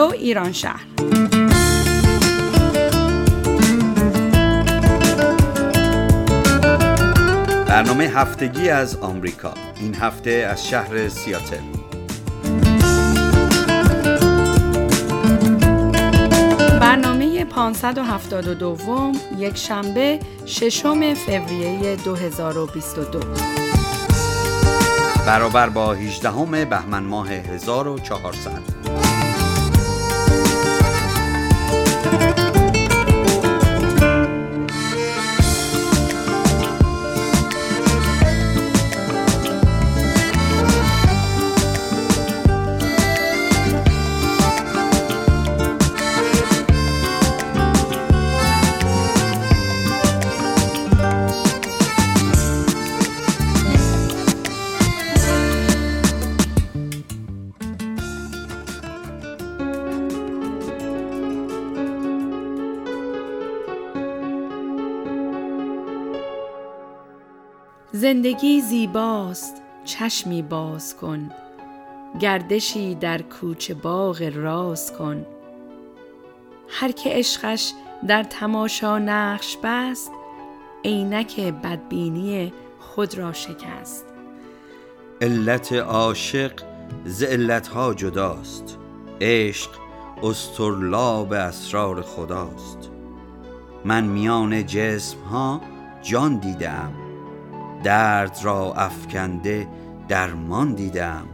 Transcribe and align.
رادیو 0.00 0.20
ایران 0.20 0.52
شهر. 0.52 0.84
برنامه 7.66 8.04
هفتگی 8.04 8.68
از 8.68 8.96
آمریکا. 8.96 9.54
این 9.80 9.94
هفته 9.94 10.30
از 10.30 10.68
شهر 10.68 11.08
سیاتل. 11.08 11.56
برنامه 16.80 17.44
572 17.44 19.12
یک 19.38 19.56
شنبه 19.56 20.18
ششم 20.46 21.14
فوریه 21.14 21.96
2022 21.96 23.20
برابر 25.26 25.68
با 25.68 25.92
18 25.92 26.64
بهمن 26.64 27.02
ماه 27.02 27.30
1400 27.30 28.79
زندگی 68.10 68.60
زیباست 68.60 69.62
چشمی 69.84 70.42
باز 70.42 70.96
کن. 70.96 71.30
گردشی 72.20 72.94
در 72.94 73.22
کوچه 73.22 73.74
باغ 73.74 74.32
راز 74.34 74.92
کن. 74.92 75.26
هر 76.68 76.92
که 76.92 77.10
عشقش 77.10 77.72
در 78.08 78.22
تماشا 78.22 78.98
نقش 78.98 79.56
بست 79.62 80.10
عینک 80.84 81.40
بدبینی 81.40 82.52
خود 82.80 83.18
را 83.18 83.32
شکست. 83.32 84.06
علت 85.20 85.72
عاشق 85.72 86.52
ز 87.04 87.22
علتها 87.22 87.94
جداست. 87.94 88.78
عشق 89.20 89.70
استرلاب 90.22 91.32
اسرار 91.32 92.02
خداست. 92.02 92.90
من 93.84 94.04
میان 94.04 94.66
جسم 94.66 95.18
ها 95.20 95.60
جان 96.02 96.36
دیدم. 96.36 96.99
درد 97.82 98.38
را 98.42 98.72
افکنده 98.76 99.68
درمان 100.08 100.74
دیدم. 100.74 101.26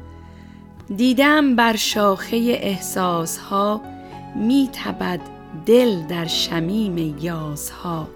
دیدم 0.96 1.56
بر 1.56 1.76
شاخه 1.76 2.36
احساس 2.60 3.38
ها 3.38 3.80
می 4.36 4.70
تبد 4.72 5.20
دل 5.66 6.06
در 6.06 6.26
شمیم 6.26 7.16
یازها. 7.20 8.08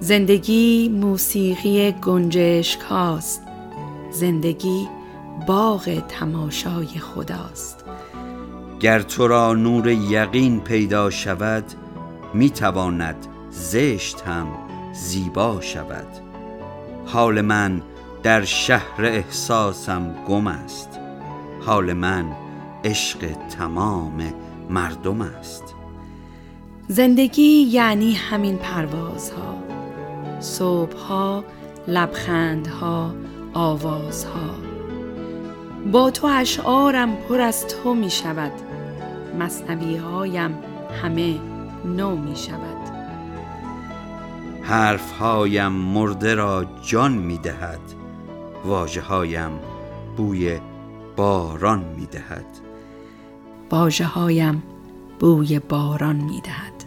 زندگی 0.00 0.88
موسیقی 0.88 1.92
گنجشک 1.92 2.80
هاست 2.80 3.42
زندگی 4.10 4.88
باغ 5.46 6.06
تماشای 6.08 6.86
خداست. 6.86 7.84
گر 8.80 9.02
تو 9.02 9.28
را 9.28 9.54
نور 9.54 9.88
یقین 9.88 10.60
پیدا 10.60 11.10
شود 11.10 11.64
می 12.34 12.50
تواند 12.50 13.26
زشت 13.50 14.20
هم 14.20 14.46
زیبا 14.92 15.60
شود. 15.60 16.27
حال 17.12 17.40
من 17.40 17.82
در 18.22 18.44
شهر 18.44 19.04
احساسم 19.04 20.14
گم 20.28 20.46
است. 20.46 21.00
حال 21.66 21.92
من 21.92 22.24
عشق 22.84 23.18
تمام 23.58 24.34
مردم 24.70 25.20
است. 25.20 25.74
زندگی 26.88 27.42
یعنی 27.42 28.14
همین 28.14 28.56
پروازها. 28.56 29.58
صبحها 30.40 31.44
لبخندها 31.88 33.14
آوازها. 33.54 34.50
با 35.92 36.10
تو 36.10 36.26
اشعارم 36.26 37.16
پر 37.16 37.40
از 37.40 37.66
تو 37.66 37.94
می 37.94 38.10
شود 38.10 38.52
مصنبی 39.38 39.96
همه 41.02 41.38
نو 41.84 42.16
می 42.16 42.36
شود 42.36 42.77
حرفهایم 44.68 45.72
مرده 45.72 46.34
را 46.34 46.64
جان 46.82 47.12
می 47.12 47.38
دهد 47.38 47.80
واجه 48.64 49.00
هایم 49.00 49.60
بوی 50.16 50.60
باران 51.16 51.78
می 51.78 52.06
دهد 52.06 52.46
واجه 53.70 54.04
هایم 54.04 54.62
بوی 55.20 55.58
باران 55.58 56.16
می 56.16 56.40
دهد 56.40 56.84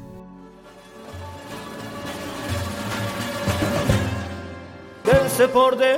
دل 5.04 5.28
سپرده 5.28 5.98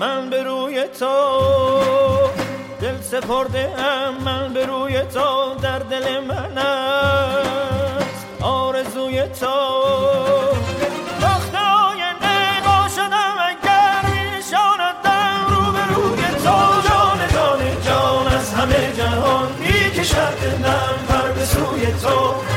من 0.00 0.30
به 0.30 0.42
روی 0.42 0.84
تو. 1.00 1.06
دل 2.80 3.00
سپرده 3.00 3.72
من 4.24 4.52
به 4.52 4.66
روی 4.66 5.00
تو. 5.00 5.54
در 5.62 5.78
دل 5.78 6.20
من 6.20 6.58
همه 18.64 18.92
جهان 18.96 19.48
می‌کشد 19.60 20.34
دلم 20.40 20.98
پر 21.08 21.32
به 21.32 21.46
تو. 22.02 22.53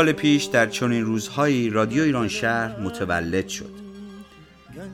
سال 0.00 0.12
پیش 0.12 0.44
در 0.44 0.66
چنین 0.66 1.04
روزهایی 1.04 1.70
رادیو 1.70 2.02
ایران 2.02 2.28
شهر 2.28 2.80
متولد 2.80 3.48
شد. 3.48 3.70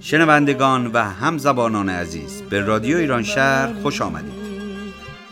شنوندگان 0.00 0.86
و 0.86 0.98
همزبانان 0.98 1.88
عزیز 1.88 2.42
به 2.50 2.60
رادیو 2.60 2.96
ایران 2.96 3.22
شهر 3.22 3.72
خوش 3.82 4.02
آمدید. 4.02 4.32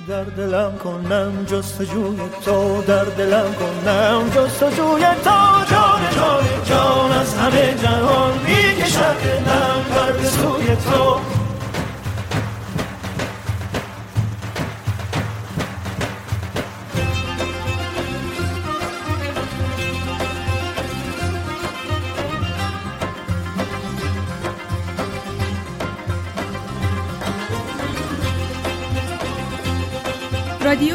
در 0.09 0.25
دلم 0.25 0.79
کنم 0.79 1.45
جستجوی 1.47 2.17
تو 2.45 2.83
در 2.83 3.05
دلم 3.05 3.55
کنم 3.55 4.31
جستجوی 4.35 5.05
تو. 5.25 5.31
جان 5.71 6.01
جان 6.17 6.45
جان 6.65 7.13
از 7.13 7.35
همه 7.35 7.75
جهان 7.83 8.33
می‌کشد 8.39 9.17
دلم 9.25 9.85
بر 9.95 10.25
سوی 10.25 10.77
تو. 10.77 11.34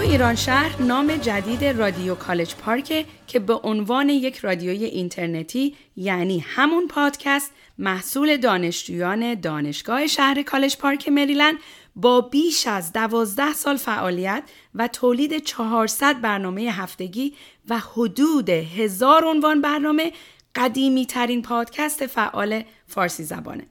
ایران 0.10 0.36
شهر 0.36 0.82
نام 0.82 1.18
جدید 1.18 1.66
رادیو 1.66 2.16
کالج 2.16 2.56
پارک 2.56 3.06
که 3.28 3.40
به 3.40 3.54
عنوان 3.54 4.10
یک 4.10 4.38
رادیوی 4.38 4.86
اینترنتی 4.86 5.76
یعنی 5.96 6.40
همون 6.40 6.88
پادکست 6.88 7.52
محصول 7.78 8.38
دانشجویان 8.38 9.34
دانشگاه 9.34 10.08
شهر 10.08 10.42
کالج 10.42 10.78
پارک 10.78 11.10
مریلند 11.10 11.58
با 11.96 12.22
بیش 12.22 12.68
از 12.68 12.94
دوازده 12.94 13.54
سال 13.54 13.78
فعالیت 13.78 14.44
و 14.76 14.88
تولید 14.88 15.44
400 15.44 16.22
برنامه 16.22 16.62
هفتگی 16.62 17.34
و 17.70 17.80
حدود 17.80 18.50
هزار 18.50 19.26
عنوان 19.26 19.62
برنامه 19.62 20.12
قدیمی 20.56 21.06
ترین 21.06 21.42
پادکست 21.42 22.08
فعال 22.08 22.64
فارسی 22.88 23.24
زبانه. 23.24 23.68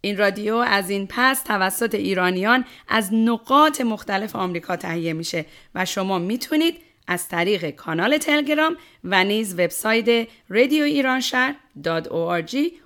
این 0.00 0.16
رادیو 0.16 0.54
از 0.54 0.90
این 0.90 1.06
پس 1.10 1.42
توسط 1.42 1.94
ایرانیان 1.94 2.64
از 2.88 3.14
نقاط 3.14 3.80
مختلف 3.80 4.36
آمریکا 4.36 4.76
تهیه 4.76 5.12
میشه 5.12 5.46
و 5.74 5.84
شما 5.84 6.18
می‌تونید 6.18 6.74
از 7.06 7.28
طریق 7.28 7.70
کانال 7.70 8.18
تلگرام 8.18 8.76
و 9.04 9.24
نیز 9.24 9.54
وبسایت 9.54 10.28
رادیو 10.48 10.84
ایران 10.84 11.22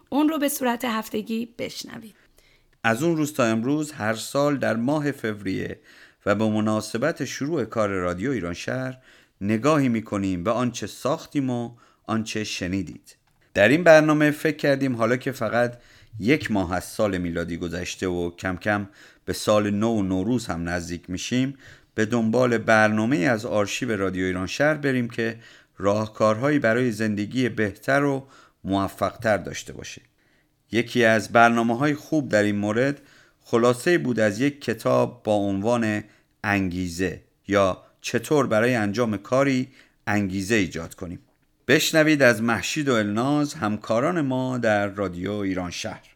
اون 0.09 0.29
رو 0.29 0.39
به 0.39 0.49
صورت 0.49 0.85
هفتگی 0.85 1.49
بشنوید. 1.59 2.15
از 2.85 3.03
اون 3.03 3.17
روز 3.17 3.33
تا 3.33 3.45
امروز 3.45 3.93
هر 3.93 4.15
سال 4.15 4.57
در 4.57 4.77
ماه 4.77 5.13
فوریه 5.13 5.81
و 6.27 6.35
به 6.35 6.45
مناسبت 6.45 7.25
شروع 7.25 7.65
کار 7.65 7.89
رادیو 7.89 8.31
ایران 8.31 8.55
شهر 8.55 8.99
نگاهی 9.41 9.89
می‌کنیم 9.89 10.45
به 10.45 10.51
آنچه 10.51 10.87
ساختیم 10.87 11.51
و 11.51 11.71
آنچه 12.07 12.45
شنیدید 12.45 13.17
در 13.55 13.69
این 13.69 13.85
برنامه 13.85 14.31
فکر 14.31 14.57
کردیم 14.57 14.97
حالا 14.97 15.17
که 15.17 15.33
فقط 15.33 15.79
یک 16.19 16.51
ماه 16.51 16.75
از 16.75 16.85
سال 16.85 17.19
میلادی 17.19 17.57
گذشته 17.57 18.07
و 18.07 18.31
کم 18.31 18.57
کم 18.57 18.89
به 19.25 19.33
سال 19.33 19.71
نو 19.71 19.89
و 19.89 20.03
نوروز 20.03 20.47
هم 20.47 20.69
نزدیک 20.69 21.11
میشیم 21.11 21.59
به 21.95 22.05
دنبال 22.07 22.59
برنامه 22.59 23.17
از 23.17 23.47
آرشیو 23.47 23.97
رادیو 23.97 24.25
ایران 24.25 24.47
شهر 24.47 24.75
بریم 24.75 25.09
که 25.09 25.39
راهکارهایی 25.79 26.59
برای 26.59 26.93
زندگی 26.93 27.49
بهتر 27.49 28.05
و 28.05 28.27
موفقتر 28.65 29.37
داشته 29.37 29.73
باشه. 29.73 30.03
یکی 30.73 31.05
از 31.05 31.33
برنامه 31.33 31.77
های 31.79 31.95
خوب 31.95 32.29
در 32.29 32.43
این 32.43 32.57
مورد 32.57 33.01
خلاصه 33.45 33.99
بود 33.99 34.21
از 34.21 34.41
یک 34.41 34.61
کتاب 34.61 35.23
با 35.23 35.35
عنوان 35.35 36.05
انگیزه 36.45 37.21
یا 37.49 37.83
چطور 38.01 38.47
برای 38.47 38.75
انجام 38.75 39.17
کاری 39.17 39.69
انگیزه 40.07 40.55
ایجاد 40.55 40.95
کنیم. 40.95 41.19
بشنوید 41.69 42.23
از 42.23 42.43
محشید 42.43 42.89
و 42.89 42.95
الناز 42.95 43.55
همکاران 43.55 44.21
ما 44.21 44.59
در 44.59 44.87
رادیو 44.87 45.33
ایران 45.33 45.71
شهر. 45.71 46.09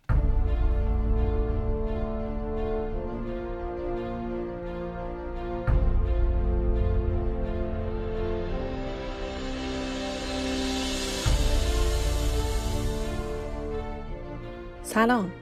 سلام 14.83 15.33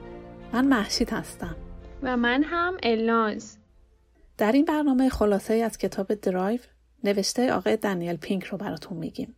من 0.53 0.67
مهشید 0.67 1.09
هستم. 1.09 1.55
و 2.03 2.17
من 2.17 2.43
هم 2.43 2.77
الناز. 2.83 3.57
در 4.37 4.51
این 4.51 4.65
برنامه 4.65 5.09
خلاصه 5.09 5.53
از 5.53 5.77
کتاب 5.77 6.13
درایو 6.13 6.59
نوشته 7.03 7.53
آقای 7.53 7.77
دنیل 7.77 8.15
پینک 8.15 8.43
رو 8.43 8.57
براتون 8.57 8.97
میگیم. 8.97 9.35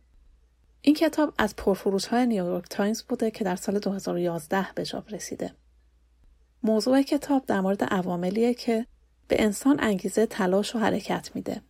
این 0.88 0.94
کتاب 0.94 1.34
از 1.38 1.56
پرفروش 1.56 2.06
های 2.06 2.26
نیویورک 2.26 2.64
تایمز 2.70 3.02
بوده 3.02 3.30
که 3.30 3.44
در 3.44 3.56
سال 3.56 3.78
2011 3.78 4.66
به 4.74 4.84
چاپ 4.84 5.14
رسیده. 5.14 5.52
موضوع 6.62 7.02
کتاب 7.02 7.46
در 7.46 7.60
مورد 7.60 7.84
عواملیه 7.84 8.54
که 8.54 8.86
به 9.28 9.42
انسان 9.42 9.76
انگیزه 9.80 10.26
تلاش 10.26 10.76
و 10.76 10.78
حرکت 10.78 11.30
میده. 11.34 11.62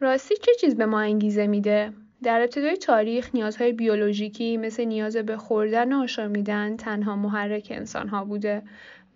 راستی 0.00 0.34
چه 0.36 0.52
چیز 0.60 0.76
به 0.76 0.86
ما 0.86 1.00
انگیزه 1.00 1.46
میده؟ 1.46 1.92
در 2.22 2.40
ابتدای 2.40 2.76
تاریخ 2.76 3.30
نیازهای 3.34 3.72
بیولوژیکی 3.72 4.56
مثل 4.56 4.84
نیاز 4.84 5.16
به 5.16 5.36
خوردن 5.36 5.92
و 5.92 6.02
آشامیدن 6.02 6.76
تنها 6.76 7.16
محرک 7.16 7.68
انسانها 7.70 8.24
بوده. 8.24 8.62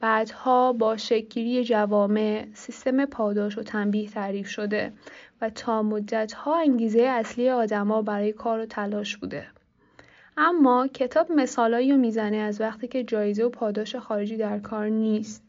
بعدها 0.01 0.73
با 0.73 0.97
شکلی 0.97 1.65
جوامع 1.65 2.47
سیستم 2.55 3.05
پاداش 3.05 3.59
و 3.59 3.63
تنبیه 3.63 4.09
تعریف 4.09 4.49
شده 4.49 4.93
و 5.41 5.51
تا 5.51 5.83
مدتها 5.83 6.61
انگیزه 6.61 7.03
اصلی 7.03 7.51
آدما 7.51 8.03
برای 8.03 8.33
کار 8.33 8.61
و 8.61 8.67
تلاش 8.67 9.17
بوده. 9.17 9.47
اما 10.37 10.89
کتاب 10.89 11.33
مثالایی 11.33 11.93
رو 11.93 11.99
می‌زنه 11.99 12.37
از 12.37 12.61
وقتی 12.61 12.89
که 12.89 13.05
جایزه 13.05 13.45
و 13.45 13.49
پاداش 13.49 13.97
خارجی 13.97 14.37
در 14.37 14.59
کار 14.59 14.89
نیست 14.89 15.45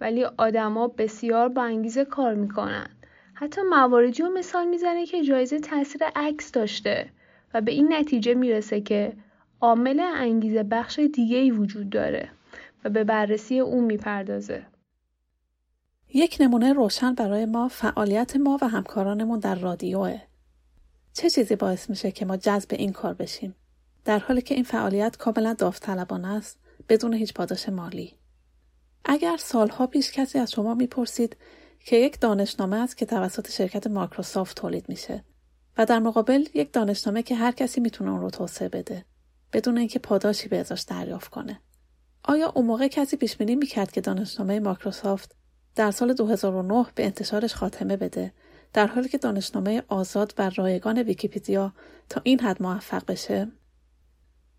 ولی 0.00 0.24
آدما 0.24 0.88
بسیار 0.88 1.48
با 1.48 1.62
انگیزه 1.62 2.04
کار 2.04 2.34
می‌کنن. 2.34 2.86
حتی 3.34 3.60
مواردی 3.70 4.22
رو 4.22 4.30
مثال 4.30 4.66
می‌زنه 4.68 5.06
که 5.06 5.22
جایزه 5.22 5.58
تاثیر 5.58 6.02
عکس 6.16 6.52
داشته 6.52 7.08
و 7.54 7.60
به 7.60 7.72
این 7.72 7.92
نتیجه 7.92 8.34
می‌رسه 8.34 8.80
که 8.80 9.12
عامل 9.60 10.00
انگیزه 10.00 10.62
بخش 10.62 10.98
دیگه 10.98 11.36
ای 11.36 11.50
وجود 11.50 11.90
داره. 11.90 12.28
و 12.84 12.90
به 12.90 13.04
بررسی 13.04 13.60
اون 13.60 13.84
می‌پردازه. 13.84 14.66
یک 16.14 16.36
نمونه 16.40 16.72
روشن 16.72 17.14
برای 17.14 17.46
ما 17.46 17.68
فعالیت 17.68 18.36
ما 18.36 18.58
و 18.62 18.68
همکارانمون 18.68 19.38
در 19.38 19.54
رادیوه. 19.54 20.20
چه 21.12 21.30
چیزی 21.30 21.56
باعث 21.56 21.90
میشه 21.90 22.10
که 22.10 22.24
ما 22.24 22.36
جذب 22.36 22.68
این 22.72 22.92
کار 22.92 23.14
بشیم؟ 23.14 23.54
در 24.04 24.18
حالی 24.18 24.42
که 24.42 24.54
این 24.54 24.64
فعالیت 24.64 25.16
کاملا 25.16 25.54
داوطلبانه 25.54 26.28
است 26.28 26.58
بدون 26.88 27.14
هیچ 27.14 27.34
پاداش 27.34 27.68
مالی. 27.68 28.14
اگر 29.04 29.36
سالها 29.36 29.86
پیش 29.86 30.12
کسی 30.12 30.38
از 30.38 30.52
شما 30.52 30.74
می‌پرسید 30.74 31.36
که 31.80 31.96
یک 31.96 32.20
دانشنامه 32.20 32.76
است 32.76 32.96
که 32.96 33.06
توسط 33.06 33.50
شرکت 33.50 33.86
مایکروسافت 33.86 34.56
تولید 34.56 34.88
میشه 34.88 35.24
و 35.78 35.86
در 35.86 35.98
مقابل 35.98 36.44
یک 36.54 36.72
دانشنامه 36.72 37.22
که 37.22 37.34
هر 37.34 37.52
کسی 37.52 37.80
می‌تونه 37.80 38.10
اون 38.10 38.20
رو 38.20 38.30
توسعه 38.30 38.68
بده 38.68 39.04
بدون 39.52 39.78
اینکه 39.78 39.98
پاداشی 39.98 40.48
به 40.48 40.58
ازاش 40.58 40.82
دریافت 40.82 41.30
کنه 41.30 41.60
آیا 42.24 42.52
اون 42.54 42.66
موقع 42.66 42.88
کسی 42.88 43.16
پیش 43.16 43.36
بینی 43.36 43.56
می‌کرد 43.56 43.90
که 43.92 44.00
دانشنامه 44.00 44.60
مایکروسافت 44.60 45.36
در 45.74 45.90
سال 45.90 46.12
2009 46.12 46.86
به 46.94 47.04
انتشارش 47.04 47.54
خاتمه 47.54 47.96
بده 47.96 48.32
در 48.72 48.86
حالی 48.86 49.08
که 49.08 49.18
دانشنامه 49.18 49.82
آزاد 49.88 50.34
و 50.38 50.50
رایگان 50.56 50.98
ویکیپیدیا 50.98 51.72
تا 52.08 52.20
این 52.24 52.40
حد 52.40 52.62
موفق 52.62 53.02
بشه 53.06 53.48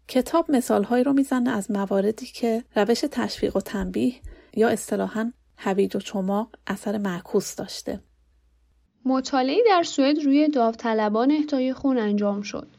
کتاب 0.07 0.51
مثالهایی 0.51 1.03
رو 1.03 1.13
می‌زنه 1.13 1.49
از 1.49 1.71
مواردی 1.71 2.25
که 2.25 2.63
روش 2.75 3.05
تشویق 3.11 3.55
و 3.57 3.61
تنبیه 3.61 4.13
یا 4.55 4.69
اصطلاحاً 4.69 5.33
هویج 5.57 5.95
و 5.95 5.99
چماق 5.99 6.55
اثر 6.67 6.97
معکوس 6.97 7.55
داشته. 7.55 7.99
مطالعه 9.05 9.63
در 9.67 9.83
سوئد 9.83 10.19
روی 10.19 10.49
داوطلبان 10.49 11.31
اهدای 11.31 11.73
خون 11.73 11.97
انجام 11.97 12.41
شد. 12.41 12.74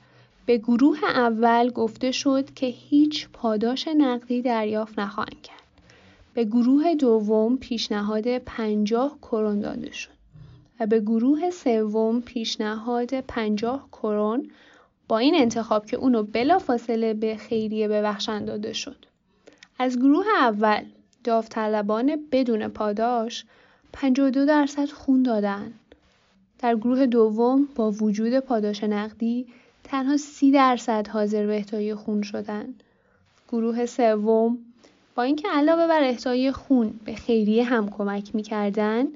به 0.46 0.58
گروه 0.58 1.04
اول 1.04 1.70
گفته 1.70 2.12
شد 2.12 2.54
که 2.54 2.66
هیچ 2.66 3.28
پاداش 3.32 3.88
نقدی 3.88 4.42
دریافت 4.42 4.98
نخواهند 4.98 5.42
کرد. 5.42 5.56
به 6.34 6.44
گروه 6.44 6.94
دوم 6.94 7.56
پیشنهاد 7.56 8.38
پنجاه 8.38 9.18
کرون 9.22 9.60
داده 9.60 9.92
شد 9.92 10.10
و 10.80 10.86
به 10.86 11.00
گروه 11.00 11.50
سوم 11.50 12.20
پیشنهاد 12.20 13.20
پنجاه 13.20 13.88
کرون 13.92 14.50
با 15.08 15.18
این 15.18 15.34
انتخاب 15.34 15.86
که 15.86 15.96
اونو 15.96 16.22
بلافاصله 16.22 17.14
به 17.14 17.36
خیریه 17.36 17.88
ببخشند 17.88 18.46
داده 18.46 18.72
شد. 18.72 19.06
از 19.78 19.98
گروه 19.98 20.26
اول 20.38 20.84
داوطلبان 21.24 22.16
بدون 22.32 22.68
پاداش 22.68 23.44
52 23.92 24.46
درصد 24.46 24.90
خون 24.90 25.22
دادن. 25.22 25.72
در 26.58 26.76
گروه 26.76 27.06
دوم 27.06 27.68
با 27.74 27.90
وجود 27.90 28.38
پاداش 28.38 28.84
نقدی 28.84 29.46
تنها 29.86 30.16
30 30.16 30.50
درصد 30.50 31.08
حاضر 31.08 31.46
به 31.46 31.56
اهدای 31.56 31.94
خون 31.94 32.22
شدند. 32.22 32.82
گروه 33.48 33.86
سوم 33.86 34.58
با 35.14 35.22
اینکه 35.22 35.48
علاوه 35.48 35.86
بر 35.86 36.02
اهدای 36.02 36.52
خون 36.52 37.00
به 37.04 37.14
خیریه 37.14 37.64
هم 37.64 37.90
کمک 37.90 38.34
می‌کردن 38.34 39.06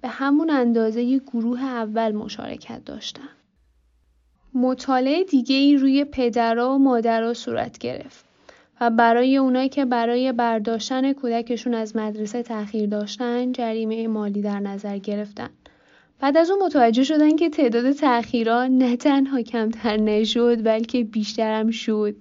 به 0.00 0.08
همون 0.08 0.50
اندازه 0.50 1.18
گروه 1.18 1.62
اول 1.62 2.12
مشارکت 2.12 2.84
داشتن. 2.84 3.28
مطالعه 4.54 5.24
دیگه 5.24 5.56
ای 5.56 5.76
روی 5.76 6.04
پدرها 6.04 6.74
و 6.74 6.78
مادرها 6.78 7.34
صورت 7.34 7.78
گرفت. 7.78 8.24
و 8.80 8.90
برای 8.90 9.36
اونایی 9.36 9.68
که 9.68 9.84
برای 9.84 10.32
برداشتن 10.32 11.12
کودکشون 11.12 11.74
از 11.74 11.96
مدرسه 11.96 12.42
تأخیر 12.42 12.88
داشتن 12.88 13.52
جریمه 13.52 14.08
مالی 14.08 14.42
در 14.42 14.60
نظر 14.60 14.98
گرفتن. 14.98 15.50
بعد 16.20 16.36
از 16.36 16.50
اون 16.50 16.62
متوجه 16.62 17.04
شدن 17.04 17.36
که 17.36 17.50
تعداد 17.50 17.92
تأخیرها 17.92 18.66
نه 18.66 18.96
تنها 18.96 19.42
کمتر 19.42 19.96
نشد 19.96 20.64
بلکه 20.64 21.04
بیشترم 21.04 21.70
شد. 21.70 22.14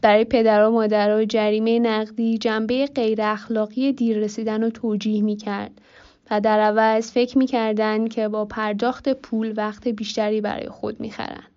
برای 0.00 0.24
پدر 0.24 0.64
و 0.64 0.70
مادر 0.70 1.16
و 1.16 1.24
جریمه 1.24 1.78
نقدی 1.78 2.38
جنبه 2.38 2.86
غیر 2.86 3.22
اخلاقی 3.22 3.92
دیر 3.92 4.18
رسیدن 4.18 4.62
رو 4.62 4.70
توجیه 4.70 5.22
می 5.22 5.36
کرد 5.36 5.72
و 6.30 6.40
در 6.40 6.60
عوض 6.60 7.12
فکر 7.12 7.38
می 7.38 7.46
کردن 7.46 8.08
که 8.08 8.28
با 8.28 8.44
پرداخت 8.44 9.08
پول 9.08 9.54
وقت 9.56 9.88
بیشتری 9.88 10.40
برای 10.40 10.68
خود 10.68 11.00
می 11.00 11.10
خرن. 11.10 11.51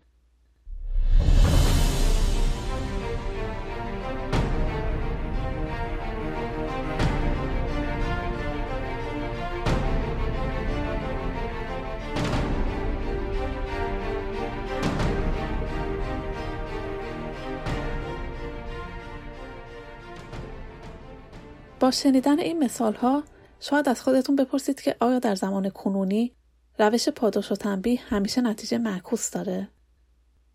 با 21.79 21.91
شنیدن 21.91 22.39
این 22.39 22.63
مثال 22.63 22.93
ها 22.93 23.23
شاید 23.59 23.89
از 23.89 24.01
خودتون 24.01 24.35
بپرسید 24.35 24.81
که 24.81 24.95
آیا 24.99 25.19
در 25.19 25.35
زمان 25.35 25.69
کنونی 25.69 26.35
روش 26.79 27.09
پاداش 27.09 27.51
و 27.51 27.55
تنبیه 27.55 28.01
همیشه 28.01 28.41
نتیجه 28.41 28.77
معکوس 28.77 29.31
داره؟ 29.31 29.69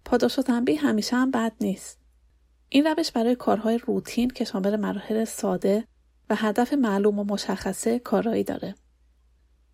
پاداش 0.05 0.39
و 0.39 0.43
تنبیه 0.43 0.81
همیشه 0.81 1.17
هم 1.17 1.31
بد 1.31 1.53
نیست. 1.61 1.99
این 2.69 2.87
روش 2.87 3.13
برای 3.13 3.35
کارهای 3.35 3.79
روتین 3.79 4.31
که 4.31 4.45
شامل 4.45 4.77
مراحل 4.77 5.25
ساده 5.25 5.85
و 6.31 6.35
هدف 6.35 6.73
معلوم 6.73 7.19
و 7.19 7.25
مشخصه 7.25 7.99
کارایی 7.99 8.45
داره. 8.45 8.75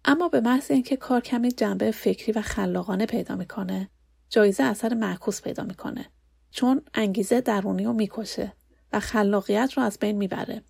اما 0.05 0.29
به 0.29 0.41
محض 0.41 0.71
اینکه 0.71 0.97
کار 0.97 1.21
کمی 1.21 1.53
جنبه 1.53 1.91
فکری 1.91 2.33
و 2.33 2.43
خلاقانه 2.43 3.07
پیدا 3.07 3.37
می‌کنه 3.37 3.91
جایزه 4.29 4.65
اثر 4.65 4.95
معکوس 4.95 5.43
پیدا 5.43 5.65
می‌کنه 5.65 6.07
چون 6.51 6.83
انگیزه 6.95 7.41
درونی 7.41 7.85
رو 7.85 7.93
می‌کشه 7.93 8.53
و 8.93 9.01
خلاقیت 9.01 9.73
رو 9.73 9.83
از 9.83 9.99
بین 9.99 10.17
می‌بره 10.17 10.63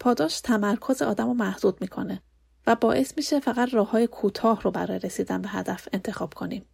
پاداش 0.00 0.40
تمرکز 0.40 1.02
آدم 1.02 1.26
رو 1.26 1.34
محدود 1.34 1.80
می‌کنه 1.80 2.22
و 2.66 2.74
باعث 2.74 3.12
میشه 3.16 3.40
فقط 3.40 3.74
راه 3.74 3.90
های 3.90 4.06
کوتاه 4.06 4.62
رو 4.62 4.70
برای 4.70 4.98
رسیدن 4.98 5.42
به 5.42 5.48
هدف 5.48 5.88
انتخاب 5.92 6.34
کنیم. 6.34 6.64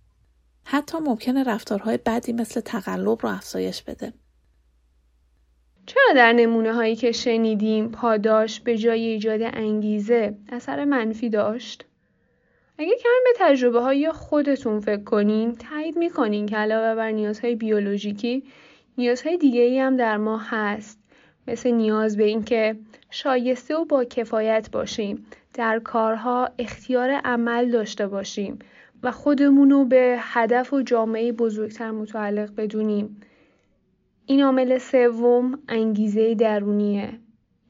حتی 0.64 0.98
ممکنه 0.98 1.44
رفتارهای 1.44 1.98
بدی 2.06 2.32
مثل 2.32 2.60
تقلب 2.60 3.18
رو 3.22 3.28
افزایش 3.28 3.82
بده. 3.82 4.12
چرا 5.86 6.14
در 6.14 6.32
نمونه 6.32 6.72
هایی 6.72 6.96
که 6.96 7.12
شنیدیم 7.12 7.88
پاداش 7.88 8.60
به 8.60 8.78
جای 8.78 9.06
ایجاد 9.06 9.40
انگیزه 9.42 10.38
اثر 10.48 10.84
منفی 10.84 11.30
داشت؟ 11.30 11.84
اگه 12.78 12.96
کمی 12.96 13.12
به 13.24 13.30
تجربه 13.38 13.80
های 13.80 14.12
خودتون 14.12 14.80
فکر 14.80 15.04
کنین 15.04 15.56
تایید 15.56 15.98
می‌کنین 15.98 16.46
که 16.46 16.56
علاوه 16.56 16.94
بر 16.94 17.10
نیازهای 17.10 17.54
بیولوژیکی 17.54 18.44
نیازهای 18.98 19.38
دیگه 19.38 19.60
ای 19.60 19.78
هم 19.78 19.96
در 19.96 20.16
ما 20.16 20.38
هست. 20.38 21.00
مثل 21.50 21.71
نیاز 21.71 22.16
به 22.16 22.25
اینکه 22.25 22.76
شایسته 23.11 23.76
و 23.76 23.85
با 23.85 24.04
کفایت 24.04 24.71
باشیم 24.73 25.26
در 25.54 25.78
کارها 25.78 26.49
اختیار 26.59 27.11
عمل 27.11 27.71
داشته 27.71 28.07
باشیم 28.07 28.59
و 29.02 29.11
خودمون 29.11 29.71
رو 29.71 29.85
به 29.85 30.16
هدف 30.19 30.73
و 30.73 30.83
جامعه 30.83 31.33
بزرگتر 31.33 31.90
متعلق 31.90 32.54
بدونیم 32.54 33.21
این 34.26 34.42
عامل 34.42 34.78
سوم 34.78 35.59
انگیزه 35.69 36.35
درونیه 36.35 37.19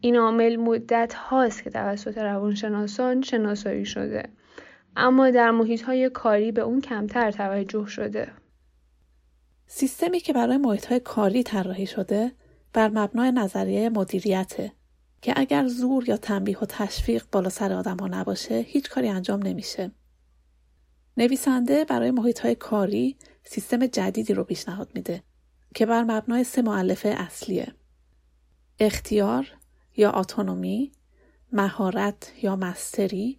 این 0.00 0.16
عامل 0.16 0.56
مدت 0.56 1.14
هاست 1.14 1.64
که 1.64 1.70
توسط 1.70 2.18
روانشناسان 2.18 3.22
شناسایی 3.22 3.84
شده 3.84 4.22
اما 4.96 5.30
در 5.30 5.50
محیط 5.50 5.82
های 5.82 6.10
کاری 6.10 6.52
به 6.52 6.60
اون 6.60 6.80
کمتر 6.80 7.30
توجه 7.30 7.86
شده. 7.86 8.32
سیستمی 9.66 10.20
که 10.20 10.32
برای 10.32 10.56
محیط 10.56 10.86
های 10.86 11.00
کاری 11.00 11.42
طراحی 11.42 11.86
شده 11.86 12.32
بر 12.72 12.88
مبنای 12.88 13.32
نظریه 13.32 13.88
مدیریته 13.88 14.72
که 15.22 15.32
اگر 15.36 15.66
زور 15.66 16.08
یا 16.08 16.16
تنبیه 16.16 16.58
و 16.58 16.66
تشویق 16.66 17.24
بالا 17.32 17.48
سر 17.48 17.72
آدم 17.72 17.96
ها 17.96 18.06
نباشه 18.06 18.54
هیچ 18.54 18.90
کاری 18.90 19.08
انجام 19.08 19.42
نمیشه. 19.42 19.90
نویسنده 21.16 21.84
برای 21.84 22.10
محیط 22.10 22.40
های 22.40 22.54
کاری 22.54 23.16
سیستم 23.44 23.86
جدیدی 23.86 24.34
رو 24.34 24.44
پیشنهاد 24.44 24.90
میده 24.94 25.22
که 25.74 25.86
بر 25.86 26.02
مبنای 26.02 26.44
سه 26.44 26.62
معلفه 26.62 27.08
اصلیه. 27.08 27.74
اختیار 28.78 29.46
یا 29.96 30.12
اتونومی، 30.12 30.92
مهارت 31.52 32.32
یا 32.42 32.56
مستری 32.56 33.38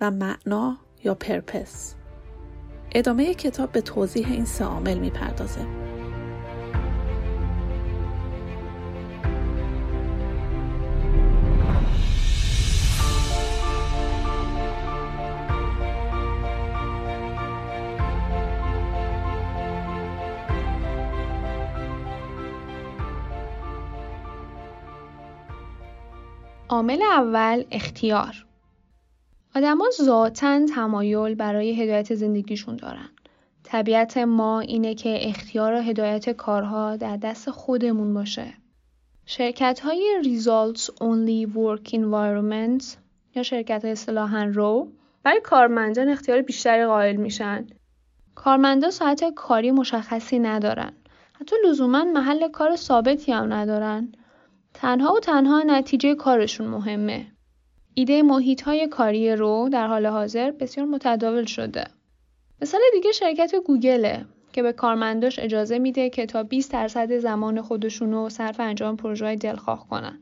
و 0.00 0.10
معنا 0.10 0.78
یا 1.04 1.14
پرپس 1.14 1.94
ادامه 2.94 3.34
کتاب 3.34 3.72
به 3.72 3.80
توضیح 3.80 4.30
این 4.30 4.44
سه 4.44 4.64
عامل 4.64 4.98
می‌پردازه 4.98 5.91
عامل 26.72 27.02
اول 27.02 27.64
اختیار 27.70 28.46
آدما 29.56 29.84
ذاتا 30.02 30.66
تمایل 30.66 31.34
برای 31.34 31.82
هدایت 31.82 32.14
زندگیشون 32.14 32.76
دارن. 32.76 33.08
طبیعت 33.64 34.18
ما 34.18 34.60
اینه 34.60 34.94
که 34.94 35.28
اختیار 35.28 35.72
و 35.72 35.82
هدایت 35.82 36.30
کارها 36.30 36.96
در 36.96 37.16
دست 37.16 37.50
خودمون 37.50 38.14
باشه. 38.14 38.54
شرکت 39.26 39.80
های 39.80 40.22
Results 40.22 40.80
Only 40.80 41.54
Work 41.54 41.90
Environment 41.90 42.84
یا 43.34 43.42
شرکت 43.42 43.84
اصطلاحا 43.84 44.44
رو 44.44 44.92
برای 45.22 45.40
کارمندان 45.40 46.08
اختیار 46.08 46.42
بیشتری 46.42 46.86
قائل 46.86 47.16
میشن. 47.16 47.66
کارمندا 48.34 48.90
ساعت 48.90 49.24
کاری 49.34 49.70
مشخصی 49.70 50.38
ندارن. 50.38 50.92
حتی 51.32 51.56
لزوما 51.64 52.04
محل 52.04 52.48
کار 52.48 52.76
ثابتی 52.76 53.32
هم 53.32 53.52
ندارن. 53.52 54.12
تنها 54.74 55.14
و 55.14 55.20
تنها 55.20 55.62
نتیجه 55.66 56.14
کارشون 56.14 56.66
مهمه. 56.66 57.26
ایده 57.94 58.22
محیط 58.22 58.62
های 58.62 58.86
کاری 58.86 59.36
ROWE 59.36 59.68
در 59.72 59.86
حال 59.86 60.06
حاضر 60.06 60.50
بسیار 60.50 60.86
متداول 60.86 61.44
شده. 61.44 61.84
مثال 62.62 62.80
دیگه 62.92 63.12
شرکت 63.12 63.54
گوگله 63.66 64.24
که 64.52 64.62
به 64.62 64.72
کارمنداش 64.72 65.38
اجازه 65.38 65.78
میده 65.78 66.10
که 66.10 66.26
تا 66.26 66.42
20 66.42 66.72
درصد 66.72 67.18
زمان 67.18 67.62
خودشون 67.62 68.12
رو 68.12 68.28
صرف 68.28 68.60
انجام 68.60 68.96
پروژه 68.96 69.36
دلخواه 69.36 69.88
کنن. 69.88 70.18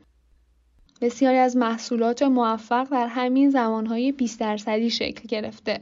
بسیاری 1.01 1.37
از 1.37 1.57
محصولات 1.57 2.23
موفق 2.23 2.89
در 2.91 3.07
همین 3.07 3.51
زمانهای 3.51 4.13
20 4.13 4.41
درصدی 4.41 4.91
شکل 4.91 5.29
گرفته. 5.29 5.81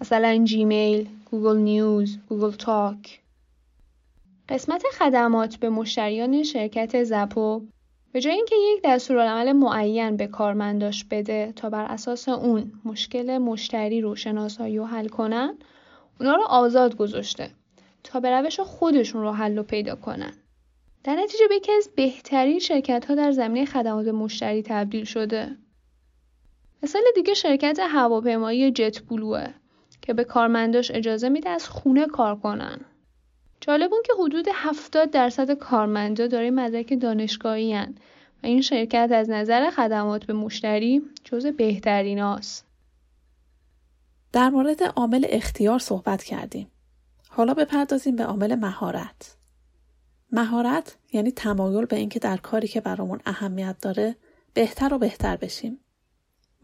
مثلا 0.00 0.44
Gmail، 0.44 1.08
Google 1.30 1.56
News، 1.56 2.18
Google 2.28 2.50
Talk. 2.50 3.20
قسمت 4.48 4.82
خدمات 4.98 5.56
به 5.56 5.70
مشتریان 5.70 6.42
شرکت 6.42 7.04
زپو 7.04 7.62
به 8.12 8.20
جای 8.20 8.34
اینکه 8.34 8.56
یک 8.56 8.80
دستورالعمل 8.84 9.52
معین 9.52 10.16
به 10.16 10.26
کارمنداش 10.26 11.04
بده 11.04 11.52
تا 11.56 11.70
بر 11.70 11.84
اساس 11.84 12.28
اون 12.28 12.72
مشکل 12.84 13.38
مشتری 13.38 14.00
رو 14.00 14.16
شناسایی 14.16 14.78
و 14.78 14.84
حل 14.84 15.08
کنن 15.08 15.58
اونا 16.20 16.34
رو 16.34 16.42
آزاد 16.42 16.96
گذاشته 16.96 17.50
تا 18.04 18.20
به 18.20 18.30
روش 18.30 18.60
خودشون 18.60 19.22
رو 19.22 19.32
حل 19.32 19.58
و 19.58 19.62
پیدا 19.62 19.94
کنن. 19.94 20.32
در 21.04 21.16
نتیجه 21.16 21.48
به 21.48 21.54
یکی 21.54 21.72
از 21.72 21.90
بهترین 21.96 22.58
شرکت 22.58 23.04
ها 23.04 23.14
در 23.14 23.30
زمینه 23.32 23.66
خدمات 23.66 24.06
مشتری 24.06 24.62
تبدیل 24.62 25.04
شده. 25.04 25.56
مثال 26.82 27.02
دیگه 27.14 27.34
شرکت 27.34 27.78
هواپیمایی 27.80 28.70
جت 28.70 29.02
بلوه 29.02 29.46
که 30.02 30.14
به 30.14 30.24
کارمنداش 30.24 30.90
اجازه 30.90 31.28
میده 31.28 31.50
از 31.50 31.68
خونه 31.68 32.06
کار 32.06 32.36
کنن. 32.36 32.80
جالب 33.60 33.92
اون 33.92 34.02
که 34.06 34.12
حدود 34.20 34.46
70 34.54 35.10
درصد 35.10 35.50
کارمندا 35.50 36.26
داره 36.26 36.50
مدرک 36.50 37.00
دانشگاهی 37.00 37.72
هن 37.72 37.94
و 38.42 38.46
این 38.46 38.60
شرکت 38.60 39.10
از 39.12 39.30
نظر 39.30 39.70
خدمات 39.70 40.24
به 40.24 40.32
مشتری 40.32 41.02
جز 41.24 41.46
بهترین 41.46 42.18
هاست. 42.18 42.66
در 44.32 44.48
مورد 44.48 44.82
عامل 44.82 45.26
اختیار 45.28 45.78
صحبت 45.78 46.22
کردیم. 46.24 46.70
حالا 47.28 47.54
بپردازیم 47.54 48.16
به 48.16 48.24
عامل 48.24 48.54
مهارت. 48.54 49.36
مهارت 50.32 50.96
یعنی 51.12 51.30
تمایل 51.32 51.86
به 51.86 51.96
اینکه 51.96 52.18
در 52.18 52.36
کاری 52.36 52.68
که 52.68 52.80
برامون 52.80 53.20
اهمیت 53.26 53.76
داره 53.82 54.16
بهتر 54.54 54.94
و 54.94 54.98
بهتر 54.98 55.36
بشیم. 55.36 55.80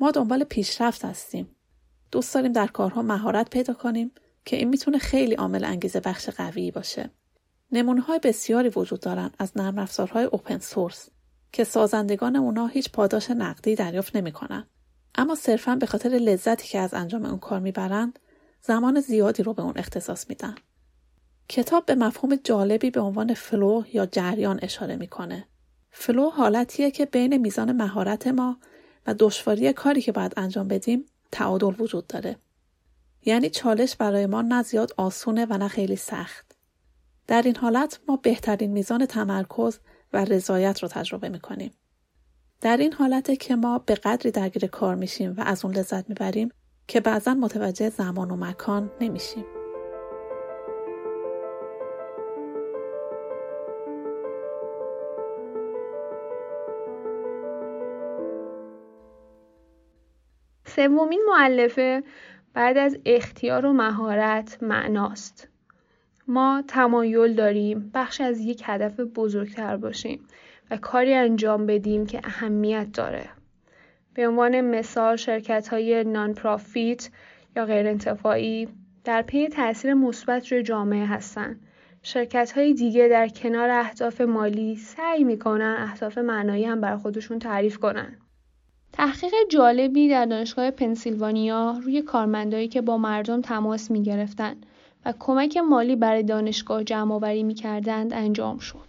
ما 0.01 0.11
دنبال 0.11 0.45
پیشرفت 0.45 1.05
هستیم. 1.05 1.57
دوست 2.11 2.35
داریم 2.35 2.53
در 2.53 2.67
کارها 2.67 3.03
مهارت 3.03 3.51
پیدا 3.51 3.75
کنیم 3.75 4.13
که 4.47 4.57
این 4.57 4.69
می‌تونه 4.69 4.99
خیلی 4.99 5.35
عامل 5.35 5.65
انگیزه 5.65 6.01
بخش 6.01 6.29
قوی 6.29 6.71
باشه. 6.71 7.11
نمونه 7.73 8.01
های 8.01 8.19
بسیاری 8.23 8.69
وجود 8.69 9.01
دارن 9.01 9.31
از 9.39 9.53
نرم 9.57 9.79
افزارهای 9.79 10.25
اوپن 10.25 10.59
سورس 10.59 11.09
که 11.53 11.65
سازندگان 11.65 12.37
اونا 12.37 12.67
هیچ 12.67 12.91
پاداش 12.91 13.31
نقدی 13.31 13.75
دریافت 13.75 14.17
نمی‌کنن. 14.17 14.67
اما 15.15 15.35
صرفا 15.35 15.77
به 15.77 15.87
خاطر 15.87 16.09
لذتی 16.09 16.69
که 16.69 16.79
از 16.79 16.95
انجام 16.95 17.27
اون 17.27 17.39
کار 17.39 17.61
می‌برند 17.61 18.19
زمان 18.63 19.01
زیادی 19.01 19.43
رو 19.43 19.53
به 19.53 19.63
اون 19.63 19.73
اختصاص 19.77 20.29
میدن. 20.29 20.55
کتاب 21.49 21.87
به 21.87 21.95
مفهوم 21.95 22.37
جالبی 22.37 22.91
به 22.91 23.01
عنوان 23.01 23.35
فلو 23.35 23.83
یا 23.93 24.07
جریان 24.07 24.59
اشاره 24.63 24.97
می‌کنه. 24.97 25.45
فلو 25.91 26.31
حالتیه 26.31 26.91
که 26.91 27.07
بین 27.07 27.37
میزان 27.37 27.73
مهارت 27.73 28.27
ما 28.27 28.59
و 29.07 29.15
دشواری 29.19 29.73
کاری 29.73 30.03
که 30.03 30.13
باید 30.13 30.33
انجام 30.37 30.69
بدیم 30.69 31.05
تعادل 31.33 31.75
وجود 31.79 32.07
داره. 32.07 32.37
یعنی 33.27 33.51
چالش 33.51 33.97
برای 33.97 34.27
ما 34.27 34.43
نه 34.43 34.63
زیاد 34.63 34.93
آسونه 34.97 35.47
و 35.51 35.59
نه 35.59 35.69
خیلی 35.69 35.97
سخت. 35.97 36.57
در 37.27 37.43
این 37.43 37.57
حالت 37.57 38.01
ما 38.09 38.17
بهترین 38.17 38.73
میزان 38.73 39.07
تمرکز 39.07 39.79
و 40.13 40.25
رضایت 40.25 40.83
رو 40.83 40.89
تجربه 40.89 41.29
می‌کنیم. 41.29 41.71
در 42.61 42.77
این 42.77 42.93
حالت 42.93 43.41
که 43.41 43.57
ما 43.57 43.79
به 43.79 43.95
قدری 43.95 44.31
درگیر 44.31 44.67
کار 44.67 44.95
میشیم 44.95 45.35
و 45.37 45.41
از 45.41 45.65
اون 45.65 45.75
لذت 45.75 46.09
می‌بریم 46.09 46.49
که 46.89 47.01
بعضا 47.01 47.35
متوجه 47.35 47.89
زمان 47.89 48.31
و 48.31 48.37
مکان 48.37 48.91
نمیشیم. 49.01 49.45
سومین 60.67 61.23
معلفه 61.29 62.03
بعد 62.57 62.79
از 62.79 62.99
اختیار 63.07 63.67
و 63.67 63.73
مهارت 63.73 64.59
معناست. 64.63 65.49
ما 66.29 66.65
تمایل 66.69 67.35
داریم 67.35 67.91
بخش 67.95 68.21
از 68.21 68.41
یک 68.41 68.63
هدف 68.65 69.01
بزرگتر 69.01 69.77
باشیم 69.77 70.21
و 70.71 70.77
کاری 70.77 71.15
انجام 71.15 71.67
بدیم 71.67 72.07
که 72.07 72.21
اهمیت 72.25 72.93
داره. 72.93 73.29
به 74.15 74.29
عنوان 74.29 74.61
مثال 74.61 75.17
شرکت 75.17 75.69
های 75.69 76.05
نان 76.05 76.35
پرافیت 76.35 77.09
یا 77.57 77.67
غیر 77.67 77.87
انتفاعی 77.87 78.69
در 79.05 79.23
پی 79.23 79.49
تاثیر 79.49 79.95
مثبت 79.95 80.53
روی 80.53 80.63
جامعه 80.63 81.07
هستند. 81.07 81.61
شرکت 82.03 82.53
های 82.53 82.75
دیگه 82.75 83.09
در 83.09 83.29
کنار 83.29 83.71
اهداف 83.71 84.21
مالی 84.21 84.77
سعی 84.77 85.25
می‌کنن 85.25 85.77
اهداف 85.79 86.19
معنایی 86.19 86.65
هم 86.65 86.81
بر 86.81 86.97
خودشون 86.97 87.39
تعریف 87.39 87.79
کنن. 87.79 88.17
تحقیق 88.97 89.33
جالبی 89.49 90.09
در 90.09 90.25
دانشگاه 90.25 90.71
پنسیلوانیا 90.71 91.81
روی 91.83 92.03
کارمندایی 92.03 92.69
که 92.69 92.81
با 92.81 92.99
مردم 92.99 93.41
تماس 93.41 93.91
می 93.91 94.27
و 95.05 95.13
کمک 95.19 95.57
مالی 95.57 95.97
برای 95.97 96.23
دانشگاه 96.23 96.85
جمع 96.85 97.15
آوری 97.15 97.55
انجام 98.13 98.59
شد. 98.59 98.89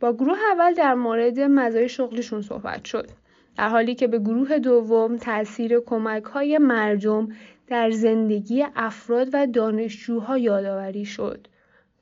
با 0.00 0.12
گروه 0.12 0.38
اول 0.52 0.74
در 0.74 0.94
مورد 0.94 1.40
مزایای 1.40 1.88
شغلشون 1.88 2.42
صحبت 2.42 2.84
شد. 2.84 3.08
در 3.56 3.68
حالی 3.68 3.94
که 3.94 4.06
به 4.06 4.18
گروه 4.18 4.58
دوم 4.58 5.16
تاثیر 5.16 5.80
کمک 5.80 6.24
های 6.24 6.58
مردم 6.58 7.28
در 7.66 7.90
زندگی 7.90 8.64
افراد 8.76 9.28
و 9.32 9.46
دانشجوها 9.46 10.38
یادآوری 10.38 11.04
شد. 11.04 11.46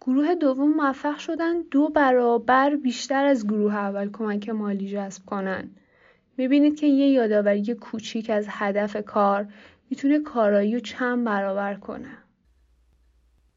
گروه 0.00 0.34
دوم 0.34 0.70
موفق 0.74 1.18
شدن 1.18 1.62
دو 1.70 1.88
برابر 1.88 2.76
بیشتر 2.76 3.24
از 3.24 3.46
گروه 3.46 3.74
اول 3.74 4.10
کمک 4.10 4.48
مالی 4.48 4.88
جذب 4.88 5.22
کنند. 5.26 5.76
می‌بینید 6.36 6.80
که 6.80 6.86
یه 6.86 7.08
یادآوری 7.08 7.74
کوچیک 7.74 8.30
از 8.30 8.46
هدف 8.48 8.96
کار 8.96 9.52
می‌تونه 9.90 10.18
کارایی 10.18 10.74
رو 10.74 10.80
چند 10.80 11.24
برابر 11.24 11.74
کنه. 11.74 12.18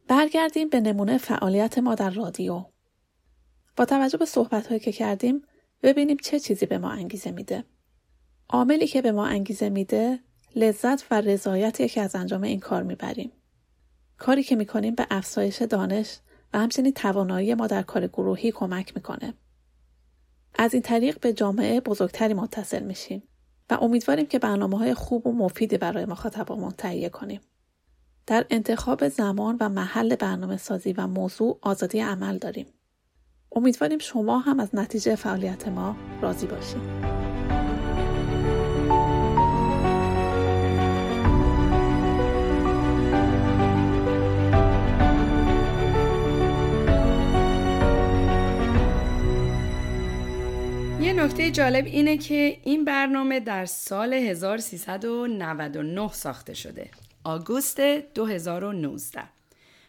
برگردیم 0.08 0.70
به 0.70 0.80
نمونه 0.80 1.18
فعالیت 1.18 1.78
ما 1.78 1.96
در 1.96 2.10
رادیو. 2.10 2.66
با 3.78 3.86
توجه 3.86 4.18
به 4.18 4.26
صحبت 4.26 4.82
که 4.82 4.92
کردیم 4.92 5.42
ببینیم 5.84 6.18
چه 6.18 6.40
چیزی 6.40 6.66
به 6.66 6.78
ما 6.78 6.90
انگیزه 6.90 7.32
میده. 7.32 7.64
عاملی 8.50 8.88
که 8.88 9.02
به 9.02 9.12
ما 9.12 9.26
انگیزه 9.26 9.70
میده 9.70 10.20
لذت 10.56 11.12
و 11.12 11.22
رضایتی 11.22 11.88
که 11.88 12.02
از 12.02 12.16
انجام 12.16 12.44
این 12.44 12.60
کار 12.60 12.84
می‌بریم. 12.84 13.32
کاری 14.18 14.44
که 14.44 14.56
می‌کنیم 14.56 14.96
به 14.96 15.08
افزایش 15.10 15.62
دانش 15.62 16.20
و 16.54 16.60
همچنین 16.60 16.94
توانایی 16.94 17.54
ما 17.54 17.68
در 17.68 17.82
کار 17.82 18.08
گروهی 18.08 18.52
کمک 18.52 18.96
می‌کنه. 18.96 19.34
از 20.58 20.74
این 20.74 20.84
طریق 20.84 21.20
به 21.20 21.34
جامعه 21.34 21.82
بزرگتری 21.82 22.34
متصل 22.34 22.84
میشیم 22.84 23.24
و 23.70 23.78
امیدواریم 23.82 24.26
که 24.26 24.40
برنامه 24.40 24.78
های 24.78 24.94
خوب 24.94 25.28
و 25.28 25.32
مفیدی 25.32 25.78
برای 25.78 26.06
مخاطبمون 26.06 26.72
تهیه 26.72 27.10
کنیم. 27.10 27.42
در 28.28 28.46
انتخاب 28.50 29.08
زمان 29.08 29.58
و 29.60 29.70
محل 29.70 30.16
برنامه 30.16 30.58
سازی 30.58 30.94
و 30.94 31.08
موضوع 31.08 31.60
آزادی 31.62 32.00
عمل 32.00 32.38
داریم. 32.38 32.66
امیدواریم 33.52 34.00
شما 34.00 34.40
هم 34.40 34.60
از 34.60 34.76
نتیجه 34.76 35.16
فعالیت 35.16 35.68
ما 35.68 35.96
راضی 36.22 36.48
باشید. 36.48 37.17
نکته 51.14 51.52
جالب 51.52 51.86
اینه 51.86 52.18
که 52.18 52.58
این 52.64 52.86
برنامه 52.86 53.40
در 53.40 53.66
سال 53.66 54.14
1399 54.14 56.12
ساخته 56.12 56.54
شده. 56.54 56.90
آگوست 57.24 57.82
2019. 58.16 59.24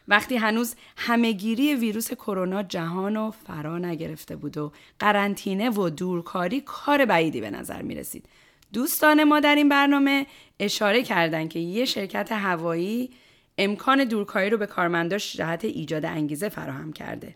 وقتی 0.08 0.36
هنوز 0.36 0.74
همهگیری 0.96 1.74
ویروس 1.74 2.12
کرونا 2.12 2.62
جهان 2.62 3.16
و 3.16 3.30
فرا 3.30 3.78
نگرفته 3.78 4.36
بود 4.36 4.58
و 4.58 4.72
قرنطینه 4.98 5.70
و 5.70 5.90
دورکاری 5.90 6.60
کار 6.60 7.04
بعیدی 7.04 7.40
به 7.40 7.50
نظر 7.50 7.82
می 7.82 7.94
رسید. 7.94 8.26
دوستان 8.72 9.24
ما 9.24 9.40
در 9.40 9.54
این 9.54 9.68
برنامه 9.68 10.26
اشاره 10.60 11.02
کردند 11.02 11.48
که 11.48 11.58
یه 11.58 11.84
شرکت 11.84 12.32
هوایی 12.32 13.10
امکان 13.58 14.04
دورکاری 14.04 14.50
رو 14.50 14.58
به 14.58 14.66
کارمنداش 14.66 15.36
جهت 15.36 15.64
ایجاد 15.64 16.04
انگیزه 16.04 16.48
فراهم 16.48 16.92
کرده. 16.92 17.34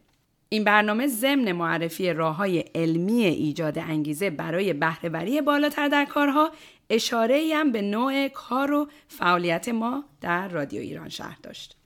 این 0.53 0.65
برنامه 0.65 1.07
ضمن 1.07 1.53
معرفی 1.53 2.13
راه 2.13 2.37
های 2.37 2.59
علمی 2.75 3.25
ایجاد 3.25 3.79
انگیزه 3.79 4.31
برای 4.31 4.73
بهرهوری 4.73 5.41
بالاتر 5.41 5.89
در 5.89 6.05
کارها 6.05 6.53
اشاره 6.91 7.53
هم 7.55 7.73
به 7.73 7.83
نوع 7.83 8.29
کار 8.29 8.73
و 8.73 8.89
فعالیت 9.09 9.69
ما 9.69 10.05
در 10.21 10.49
رادیو 10.49 10.81
ایران 10.81 11.09
شهر 11.09 11.39
داشت. 11.43 11.77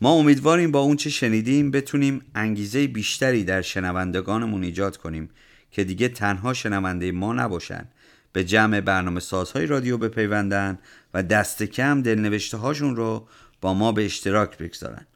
ما 0.00 0.12
امیدواریم 0.12 0.72
با 0.72 0.80
اون 0.80 0.96
چه 0.96 1.10
شنیدیم 1.10 1.70
بتونیم 1.70 2.22
انگیزه 2.34 2.86
بیشتری 2.86 3.44
در 3.44 3.62
شنوندگانمون 3.62 4.62
ایجاد 4.62 4.96
کنیم 4.96 5.30
که 5.70 5.84
دیگه 5.84 6.08
تنها 6.08 6.54
شنونده 6.54 7.12
ما 7.12 7.32
نباشن 7.32 7.88
به 8.32 8.44
جمع 8.44 8.80
برنامه 8.80 9.20
سازهای 9.20 9.66
رادیو 9.66 9.98
بپیوندن 9.98 10.78
و 11.14 11.22
دست 11.22 11.62
کم 11.62 12.02
دلنوشته 12.02 12.56
هاشون 12.56 12.96
رو 12.96 13.28
با 13.60 13.74
ما 13.74 13.92
به 13.92 14.04
اشتراک 14.04 14.58
بگذارن 14.58 15.06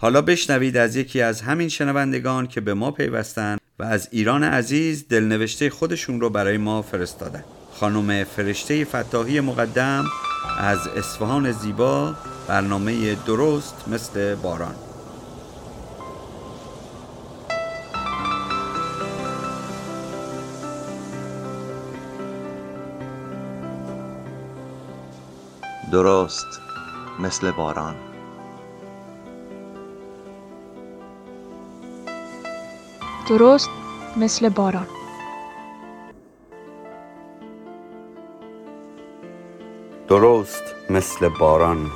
حالا 0.00 0.22
بشنوید 0.22 0.76
از 0.76 0.96
یکی 0.96 1.22
از 1.22 1.40
همین 1.40 1.68
شنوندگان 1.68 2.46
که 2.46 2.60
به 2.60 2.74
ما 2.74 2.90
پیوستن 2.90 3.56
و 3.78 3.82
از 3.82 4.08
ایران 4.10 4.44
عزیز 4.44 5.08
دلنوشته 5.08 5.70
خودشون 5.70 6.20
رو 6.20 6.30
برای 6.30 6.56
ما 6.56 6.82
فرستادن. 6.82 7.44
خانم 7.72 8.24
فرشته 8.24 8.84
فتاحی 8.84 9.40
مقدم 9.40 10.04
از 10.58 10.78
اصفهان 10.86 11.52
زیبا 11.52 12.14
برنامه 12.48 13.14
درست 13.14 13.74
مثل 13.88 14.34
باران. 14.34 14.74
درست 25.92 26.46
مثل 27.18 27.50
باران. 27.50 28.09
درست 33.30 33.70
مثل 34.16 34.48
باران. 34.48 34.86
درست 40.08 40.62
مثل 40.90 41.28
باران. 41.28 41.90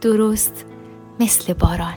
درست 0.00 0.64
مثل 1.20 1.52
باران. 1.52 1.96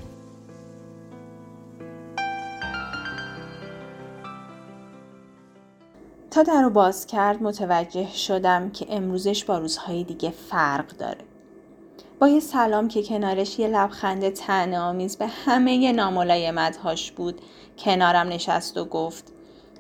تا 6.32 6.44
در 6.44 6.62
رو 6.62 6.70
باز 6.70 7.08
کرد 7.08 7.44
متوجه 7.44 8.08
شدم 8.14 8.70
که 8.70 8.86
امروزش 8.90 9.46
با 9.46 9.58
روزهای 9.58 10.04
دیگه 10.04 10.30
فرق 10.30 10.88
داره. 10.88 11.33
یه 12.28 12.40
سلام 12.40 12.88
که 12.88 13.04
کنارش 13.04 13.60
یه 13.60 13.68
لبخند 13.68 14.30
تنه 14.30 14.80
آمیز 14.80 15.18
به 15.18 15.28
همه 15.28 15.92
ناملایمتهاش 15.92 17.12
بود 17.12 17.42
کنارم 17.78 18.28
نشست 18.28 18.78
و 18.78 18.86
گفت 18.86 19.34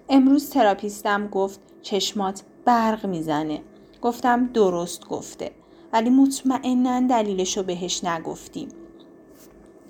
امروز 0.09 0.49
تراپیستم 0.49 1.27
گفت 1.27 1.59
چشمات 1.81 2.43
برق 2.65 3.05
می‌زنه. 3.05 3.61
گفتم 4.01 4.47
درست 4.47 5.07
گفته 5.07 5.51
ولی 5.93 6.09
مطمئنا 6.09 7.07
دلیلشو 7.07 7.63
بهش 7.63 8.03
نگفتیم. 8.03 8.69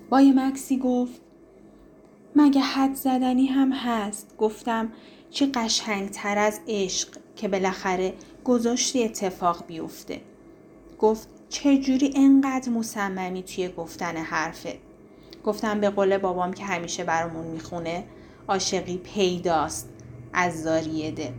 با 0.10 0.22
یه 0.22 0.34
مکسی 0.34 0.78
گفت 0.78 1.22
مگه 2.36 2.62
حد 2.62 2.96
زدنی 2.96 3.46
هم 3.46 3.72
هست؟ 3.72 4.36
گفتم 4.38 4.92
چه 5.32 5.46
قشنگتر 5.46 6.38
از 6.38 6.60
عشق 6.68 7.10
که 7.36 7.48
بالاخره 7.48 8.13
گذاشتی 8.44 9.04
اتفاق 9.04 9.66
بیفته. 9.68 10.22
گفت 11.00 11.28
چجوری 11.54 12.13
انقدر 12.16 12.70
مصممی 12.70 13.44
توی 13.44 13.70
گفتن 13.70 14.18
حرفه؟ 14.18 14.78
گفتم 15.46 15.80
به 15.80 15.89
قول 15.89 16.18
بابام 16.18 16.54
که 16.54 16.63
همیشه 16.63 17.04
برامون 17.04 17.46
می‌خونه 17.46 18.04
عاشقی 18.48 18.98
پیداست 18.98 19.89
از 20.34 20.63
زاریده 20.63 21.34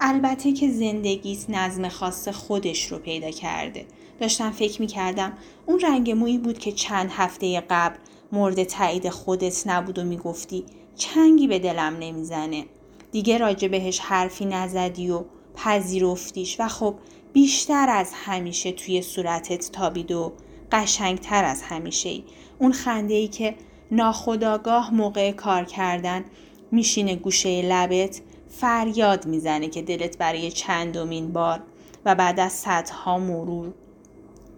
البته 0.00 0.52
که 0.52 0.70
زندگیت 0.70 1.50
نظم 1.50 1.88
خاص 1.88 2.28
خودش 2.28 2.92
رو 2.92 2.98
پیدا 2.98 3.30
کرده. 3.30 3.86
داشتم 4.20 4.50
فکر 4.50 4.80
می‌کردم 4.80 5.32
اون 5.66 5.80
رنگ 5.80 6.10
مویی 6.10 6.38
بود 6.38 6.58
که 6.58 6.72
چند 6.72 7.10
هفته 7.10 7.60
قبل 7.70 7.96
مورد 8.32 8.64
تایید 8.64 9.08
خودت 9.08 9.66
نبود 9.66 9.98
و 9.98 10.04
می‌گفتی 10.04 10.64
چنگی 10.96 11.48
به 11.48 11.58
دلم 11.58 11.96
نمی‌زنه. 12.00 12.64
دیگه 13.12 13.38
راجع 13.38 13.68
بهش 13.68 13.98
حرفی 13.98 14.44
نزدی 14.44 15.10
و 15.10 15.24
پذیرفتیش. 15.54 16.56
و 16.60 16.68
خب 16.68 16.94
بیشتر 17.34 17.86
از 17.88 18.10
همیشه 18.14 18.72
توی 18.72 19.02
صورتت 19.02 19.72
تابید 19.72 20.12
و 20.12 20.32
قشنگتر 20.72 21.44
از 21.44 21.62
همیشه 21.62 22.08
ای. 22.08 22.24
اون 22.58 22.72
خنده 22.72 23.14
ای 23.14 23.28
که 23.28 23.54
ناخداگاه 23.90 24.94
موقع 24.94 25.32
کار 25.32 25.64
کردن 25.64 26.24
میشینه 26.70 27.16
گوشه 27.16 27.62
لبت 27.62 28.20
فریاد 28.48 29.26
می‌زنه 29.26 29.68
که 29.68 29.82
دلت 29.82 30.18
برای 30.18 30.50
چندمین 30.50 31.32
بار 31.32 31.62
و 32.04 32.14
بعد 32.14 32.40
از 32.40 32.52
صدها 32.52 33.18
مرور 33.18 33.74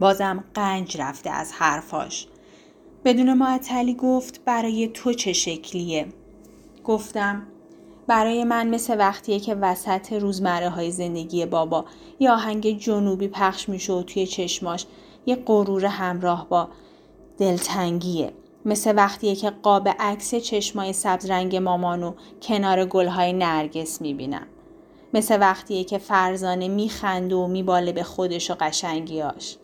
بازم 0.00 0.44
قنج 0.54 1.00
رفته 1.00 1.30
از 1.30 1.52
حرفاش 1.52 2.26
بدون 3.04 3.32
معطلی 3.32 3.94
گفت 3.94 4.44
برای 4.44 4.88
تو 4.88 5.12
چه 5.12 5.32
شکلیه 5.32 6.06
گفتم 6.84 7.46
برای 8.07 8.45
من 8.45 8.69
مثل 8.69 8.99
وقتیه 8.99 9.40
که 9.40 9.55
وسط 9.55 10.12
روزمره 10.12 10.69
های 10.69 10.90
زندگی 10.90 11.47
بابا 11.47 11.85
یا 12.21 12.35
آهنگ 12.35 12.79
جنوبی 12.79 13.29
پخش 13.29 13.69
میشه 13.69 13.92
و 13.92 14.03
توی 14.03 14.27
چشماش 14.27 14.87
یه 15.27 15.37
غرور 15.37 15.85
همراه 15.85 16.47
با 16.49 16.69
دلتنگیه. 17.38 18.33
مثل 18.64 18.97
وقتیه 18.97 19.35
که 19.35 19.51
قاب 19.51 19.88
عکس 19.99 20.35
چشمای 20.35 20.92
سبز 20.92 21.31
رنگ 21.31 21.57
مامانو 21.57 22.12
کنار 22.42 22.85
گلهای 22.85 23.33
نرگس 23.33 24.01
می‌بینم. 24.01 24.47
مثل 25.14 25.40
وقتیه 25.40 25.85
که 25.85 25.99
فرزانه 25.99 26.69
میخنده 26.69 27.35
و 27.35 27.47
میباله 27.47 27.92
به 27.92 28.03
خودش 28.03 28.51
و 28.51 28.55
قشنگیاش. 28.61 29.57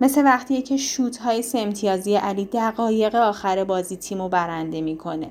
مثل 0.00 0.24
وقتیه 0.24 0.62
که 0.62 0.76
شوت 0.76 1.16
های 1.16 1.42
سمتیازی 1.42 2.16
علی 2.16 2.44
دقایق 2.44 3.14
آخر 3.14 3.64
بازی 3.64 3.96
تیمو 3.96 4.28
برنده 4.28 4.80
می‌کنه. 4.80 5.30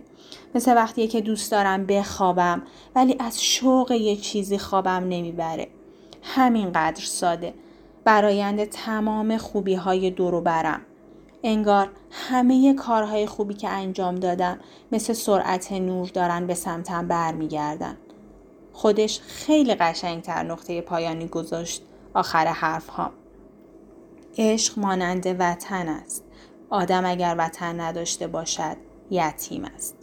مثل 0.56 0.76
وقتیه 0.76 1.08
که 1.08 1.22
دوست 1.22 1.52
دارم 1.52 1.86
بخوابم 1.86 2.62
ولی 2.96 3.16
از 3.20 3.44
شوق 3.44 3.92
یه 3.92 4.16
چیزی 4.16 4.58
خوابم 4.58 5.04
نمی‌بره. 5.10 5.68
همینقدر 6.24 7.04
ساده. 7.04 7.54
برایند 8.04 8.66
تمام 8.66 9.38
خوبی 9.38 9.74
های 9.74 10.12
دورو 10.12 10.42
برم. 10.42 10.82
انگار 11.44 11.90
همه 12.12 12.74
کارهای 12.74 13.26
خوبی 13.26 13.54
که 13.54 13.70
انجام 13.70 14.16
دادم 14.16 14.60
مثل 14.92 15.14
سرعت 15.14 15.72
نور 15.72 16.08
دارن 16.08 16.48
به 16.48 16.54
سمتم 16.54 17.08
برمیگردن. 17.08 17.98
خودش 18.74 19.20
خیلی 19.20 19.76
قشنگتر 19.76 20.44
نقطه 20.44 20.82
پایانی 20.82 21.28
گذاشت 21.28 21.82
آخر 22.14 22.48
حرف 22.48 22.88
ها. 22.88 23.12
عشق 24.39 24.80
مانند 24.80 25.36
وطن 25.39 25.88
است. 25.88 26.23
آدم 26.69 27.06
اگر 27.06 27.36
وطن 27.38 27.80
نداشته 27.80 28.28
باشد 28.28 28.78
یتیم 29.10 29.65
است. 29.65 29.95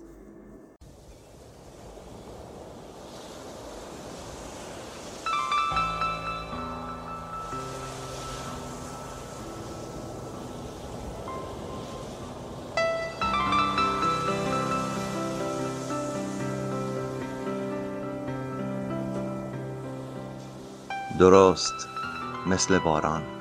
درست 21.18 21.72
مثل 22.46 22.78
باران 22.78 23.33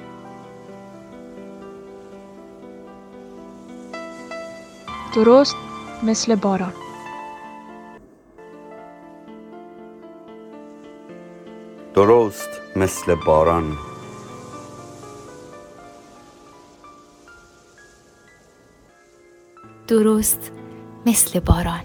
درست 5.15 5.55
مثل 6.03 6.35
باران. 6.35 6.73
درست 11.93 12.49
مثل 12.75 13.15
باران. 13.15 13.77
درست 19.87 20.51
مثل 21.05 21.39
باران. 21.39 21.83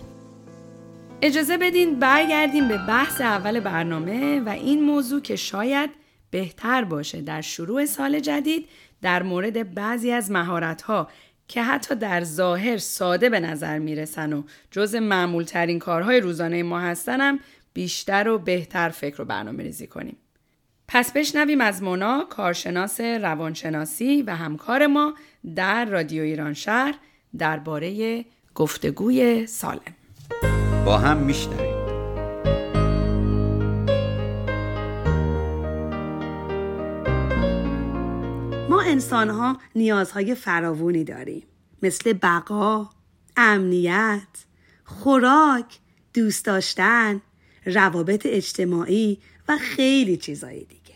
اجازه 1.22 1.56
بدین 1.56 1.98
برگردیم 1.98 2.68
به 2.68 2.78
بحث 2.78 3.20
اول 3.20 3.60
برنامه 3.60 4.40
و 4.40 4.48
این 4.48 4.84
موضوع 4.84 5.20
که 5.20 5.36
شاید 5.36 5.90
بهتر 6.30 6.84
باشه 6.84 7.20
در 7.20 7.40
شروع 7.40 7.86
سال 7.86 8.20
جدید 8.20 8.68
در 9.02 9.22
مورد 9.22 9.74
بعضی 9.74 10.12
از 10.12 10.30
مهارت‌ها 10.30 11.08
که 11.48 11.62
حتی 11.62 11.94
در 11.94 12.24
ظاهر 12.24 12.76
ساده 12.76 13.30
به 13.30 13.40
نظر 13.40 13.78
می‌رسن 13.78 14.32
و 14.32 14.42
جز 14.70 14.94
معمول 14.94 15.44
ترین 15.44 15.78
کارهای 15.78 16.20
روزانه 16.20 16.62
ما 16.62 16.80
هستنم 16.80 17.38
بیشتر 17.72 18.28
و 18.28 18.38
بهتر 18.38 18.88
فکر 18.88 19.22
و 19.22 19.24
برنامه 19.24 19.62
ریزی 19.62 19.87
کنیم. 19.87 20.16
پس 20.88 21.12
بشنویم 21.12 21.61
از 21.61 21.82
مونا 21.82 22.26
کارشناس 22.30 23.00
روانشناسی 23.00 24.22
و 24.22 24.37
همکار 24.37 24.87
ما 24.87 25.14
در 25.56 25.84
رادیو 25.84 26.22
ایران 26.22 26.54
شهر 26.54 26.94
درباره 27.38 28.24
گفتگوی 28.54 29.46
سالم. 29.46 29.94
با 30.84 30.98
هم 30.98 31.16
میشنویم 31.16 31.77
ما 38.68 38.83
انسان 38.83 39.31
ها 39.31 39.59
نیازهای 39.74 40.35
فراوانی 40.35 41.04
داریم 41.04 41.42
مثل 41.83 42.12
بقا، 42.12 42.90
امنیت، 43.37 44.28
خوراک، 44.85 45.78
دوست 46.14 46.44
داشتن، 46.44 47.20
روابط 47.66 48.26
اجتماعی 48.26 49.18
و 49.48 49.57
خیلی 49.57 50.16
چیزهای 50.16 50.64
دیگه. 50.64 50.94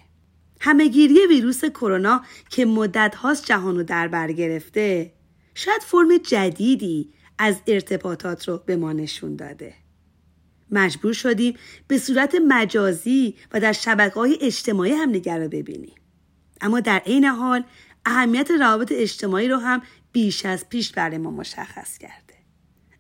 همهگیری 0.61 1.27
ویروس 1.29 1.65
کرونا 1.65 2.23
که 2.51 2.65
مدت 2.65 3.15
هاست 3.15 3.45
جهان 3.45 3.77
رو 3.77 3.83
در 3.83 4.09
بر 4.09 4.33
گرفته 4.33 5.13
شاید 5.55 5.83
فرم 5.83 6.17
جدیدی 6.17 7.13
از 7.39 7.57
ارتباطات 7.67 8.49
رو 8.49 8.63
به 8.67 8.77
ما 8.77 8.93
نشون 8.93 9.37
داده. 9.37 9.75
مجبور 10.71 11.13
شدیم 11.13 11.55
به 11.89 11.99
صورت 11.99 12.35
مجازی 12.49 13.35
و 13.53 13.61
در 13.61 13.73
شبکه 13.73 14.15
های 14.15 14.39
اجتماعی 14.41 14.93
همدیگر 14.93 15.39
رو 15.39 15.49
ببینیم. 15.49 15.95
اما 16.62 16.81
در 16.81 16.98
عین 16.98 17.25
حال 17.25 17.64
اهمیت 18.07 18.51
روابط 18.51 18.92
اجتماعی 18.92 19.48
رو 19.48 19.57
هم 19.57 19.83
بیش 20.12 20.46
از 20.46 20.68
پیش 20.68 20.92
برای 20.92 21.18
ما 21.18 21.31
مشخص 21.31 21.98
کرده. 21.98 22.35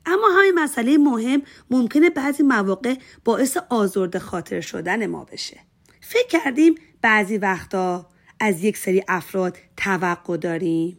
اما 0.06 0.28
همین 0.38 0.54
مسئله 0.54 0.98
مهم 0.98 1.42
ممکنه 1.70 2.10
بعضی 2.10 2.42
مواقع 2.42 2.94
باعث 3.24 3.56
آزرده 3.70 4.18
خاطر 4.18 4.60
شدن 4.60 5.06
ما 5.06 5.24
بشه. 5.24 5.60
فکر 6.00 6.28
کردیم 6.28 6.74
بعضی 7.02 7.38
وقتا 7.38 8.06
از 8.40 8.64
یک 8.64 8.76
سری 8.76 9.04
افراد 9.08 9.58
توقع 9.76 10.36
داریم 10.36 10.98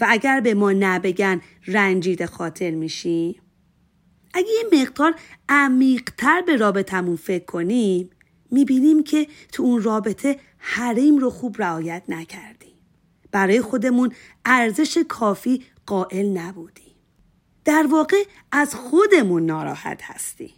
و 0.00 0.06
اگر 0.08 0.40
به 0.40 0.54
ما 0.54 0.72
نبگن 0.72 1.40
رنجید 1.66 2.26
خاطر 2.26 2.70
میشیم 2.70 3.42
اگه 4.34 4.48
یه 4.48 4.80
مقدار 4.80 5.14
عمیقتر 5.48 6.42
به 6.46 6.56
رابطمون 6.56 7.16
فکر 7.16 7.44
کنیم 7.44 8.10
می‌بینیم 8.50 9.02
که 9.02 9.26
تو 9.52 9.62
اون 9.62 9.82
رابطه 9.82 10.38
حریم 10.58 11.18
رو 11.18 11.30
خوب 11.30 11.62
رعایت 11.62 12.02
نکردیم. 12.08 12.76
برای 13.32 13.60
خودمون 13.60 14.12
ارزش 14.44 14.98
کافی 15.08 15.62
قائل 15.86 16.26
نبودیم. 16.38 16.94
در 17.64 17.86
واقع 17.90 18.24
از 18.52 18.74
خودمون 18.74 19.46
ناراحت 19.46 20.00
هستیم. 20.02 20.54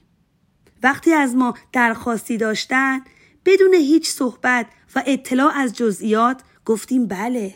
وقتی 0.83 1.13
از 1.13 1.35
ما 1.35 1.55
درخواستی 1.73 2.37
داشتن 2.37 3.01
بدون 3.45 3.75
هیچ 3.75 4.09
صحبت 4.09 4.67
و 4.95 5.03
اطلاع 5.07 5.53
از 5.55 5.77
جزئیات 5.77 6.41
گفتیم 6.65 7.07
بله. 7.07 7.55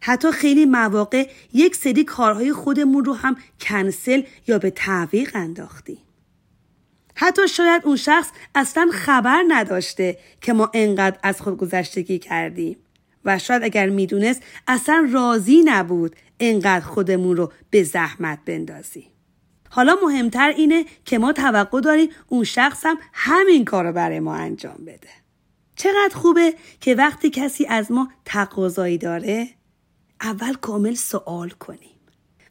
حتی 0.00 0.32
خیلی 0.32 0.64
مواقع 0.64 1.30
یک 1.52 1.76
سری 1.76 2.04
کارهای 2.04 2.52
خودمون 2.52 3.04
رو 3.04 3.14
هم 3.14 3.36
کنسل 3.60 4.22
یا 4.46 4.58
به 4.58 4.70
تعویق 4.70 5.30
انداختیم. 5.34 6.05
حتی 7.18 7.48
شاید 7.48 7.82
اون 7.84 7.96
شخص 7.96 8.30
اصلا 8.54 8.90
خبر 8.92 9.44
نداشته 9.48 10.18
که 10.40 10.52
ما 10.52 10.70
انقدر 10.74 11.18
از 11.22 11.40
خود 11.40 11.56
گذشتگی 11.56 12.18
کردیم 12.18 12.76
و 13.24 13.38
شاید 13.38 13.62
اگر 13.62 13.88
می‌دونست 13.88 14.42
اصلا 14.66 15.08
راضی 15.12 15.62
نبود 15.64 16.16
انقدر 16.40 16.84
خودمون 16.84 17.36
رو 17.36 17.52
به 17.70 17.82
زحمت 17.82 18.38
بندازیم. 18.44 19.10
حالا 19.70 19.96
مهمتر 20.02 20.48
اینه 20.48 20.84
که 21.04 21.18
ما 21.18 21.32
توقع 21.32 21.80
داریم 21.80 22.08
اون 22.28 22.44
شخص 22.44 22.86
هم 22.86 22.98
همین 23.12 23.64
کار 23.64 23.84
رو 23.86 23.92
برای 23.92 24.20
ما 24.20 24.34
انجام 24.34 24.78
بده. 24.86 25.08
چقدر 25.76 26.14
خوبه 26.14 26.54
که 26.80 26.94
وقتی 26.94 27.30
کسی 27.30 27.66
از 27.66 27.92
ما 27.92 28.08
تقاضایی 28.24 28.98
داره 28.98 29.48
اول 30.20 30.54
کامل 30.54 30.94
سوال 30.94 31.48
کنیم 31.48 32.00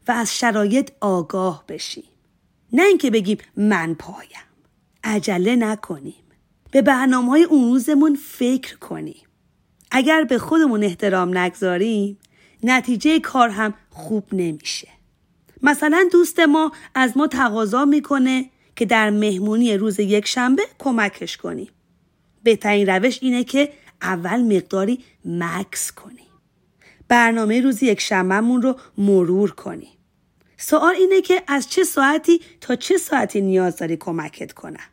و 0.08 0.12
از 0.12 0.38
شرایط 0.38 0.90
آگاه 1.00 1.64
بشیم. 1.68 2.04
نه 2.72 2.82
اینکه 2.82 3.10
بگیم 3.10 3.38
من 3.56 3.94
پایم. 3.94 4.45
عجله 5.06 5.56
نکنیم. 5.56 6.24
به 6.70 6.82
برنامه 6.82 7.30
های 7.30 7.42
اون 7.42 7.64
روزمون 7.64 8.14
فکر 8.14 8.76
کنیم. 8.76 9.26
اگر 9.90 10.24
به 10.24 10.38
خودمون 10.38 10.84
احترام 10.84 11.38
نگذاریم 11.38 12.18
نتیجه 12.62 13.20
کار 13.20 13.48
هم 13.48 13.74
خوب 13.90 14.24
نمیشه. 14.32 14.88
مثلا 15.62 16.08
دوست 16.12 16.40
ما 16.40 16.72
از 16.94 17.16
ما 17.16 17.26
تقاضا 17.26 17.84
می‌کنه 17.84 18.50
که 18.76 18.84
در 18.84 19.10
مهمونی 19.10 19.76
روز 19.76 20.00
یک 20.00 20.26
شنبه 20.26 20.62
کمکش 20.78 21.36
کنیم. 21.36 21.68
بهترین 22.42 22.88
روش 22.88 23.18
اینه 23.22 23.44
که 23.44 23.72
اول 24.02 24.42
مقداری 24.56 25.04
مکس 25.24 25.92
کنیم. 25.92 26.26
برنامه 27.08 27.60
روز 27.60 27.82
یک 27.82 28.00
شنبهمون 28.00 28.62
رو 28.62 28.76
مرور 28.98 29.50
کنیم. 29.50 29.96
سوال 30.56 30.94
اینه 30.94 31.20
که 31.20 31.42
از 31.46 31.70
چه 31.70 31.84
ساعتی 31.84 32.40
تا 32.60 32.76
چه 32.76 32.98
ساعتی 32.98 33.40
نیاز 33.40 33.76
داری 33.76 33.96
کمکت 33.96 34.52
کنم 34.52 34.86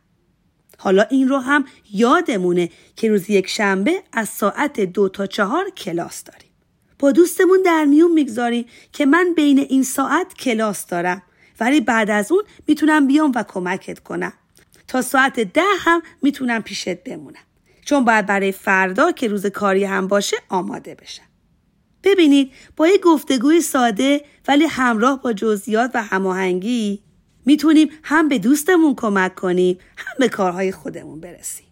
حالا 0.84 1.02
این 1.02 1.28
رو 1.28 1.38
هم 1.38 1.64
یادمونه 1.92 2.70
که 2.96 3.08
روز 3.08 3.30
یک 3.30 3.48
شنبه 3.48 4.02
از 4.12 4.28
ساعت 4.28 4.80
دو 4.80 5.08
تا 5.08 5.26
چهار 5.26 5.70
کلاس 5.70 6.24
داریم. 6.24 6.50
با 6.98 7.12
دوستمون 7.12 7.62
در 7.64 7.84
میون 7.84 8.12
می‌گذاریم 8.12 8.64
که 8.92 9.06
من 9.06 9.34
بین 9.36 9.58
این 9.58 9.82
ساعت 9.82 10.34
کلاس 10.34 10.86
دارم 10.86 11.22
ولی 11.60 11.80
بعد 11.80 12.10
از 12.10 12.32
اون 12.32 12.42
می‌تونم 12.66 13.06
بیام 13.06 13.32
و 13.34 13.42
کمکت 13.42 13.98
کنم. 13.98 14.32
تا 14.88 15.02
ساعت 15.02 15.40
ده 15.40 15.62
هم 15.78 16.02
می‌تونم 16.22 16.62
پیشت 16.62 17.04
بمونم. 17.04 17.44
چون 17.84 18.04
باید 18.04 18.26
برای 18.26 18.52
فردا 18.52 19.12
که 19.12 19.28
روز 19.28 19.46
کاری 19.46 19.84
هم 19.84 20.08
باشه 20.08 20.36
آماده 20.48 20.94
بشم. 20.94 21.26
ببینید 22.02 22.52
با 22.76 22.88
یه 22.88 22.98
گفتگوی 22.98 23.60
ساده 23.60 24.24
ولی 24.48 24.64
همراه 24.64 25.22
با 25.22 25.32
جزئیات 25.32 25.90
و 25.94 26.02
هماهنگی 26.02 27.02
می‌تونیم 27.46 27.88
هم 28.02 28.28
به 28.28 28.38
دوستمون 28.38 28.94
کمک 28.94 29.34
کنیم 29.34 29.78
هم 29.96 30.14
به 30.18 30.28
کارهای 30.28 30.72
خودمون 30.72 31.20
برسیم 31.20 31.66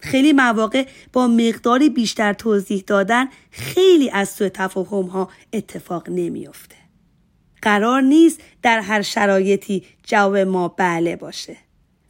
خیلی 0.00 0.32
مواقع 0.32 0.86
با 1.12 1.26
مقداری 1.26 1.90
بیشتر 1.90 2.32
توضیح 2.32 2.84
دادن 2.86 3.28
خیلی 3.50 4.10
از 4.10 4.28
سوء 4.28 4.48
تفاهم 4.48 5.06
ها 5.06 5.28
اتفاق 5.52 6.08
نمیافته. 6.08 6.76
قرار 7.62 8.02
نیست 8.02 8.40
در 8.62 8.80
هر 8.80 9.02
شرایطی 9.02 9.84
جواب 10.04 10.36
ما 10.36 10.68
بله 10.68 11.16
باشه. 11.16 11.56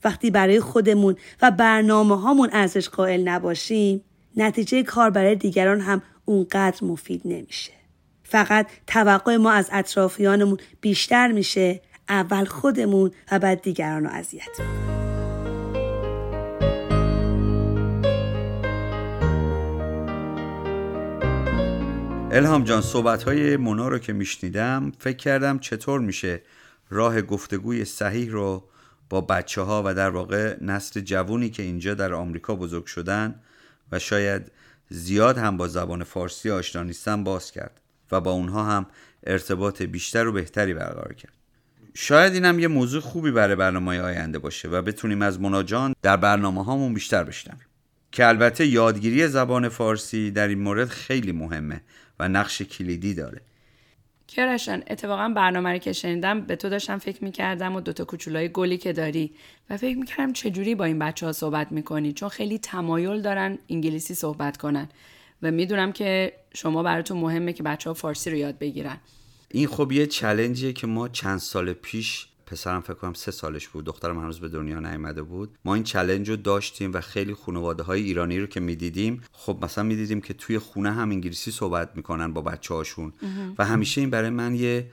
وقتی 0.05 0.31
برای 0.31 0.61
خودمون 0.61 1.17
و 1.43 1.51
برنامه 1.51 2.21
هامون 2.21 2.49
ارزش 2.53 2.89
قائل 2.89 3.29
نباشیم 3.29 4.05
نتیجه 4.37 4.83
کار 4.83 5.11
برای 5.11 5.35
دیگران 5.35 5.81
هم 5.81 6.03
اونقدر 6.25 6.85
مفید 6.85 7.23
نمیشه. 7.25 7.73
فقط 8.23 8.67
توقع 8.87 9.37
ما 9.37 9.51
از 9.51 9.69
اطرافیانمون 9.73 10.59
بیشتر 10.81 11.33
میشه 11.33 11.81
اول 12.09 12.45
خودمون 12.45 13.11
و 13.33 13.39
بعد 13.39 13.63
دیگران 13.63 14.05
رو 14.05 14.11
اذیت 14.11 14.49
الهام 22.31 22.65
جان 22.65 22.81
صحبت 22.81 23.23
های 23.23 23.57
مونا 23.57 23.89
رو 23.89 23.99
که 23.99 24.13
میشنیدم 24.13 24.93
فکر 24.99 25.17
کردم 25.17 25.59
چطور 25.59 26.01
میشه 26.01 26.43
راه 26.91 27.23
گفتگوی 27.23 27.85
صحیح 27.85 28.31
رو 28.31 28.65
با 29.11 29.21
بچه 29.21 29.63
ها 29.63 29.83
و 29.87 29.95
در 29.95 30.11
واقع 30.11 30.57
نسل 30.61 31.01
جوونی 31.01 31.51
که 31.51 31.63
اینجا 31.63 31.95
در 31.95 32.15
آمریکا 32.15 32.55
بزرگ 32.55 32.87
شدن 32.87 33.35
و 33.93 33.99
شاید 33.99 34.53
زیاد 34.89 35.39
هم 35.39 35.57
با 35.57 35.69
زبان 35.69 36.05
فارسی 36.05 36.51
آشنا 36.51 36.83
نیستن 36.83 37.25
باز 37.25 37.53
کرد 37.53 37.81
و 38.13 38.21
با 38.21 38.31
اونها 38.31 38.65
هم 38.65 38.87
ارتباط 39.27 39.83
بیشتر 39.83 40.27
و 40.27 40.33
بهتری 40.33 40.75
برقرار 40.75 41.13
کرد. 41.13 41.38
شاید 42.01 42.35
اینم 42.35 42.59
یه 42.59 42.69
موضوع 42.69 43.01
خوبی 43.01 43.31
برای 43.31 43.57
برنامه 43.57 44.01
آینده 44.01 44.39
باشه 44.39 44.69
و 44.69 44.83
بتونیم 44.83 45.23
از 45.23 45.41
مناجان 45.41 45.95
در 46.03 46.17
برنامه 46.17 46.65
هامون 46.65 46.95
بیشتر 46.95 47.25
بشنویم. 47.25 47.67
که 48.13 48.27
البته 48.27 48.67
یادگیری 48.67 49.29
زبان 49.29 49.69
فارسی 49.69 50.31
در 50.31 50.49
این 50.49 50.59
مورد 50.59 50.89
خیلی 50.89 51.33
مهمه 51.33 51.81
و 52.19 52.29
نقش 52.29 52.63
کلیدی 52.63 53.15
داره. 53.15 53.41
کیارشان 54.27 54.83
اتفاقا 54.87 55.29
برنامه 55.29 55.73
رو 55.73 55.79
که 55.79 55.93
شنیدم 55.93 56.41
به 56.41 56.57
تو 56.57 56.69
داشتم 56.69 56.99
فکر 56.99 57.25
می‌کردم 57.25 57.77
و 57.77 57.81
دوتا 57.81 58.05
کوچولای 58.05 58.49
گلی 58.49 58.79
که 58.79 58.93
داری 58.93 59.33
و 59.71 59.77
فکر 59.77 59.97
می‌کردم 59.97 60.33
چجوری 60.33 60.75
با 60.75 60.85
این 60.85 60.99
بچه 60.99 61.27
ها 61.27 61.33
صحبت 61.33 61.73
می‌کنی؟ 61.73 62.13
چون 62.13 62.29
خیلی 62.29 62.59
تمایل 62.59 63.23
دارن 63.23 63.59
انگلیسی 63.69 64.15
صحبت 64.15 64.57
کنن. 64.57 64.89
و 65.43 65.51
می‌دونم 65.51 65.93
که 65.93 66.33
شما 66.55 66.83
براتون 66.83 67.19
مهمه 67.19 67.53
که 67.53 67.63
بچه 67.63 67.91
ها 67.91 67.95
فارسی 67.95 68.31
رو 68.31 68.37
یاد 68.37 68.59
بگیرن. 68.59 68.97
این 69.51 69.67
خب 69.67 69.93
یه 69.93 70.07
چلنجیه 70.07 70.73
که 70.73 70.87
ما 70.87 71.09
چند 71.09 71.39
سال 71.39 71.73
پیش 71.73 72.27
پسرم 72.47 72.81
فکر 72.81 72.95
کنم 72.95 73.13
سه 73.13 73.31
سالش 73.31 73.69
بود 73.69 73.85
دخترم 73.85 74.19
هنوز 74.19 74.41
به 74.41 74.49
دنیا 74.49 74.81
نیامده 74.81 75.23
بود. 75.23 75.59
ما 75.65 75.75
این 75.75 75.85
چلنج 75.85 76.29
رو 76.29 76.37
داشتیم 76.37 76.93
و 76.93 77.01
خیلی 77.01 77.35
خانواده 77.35 77.83
های 77.83 78.03
ایرانی 78.03 78.41
رو 78.41 78.47
که 78.47 78.61
می‌دیدیم 78.61 79.23
خب 79.33 79.59
مثلا 79.63 79.85
می‌دیدیم 79.85 80.21
که 80.21 80.35
توی 80.35 80.59
خونه 80.59 80.93
هم 80.93 81.11
انگلیسی 81.11 81.51
صحبت 81.51 81.91
می‌کنن 81.97 82.33
با 82.33 82.41
بچه 82.41 82.75
هاشون 82.75 83.13
و 83.59 83.65
همیشه 83.65 84.01
این 84.01 84.11
برای 84.11 84.31
من 84.31 84.55
یه 84.55 84.91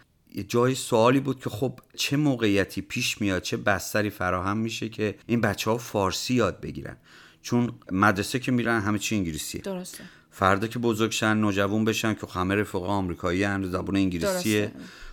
جای 0.48 0.76
سوالی 0.76 1.20
بود 1.20 1.40
که 1.40 1.50
خب 1.50 1.80
چه 1.96 2.18
موقعیتی 2.18 2.82
پیش 2.82 3.22
میاد 3.22 3.42
چه 3.42 3.58
بستری 3.58 4.10
فراهم 4.10 4.58
میشه 4.58 4.90
که 4.90 5.16
این 5.28 5.42
بچه 5.42 5.72
ها 5.72 5.78
فارسی 5.78 6.34
یاد 6.34 6.62
بگیرن؟ 6.62 6.98
چون 7.42 7.72
مدرسه 7.92 8.40
که 8.40 8.52
میرن 8.52 8.82
همه 8.82 9.00
چی 9.00 9.16
انگلیسیه. 9.16 9.62
درسته. 9.62 10.04
فردا 10.38 10.68
که 10.68 10.80
بزرگشن 10.80 11.38
نوجوان 11.38 11.86
بشن 11.86 12.14
که 12.14 12.28
همه 12.34 12.56
رفقا 12.56 12.88
آمریکایی 12.88 13.44
هم 13.44 13.64
زبان 13.64 13.96
انگلیسیه. 13.96 14.72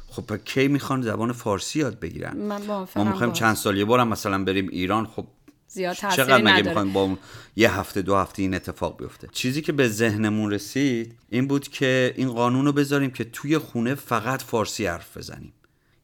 خب 0.09 0.37
کی 0.45 0.69
می‌خوان 0.69 1.03
زبان 1.03 1.33
فارسی 1.33 1.79
یاد 1.79 2.01
بگیرن؟ 2.01 2.37
من 2.37 2.67
ما 2.97 3.05
می‌خوایم 3.05 3.33
چند 3.33 3.57
سال 3.57 3.77
یه 3.79 3.85
بارم 3.85 4.09
مثلا 4.09 4.45
بریم 4.45 4.69
ایران 4.69 5.07
خب 5.07 5.27
زیاد 5.69 5.97
چقدر 5.97 6.43
مگه 6.43 6.63
می‌خوایم 6.69 6.93
با 6.93 7.17
یه 7.57 7.79
هفته 7.79 8.03
دو 8.03 8.17
هفته 8.17 8.43
این 8.43 8.55
اتفاق 8.55 8.99
بیفته؟ 8.99 9.29
چیزی 9.33 9.63
که 9.63 9.73
به 9.73 9.89
ذهنمون 9.89 10.51
رسید 10.51 11.15
این 11.29 11.49
بود 11.49 11.69
که 11.69 12.15
این 12.17 12.33
قانون 12.33 12.65
رو 12.65 12.73
بذاریم 12.73 13.11
که 13.11 13.25
توی 13.25 13.59
خونه 13.59 13.95
فقط 13.95 14.43
فارسی 14.43 14.87
حرف 14.87 15.17
بزنیم. 15.17 15.53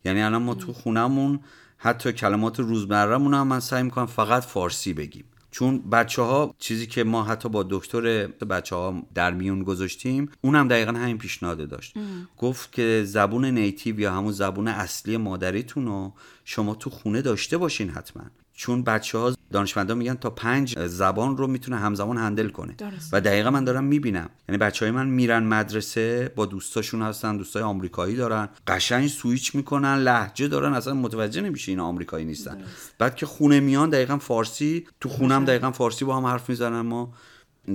یعنی 0.05 0.23
الان 0.23 0.43
ما 0.43 0.55
تو 0.55 0.73
خونهمون 0.73 1.41
حتی 1.77 2.13
کلمات 2.13 2.61
روزمرهمون 2.61 3.35
هم 3.35 3.47
من 3.47 3.61
سعی 3.61 3.83
می‌کنم 3.83 4.07
فقط 4.07 4.45
فارسی 4.45 4.93
بگیم. 4.93 5.25
چون 5.59 5.91
بچه 5.91 6.23
ها 6.23 6.55
چیزی 6.59 6.87
که 6.87 7.05
ما 7.05 7.25
حتی 7.25 7.49
با 7.49 7.67
دکتر 7.71 8.27
بچه 8.27 8.77
ها 8.77 9.03
در 9.15 9.31
میون 9.31 9.63
گذاشتیم 9.63 10.31
اونم 10.41 10.69
دقیقا 10.69 10.93
همین 10.93 11.19
پیشنهاده 11.19 11.67
داشت. 11.67 11.95
گفت 12.37 12.73
که 12.73 13.03
زبون 13.07 13.45
نیتیو 13.45 14.01
یا 14.01 14.13
همون 14.13 14.33
زبون 14.33 14.69
اصلی 14.69 15.17
مادریتون 15.17 15.87
رو 15.87 16.13
شما 16.45 16.75
تو 16.75 16.91
خونه 16.91 17.23
داشته 17.23 17.57
باشین 17.57 17.91
حتما. 17.91 18.23
چون 18.59 18.83
بچه 18.83 19.19
ها 19.19 19.35
دانشمندان 19.53 19.99
میگن 19.99 20.15
تا 20.15 20.31
پنج 20.31 20.79
زبان 20.87 21.37
رو 21.37 21.47
می‌تونه 21.47 21.77
همزمان 21.77 22.17
هندل 22.17 22.49
کنه. 22.49 22.77
و 23.13 23.21
دقیقا 23.21 23.51
من 23.51 23.65
دارم 23.65 23.85
می‌بینم. 23.85 24.31
یعنی 24.49 24.59
بچه 24.59 24.85
های 24.85 24.93
من 24.93 25.07
میرن 25.07 25.43
مدرسه 25.43 26.33
با 26.37 26.47
دوستاشون 26.47 27.03
هستن 27.03 27.37
دوستای 27.37 27.63
آمریکایی 27.63 28.17
دارن 28.17 28.49
قشنگ 28.67 29.09
سویچ 29.09 29.55
می‌کنن 29.55 29.95
لحجه 29.95 30.49
دارن 30.49 30.73
اصلا 30.73 30.95
متوجه 30.95 31.41
نمیشه 31.41 31.73
این 31.73 31.81
آمریکایی 31.81 32.25
نیستن. 32.25 32.63
بعد 32.99 33.17
که 33.17 33.27
خونه 33.27 33.61
میان 33.61 33.91
دقیقا 33.91 34.19
فارسی 34.19 34.87
تو 35.01 35.09
خونم 35.09 35.45
دقیقا 35.45 35.71
فارسی 35.71 36.05
با 36.05 36.17
هم 36.17 36.27
حرف 36.27 36.49
می‌زنن 36.49 36.81
ما. 36.81 37.13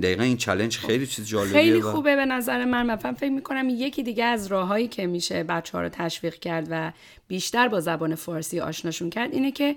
دقیقا 0.02 0.22
این 0.22 0.36
چلنج 0.36 0.78
خیلی 0.78 1.06
چیز 1.06 1.26
جالبیه 1.26 1.52
خیلی 1.52 1.82
خوبه 1.82 2.16
به 2.16 2.24
نظر 2.24 2.64
من 2.64 2.86
مثلا 2.86 3.12
فکر 3.12 3.30
می‌کنم 3.32 3.68
یکی 3.68 4.02
دیگه 4.02 4.24
از 4.24 4.46
راههایی 4.46 4.88
که 4.88 5.06
میشه 5.06 5.44
بچه 5.44 5.72
ها 5.72 5.82
رو 5.82 5.88
تشویق 5.88 6.34
کرد 6.34 6.68
و 6.70 6.92
بیشتر 7.28 7.68
با 7.68 7.80
زبان 7.80 8.14
فارسی 8.14 8.60
آشناشون 8.60 9.10
کرد 9.10 9.32
اینه 9.32 9.52
که 9.52 9.76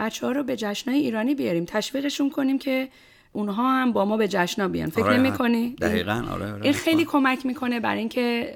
بچه 0.00 0.26
ها 0.26 0.32
رو 0.32 0.42
به 0.42 0.56
جشنهای 0.56 0.98
ایرانی 0.98 1.34
بیاریم. 1.34 1.64
تشویقشون 1.64 2.30
کنیم 2.30 2.58
که 2.58 2.88
اونها 3.32 3.70
هم 3.70 3.92
با 3.92 4.04
ما 4.04 4.16
به 4.16 4.28
جشنا 4.28 4.68
بیان. 4.68 4.90
فکر 4.90 5.04
آره 5.04 5.16
نمی 5.16 5.32
کنی؟ 5.32 5.76
دقیقا 5.80 6.24
آره, 6.32 6.52
آره 6.52 6.64
این 6.64 6.72
خیلی 6.72 7.04
کمک 7.04 7.46
می‌کنه 7.46 7.80
برای 7.80 7.98
اینکه 7.98 8.54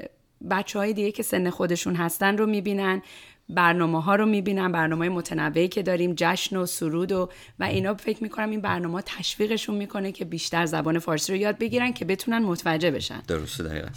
بچه 0.51 0.79
های 0.79 0.93
دیگه 0.93 1.13
که 1.13 1.23
سن 1.23 1.51
خودشون 1.51 1.95
هستن 1.95 2.39
رو 2.39 2.47
می‌بینن 2.47 3.03
برنامه 3.49 4.03
ها 4.03 4.15
رو 4.15 4.27
می‌بینن 4.27 4.73
برنامه 4.73 5.09
متنوعی 5.09 5.69
که 5.69 5.83
داریم 5.83 6.15
جشن 6.17 6.57
و 6.57 6.67
سرود 6.67 7.13
و 7.13 7.29
و 7.59 7.65
اینا. 7.65 7.95
فکر 7.95 8.23
می‌کنم 8.23 8.51
این 8.51 8.61
برنامه 8.61 9.03
تشویقشون 9.07 9.75
می‌کنه 9.75 10.13
که 10.13 10.25
بیشتر 10.25 10.67
زبان 10.67 10.99
فارسی 10.99 11.33
رو 11.33 11.39
یاد 11.39 11.59
بگیرن 11.59 11.93
که 11.93 12.05
بتونن 12.05 12.39
متوجه 12.39 12.91
بشن. 12.91 13.23
درسته 13.29 13.63
دقیقا. 13.63 13.89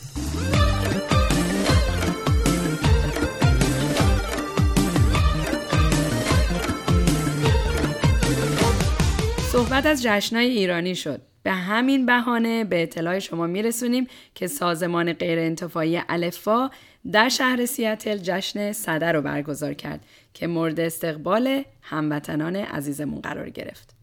صحبت 9.58 9.86
از 9.86 10.04
جشنهای 10.04 10.50
ایرانی 10.50 10.96
شد. 10.96 11.22
به 11.44 11.52
همین 11.52 12.06
بهانه 12.06 12.64
به 12.64 12.84
اطلاع 12.84 13.20
شما 13.20 13.48
میرسونیم 13.48 14.08
که 14.36 14.48
سازمان 14.48 15.14
غیر 15.14 15.40
انتفاعی 15.40 16.02
الفا 16.10 16.70
در 17.12 17.30
شهر 17.30 17.66
سیاتل 17.66 18.18
جشن 18.18 18.72
صده 18.72 19.12
رو 19.12 19.22
برگزار 19.22 19.74
کرد 19.74 20.00
که 20.34 20.48
مورد 20.48 20.80
استقبال 20.80 21.64
هموطنان 21.82 22.56
عزیزمون 22.56 23.22
قرار 23.22 23.50
گرفت. 23.50 23.96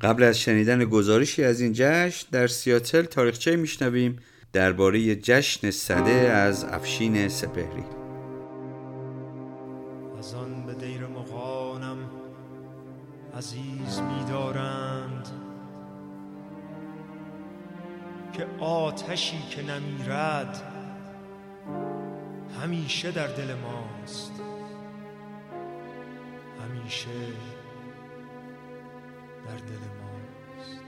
قبل 0.00 0.22
از 0.22 0.38
شنیدن 0.38 0.84
گزارشی 0.84 1.44
از 1.44 1.60
این 1.60 1.72
جشن 1.74 2.26
در 2.32 2.46
سیاتل 2.46 3.02
تاریخچه 3.02 3.56
میشنویم 3.56 4.18
درباره 4.52 5.16
جشن 5.16 5.70
صده 5.70 6.12
از 6.12 6.64
افشین 6.64 7.28
سپهری. 7.28 8.01
آتشی 18.62 19.42
که 19.50 19.62
نمیرد 19.62 20.62
همیشه 22.60 23.10
در 23.10 23.26
دل 23.26 23.54
ماست. 23.54 24.32
همیشه 26.60 27.08
در 29.46 29.56
دل 29.56 29.78
ماست. 30.00 30.80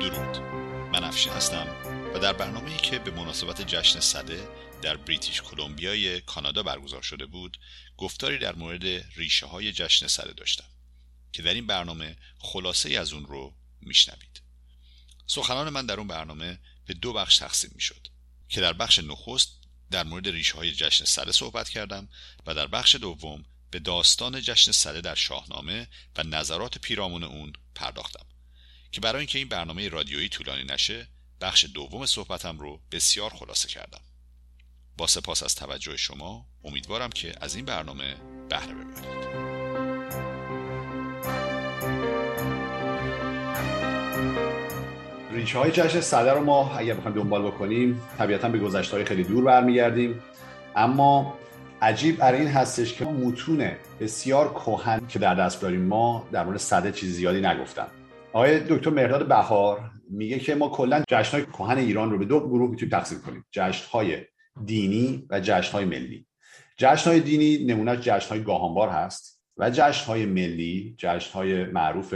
درود. 0.00 0.38
من 0.92 1.04
افشین 1.04 1.32
هستم 1.32 1.66
و 2.14 2.18
در 2.18 2.32
برنامه‌ای 2.32 2.76
که 2.76 2.98
به 2.98 3.10
مناسبت 3.10 3.62
جشن 3.66 4.00
صده 4.00 4.48
در 4.82 4.96
بریتیش 4.96 5.42
کلمبیای 5.42 6.20
کانادا 6.20 6.62
برگزار 6.62 7.02
شده 7.02 7.26
بود 7.26 7.58
گفتاری 7.96 8.38
در 8.38 8.54
مورد 8.54 8.84
ریشه 9.16 9.46
های 9.46 9.72
جشن 9.72 10.06
سده 10.06 10.32
داشتم 10.32 10.66
که 11.32 11.42
در 11.42 11.54
این 11.54 11.66
برنامه 11.66 12.16
خلاصه 12.38 12.88
ای 12.88 12.96
از 12.96 13.12
اون 13.12 13.26
رو 13.26 13.61
میشنوید. 13.86 14.42
سخنان 15.26 15.68
من 15.68 15.86
در 15.86 15.98
اون 15.98 16.08
برنامه 16.08 16.58
به 16.86 16.94
دو 16.94 17.12
بخش 17.12 17.38
تقسیم 17.38 17.70
می‌شد 17.74 18.08
که 18.48 18.60
در 18.60 18.72
بخش 18.72 18.98
نخست 18.98 19.62
در 19.90 20.04
مورد 20.04 20.28
ریشه 20.28 20.54
های 20.54 20.72
جشن 20.72 21.04
سده 21.04 21.32
صحبت 21.32 21.68
کردم 21.68 22.08
و 22.46 22.54
در 22.54 22.66
بخش 22.66 22.94
دوم 22.94 23.44
به 23.70 23.78
داستان 23.78 24.40
جشن 24.40 24.72
سده 24.72 25.00
در 25.00 25.14
شاهنامه 25.14 25.88
و 26.16 26.22
نظرات 26.22 26.78
پیرامون 26.78 27.24
اون 27.24 27.52
پرداختم 27.74 28.26
که 28.92 29.00
برای 29.00 29.18
اینکه 29.18 29.38
این 29.38 29.48
برنامه 29.48 29.88
رادیویی 29.88 30.28
طولانی 30.28 30.64
نشه 30.64 31.08
بخش 31.40 31.64
دوم 31.64 32.06
صحبتم 32.06 32.58
رو 32.58 32.82
بسیار 32.90 33.30
خلاصه 33.30 33.68
کردم. 33.68 34.00
با 34.96 35.06
سپاس 35.06 35.42
از 35.42 35.54
توجه 35.54 35.96
شما 35.96 36.46
امیدوارم 36.64 37.10
که 37.10 37.34
از 37.40 37.54
این 37.54 37.64
برنامه 37.64 38.14
بهره 38.48 38.74
ببرید. 38.74 39.51
ریشه 45.32 45.58
های 45.58 45.70
جشن 45.70 46.00
صده 46.00 46.32
رو 46.32 46.44
ما 46.44 46.70
اگر 46.76 46.94
بخوایم 46.94 47.16
دنبال 47.16 47.42
بکنیم 47.42 48.00
طبیعتا 48.18 48.48
به 48.48 48.58
گذشته 48.58 48.96
های 48.96 49.04
خیلی 49.04 49.24
دور 49.24 49.44
برمیگردیم. 49.44 50.22
اما 50.76 51.38
عجیب 51.82 52.16
برای 52.16 52.40
این 52.40 52.48
هستش 52.48 52.94
که 52.94 53.04
متون 53.04 53.70
بسیار 54.00 54.54
کهن 54.54 55.06
که 55.08 55.18
در 55.18 55.34
دست 55.34 55.62
داریم 55.62 55.82
ما 55.82 56.28
در 56.32 56.44
مورد 56.44 56.58
صده 56.58 56.92
چیز 56.92 57.12
زیادی 57.12 57.40
نگفتن 57.40 57.86
آقای 58.32 58.60
دکتر 58.60 58.90
مهرداد 58.90 59.28
بهار 59.28 59.90
میگه 60.10 60.38
که 60.38 60.54
ما 60.54 60.68
کلا 60.68 61.04
های 61.10 61.46
کهن 61.46 61.78
ایران 61.78 62.10
رو 62.10 62.18
به 62.18 62.24
دو 62.24 62.40
گروه 62.40 62.70
می‌تونیم 62.70 62.90
تقسیم 62.90 63.20
کنیم. 63.20 63.44
های 63.92 64.18
دینی 64.64 65.26
و 65.30 65.62
های 65.72 65.84
ملی. 65.84 66.26
های 67.04 67.20
دینی 67.20 67.64
نمونهش 67.64 68.08
های 68.08 68.42
گاهانبار 68.42 68.88
هست 68.88 69.42
و 69.56 69.70
های 70.06 70.26
ملی 70.26 70.96
های 71.34 71.64
معروف 71.64 72.14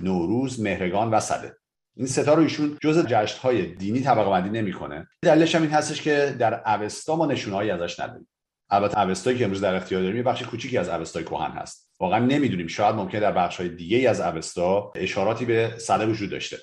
نوروز 0.00 0.60
مهرگان 0.60 1.10
و 1.10 1.20
صده 1.20 1.56
این 1.96 2.06
ستا 2.06 2.34
رو 2.34 2.42
ایشون 2.42 2.78
جز 2.80 3.06
های 3.42 3.66
دینی 3.66 4.00
طبقه 4.00 4.30
بندی 4.30 4.50
نمی‌کنه. 4.50 5.08
دلیلش 5.22 5.54
هم 5.54 5.62
این 5.62 5.70
هستش 5.70 6.02
که 6.02 6.36
در 6.38 6.80
اوستا 6.80 7.16
ما 7.16 7.26
نشونهایی 7.26 7.70
ازش 7.70 8.00
نداریم. 8.00 8.28
البته 8.70 9.00
اوستایی 9.00 9.38
که 9.38 9.44
امروز 9.44 9.60
در 9.60 9.74
اختیار 9.74 10.02
داریم 10.02 10.16
یه 10.16 10.22
بخش 10.22 10.42
کوچیکی 10.42 10.78
از 10.78 10.88
اوستای 10.88 11.24
کهن 11.24 11.50
هست. 11.50 11.94
واقعا 12.00 12.18
نمی‌دونیم 12.18 12.66
شاید 12.66 12.94
ممکنه 12.94 13.20
در 13.20 13.32
بخش 13.32 13.56
های 13.56 13.68
دیگه 13.68 14.10
از 14.10 14.20
اوستا 14.20 14.92
اشاراتی 14.96 15.44
به 15.44 15.74
صده 15.78 16.06
وجود 16.06 16.30
داشته. 16.30 16.56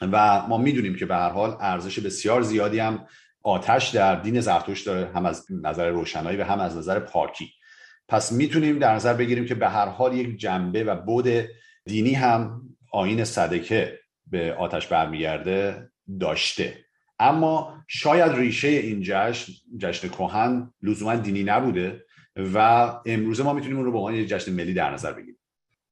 و 0.00 0.42
ما 0.48 0.58
می‌دونیم 0.58 0.96
که 0.96 1.06
به 1.06 1.14
هر 1.14 1.28
حال 1.28 1.56
ارزش 1.60 1.98
بسیار 1.98 2.42
زیادی 2.42 2.78
هم 2.78 3.06
آتش 3.42 3.88
در 3.88 4.16
دین 4.16 4.40
زرتشت 4.40 4.86
داره 4.86 5.10
هم 5.14 5.26
از 5.26 5.46
نظر 5.50 5.90
روشنایی 5.90 6.36
و 6.36 6.44
هم 6.44 6.60
از 6.60 6.76
نظر 6.76 6.98
پاکی. 6.98 7.52
پس 8.08 8.32
می‌تونیم 8.32 8.78
در 8.78 8.94
نظر 8.94 9.14
بگیریم 9.14 9.46
که 9.46 9.54
به 9.54 9.68
هر 9.68 9.86
حال 9.86 10.16
یک 10.16 10.36
جنبه 10.36 10.84
و 10.84 10.96
بود 10.96 11.28
دینی 11.86 12.14
هم 12.14 12.62
آین 12.92 13.24
صدکه. 13.24 14.01
به 14.32 14.54
آتش 14.54 14.86
برمیگرده 14.86 15.88
داشته. 16.20 16.78
اما 17.18 17.78
شاید 17.88 18.32
ریشه 18.32 18.68
این 18.68 19.00
جشن 19.02 19.52
جشن 19.78 20.08
کهن 20.08 20.72
لزوما 20.82 21.16
دینی 21.16 21.42
نبوده 21.42 22.04
و 22.54 22.58
امروزه 23.06 23.42
ما 23.42 23.52
می‌تونیم 23.52 23.76
اون 23.76 23.86
رو 23.86 23.92
به 23.92 23.98
عنوان 23.98 24.14
یک 24.14 24.28
جشن 24.28 24.52
ملی 24.52 24.74
در 24.74 24.90
نظر 24.90 25.12
بگیریم. 25.12 25.38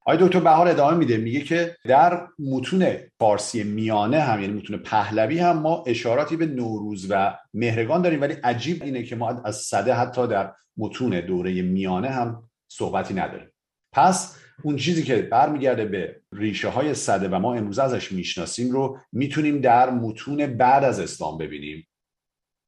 آقای 0.07 0.27
دکتر 0.27 0.41
بهار 0.41 0.69
ادامه 0.69 0.97
میده 0.97 1.17
میگه 1.17 1.41
که 1.41 1.77
در 1.85 2.27
متون 2.39 2.97
فارسی 3.19 3.63
میانه 3.63 4.21
هم 4.21 4.41
یعنی 4.41 4.53
متون 4.53 4.77
پهلوی 4.77 5.39
هم 5.39 5.59
ما 5.59 5.85
اشاراتی 5.87 6.37
به 6.37 6.47
نوروز 6.47 7.07
و 7.11 7.39
مهرگان 7.55 8.03
داریم 8.03 8.21
ولی 8.21 8.35
عجیب 8.35 8.83
اینه 8.83 9.03
که 9.03 9.17
ما 9.17 9.43
از 9.45 9.57
صده 9.57 9.95
حتی 9.95 10.27
در 10.27 10.53
متون 10.77 11.21
دوره 11.21 11.63
میانه 11.63 12.09
هم 12.09 12.43
صحبتی 12.69 13.15
نداریم. 13.15 13.49
پس 13.93 14.40
اون 14.63 14.77
چیزی 14.77 15.03
که 15.03 15.17
برمیگرده 15.17 15.85
به 15.85 16.21
ریشه 16.33 16.69
های 16.69 16.95
صده 16.95 17.29
و 17.29 17.39
ما 17.39 17.55
امروز 17.55 17.79
ازش 17.79 18.13
می‌شناسیم 18.13 18.71
رو 18.71 18.99
می‌تونیم 19.13 19.61
در 19.61 19.91
متون 19.91 20.47
بعد 20.47 20.85
از 20.85 21.01
اسلام 21.01 21.39
ببینیم. 21.39 21.87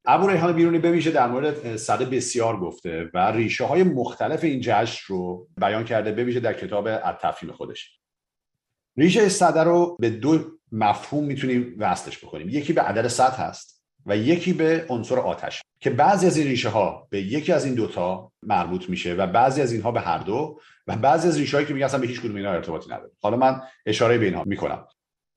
ابو 0.05 0.29
ریحان 0.29 0.53
بیرونی 0.53 0.79
بویژه 0.79 1.11
در 1.11 1.29
مورد 1.29 1.77
صده 1.77 2.05
بسیار 2.05 2.61
گفته 2.61 3.11
و 3.15 3.33
ریشه 3.33 3.65
های 3.65 3.83
مختلف 3.83 4.45
این 4.45 4.61
جشن 4.63 5.15
رو 5.15 5.49
بیان 5.57 5.85
کرده 5.85 6.13
بویژه 6.13 6.41
در 6.41 6.53
کتاب 6.53 6.87
التفهیم 6.87 7.53
خودش. 7.53 7.99
ریشه 8.97 9.29
صده 9.29 9.63
رو 9.63 9.97
به 10.01 10.11
دو 10.11 10.45
مفهوم 10.73 11.25
می‌تونیم 11.25 11.77
وصلش 11.79 12.25
بکنیم. 12.25 12.49
یکی 12.49 12.73
به 12.73 12.83
عدد 12.83 13.09
صد 13.09 13.33
هست. 13.33 13.82
و 14.07 14.17
یکی 14.17 14.53
به 14.53 14.87
عنصر 14.88 15.19
آتش 15.19 15.62
که 15.81 15.91
بعضی 15.91 16.27
از 16.27 16.37
این 16.37 16.47
ریشه 16.47 16.69
ها 16.69 17.07
به 17.11 17.21
یکی 17.21 17.53
از 17.53 17.65
این 17.65 17.75
دوتا 17.75 18.33
مربوط 18.43 18.88
میشه 18.88 19.15
و 19.15 19.27
بعضی 19.27 19.62
از 19.62 19.73
اینها 19.73 19.91
به 19.91 20.01
هر 20.01 20.19
دو 20.19 20.61
و 20.87 20.97
بعضی 20.97 21.29
از 21.29 21.38
ریشه 21.38 21.57
هایی 21.57 21.67
که 21.67 21.75
میگن 21.75 21.87
اصلا 21.87 22.01
به 22.01 22.07
هیچ 22.07 22.21
کدوم 22.21 22.37
اینا 22.37 22.51
ارتباطی 22.53 22.91
نداره. 22.91 23.11
حالا 23.23 23.37
من 23.37 23.61
اشاره 23.87 24.19
به 24.19 24.25
اینها 24.25 24.45
می‌کنم. 24.47 24.87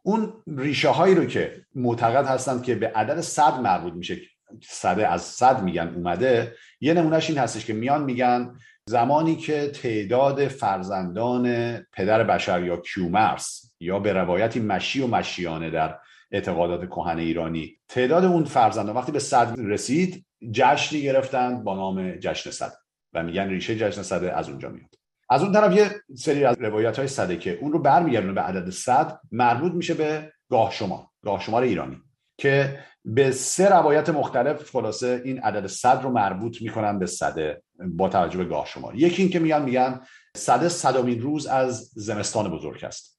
اون 0.04 0.34
ریشه 0.58 0.90
هایی 0.90 1.16
رو 1.16 1.26
که 1.26 1.66
معتقد 1.76 2.26
هستند 2.26 2.64
که 2.64 2.76
به 2.76 2.88
عدد 2.88 3.22
صد 3.22 3.60
مربوط 3.60 3.94
میشه 3.94 4.18
صده 4.64 5.08
از 5.08 5.22
صد 5.22 5.64
میگن 5.64 5.94
اومده 5.96 6.56
یه 6.82 6.94
نمونهش 6.94 7.30
این 7.30 7.40
هستش 7.40 7.66
که 7.66 7.74
میان 7.74 8.04
میگن 8.04 8.56
زمانی 8.90 9.36
که 9.36 9.68
تعداد 9.68 10.48
فرزندان 10.48 11.78
پدر 11.78 12.24
بشر 12.24 12.64
یا 12.64 12.78
کیومرس 12.78 13.72
یا 13.80 14.00
به 14.00 14.14
روایتی 14.14 14.60
مشی 14.60 15.02
و 15.02 15.08
مشیانه 15.08 15.70
در 15.70 16.00
اعتقادات 16.32 16.86
کهن 16.86 17.18
ایرانی. 17.18 17.78
تعداد 17.88 18.26
اون 18.26 18.44
فرزندان 18.44 18.96
وقتی 18.96 19.12
به 19.12 19.20
صد 19.20 19.56
رسید 19.58 20.26
جشنی 20.52 21.02
گرفتن 21.02 21.64
با 21.64 21.76
نام 21.76 22.12
جشن 22.12 22.52
صد 22.52 22.74
و 23.14 23.24
میگن 23.24 23.50
ریشه 23.50 23.76
جشن 23.76 24.02
صد 24.02 24.24
از 24.24 24.50
اونجا 24.50 24.70
میاد. 24.70 24.96
از 25.30 25.44
اون 25.44 25.52
طرف 25.52 25.76
یه 25.76 25.92
سری 26.16 26.46
از 26.46 26.56
روایت 26.60 27.00
های 27.00 27.08
صده 27.08 27.38
که 27.38 27.58
اون 27.62 27.72
رو 27.72 27.80
برمیگردونه 27.80 28.34
به 28.34 28.42
عدد 28.42 28.70
صد 28.70 29.20
مربوط 29.32 29.72
میشه 29.72 29.94
به 29.94 30.34
گاه 30.50 30.72
شما 30.72 31.12
گاه 31.24 31.42
شمار 31.42 31.64
ایرانی 31.64 32.02
که 32.38 32.80
به 33.06 33.32
سه 33.32 33.70
روایت 33.70 34.10
مختلف 34.10 34.72
خلاصه 34.72 35.22
این 35.26 35.40
عدد 35.40 35.68
صد 35.68 36.00
رو 36.04 36.10
مربوط 36.10 36.62
می‌کنن 36.62 37.00
به 37.00 37.06
صده 37.06 37.64
با 37.80 38.10
توجه 38.10 38.38
به 38.38 38.46
گاه 38.46 38.66
شمار. 38.66 38.96
یکی 38.96 39.22
این 39.22 39.32
که 39.32 39.40
میگن 39.40 39.62
میگن 39.62 40.02
صده 40.36 40.70
صدامین 40.70 41.22
روز 41.22 41.48
از 41.48 41.92
زمستان 41.96 42.52
بزرگ 42.52 42.86
است. 42.86 43.15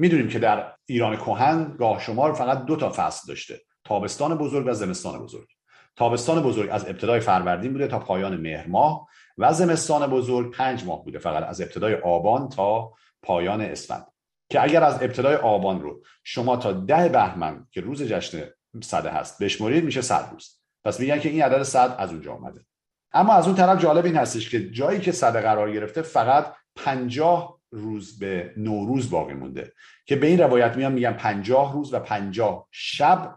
می‌دونیم 0.00 0.28
که 0.28 0.38
در 0.38 0.72
ایران 0.86 1.16
کهن 1.16 1.76
گاه 1.78 2.00
شمار 2.00 2.32
فقط 2.32 2.64
دو 2.64 2.76
تا 2.76 2.92
فصل 2.96 3.28
داشته. 3.28 3.60
تابستان 3.84 4.38
بزرگ 4.38 4.66
و 4.66 4.72
زمستان 4.72 5.22
بزرگ. 5.22 5.48
تابستان 5.96 6.42
بزرگ 6.42 6.68
از 6.72 6.88
ابتدای 6.88 7.20
فروردین 7.20 7.72
بوده 7.72 7.86
تا 7.86 7.98
پایان 7.98 8.36
مهر 8.36 8.66
ماه 8.66 9.08
و 9.38 9.52
زمستان 9.52 10.10
بزرگ 10.10 10.54
پنج 10.54 10.84
ماه 10.84 11.04
بوده 11.04 11.18
فقط 11.18 11.44
از 11.44 11.60
ابتدای 11.60 11.94
آبان 11.94 12.48
تا 12.48 12.92
پایان 13.22 13.60
اسفند. 13.60 14.06
که 14.50 14.62
اگر 14.62 14.84
از 14.84 15.02
ابتدای 15.02 15.36
آبان 15.36 15.80
رو 15.80 16.02
شما 16.24 16.56
تا 16.56 16.72
ده 16.72 17.08
بهمن 17.08 17.66
که 17.70 17.80
روز 17.80 18.02
جشن 18.02 18.42
صده 18.82 19.10
هست 19.10 19.42
بشمرید 19.42 19.84
میشه 19.84 20.02
صد 20.02 20.28
روز. 20.32 20.60
پس 20.84 21.00
میگن 21.00 21.20
که 21.20 21.28
این 21.28 21.42
عدد 21.42 21.62
صد 21.62 21.94
از 21.98 22.10
اونجا 22.10 22.34
آمده 22.34 22.64
اما 23.12 23.32
از 23.32 23.46
اون 23.46 23.56
طرف 23.56 23.82
جالب 23.82 24.04
این 24.04 24.16
هستش 24.16 24.50
که 24.50 24.70
جایی 24.70 25.00
که 25.00 25.12
صده 25.12 25.40
قرار 25.40 25.72
گرفته 25.72 26.02
فقط 26.02 26.54
پنجاه 26.76 27.59
روز 27.72 28.18
به 28.18 28.54
نوروز 28.56 29.10
باقی 29.10 29.34
مونده. 29.34 29.72
که 30.06 30.16
به 30.16 30.26
این 30.26 30.38
روایت 30.38 30.76
میان 30.76 30.92
میگن 30.92 31.12
پنجاه 31.12 31.72
روز 31.72 31.94
و 31.94 32.00
پنجاه 32.00 32.68
شب 32.70 33.36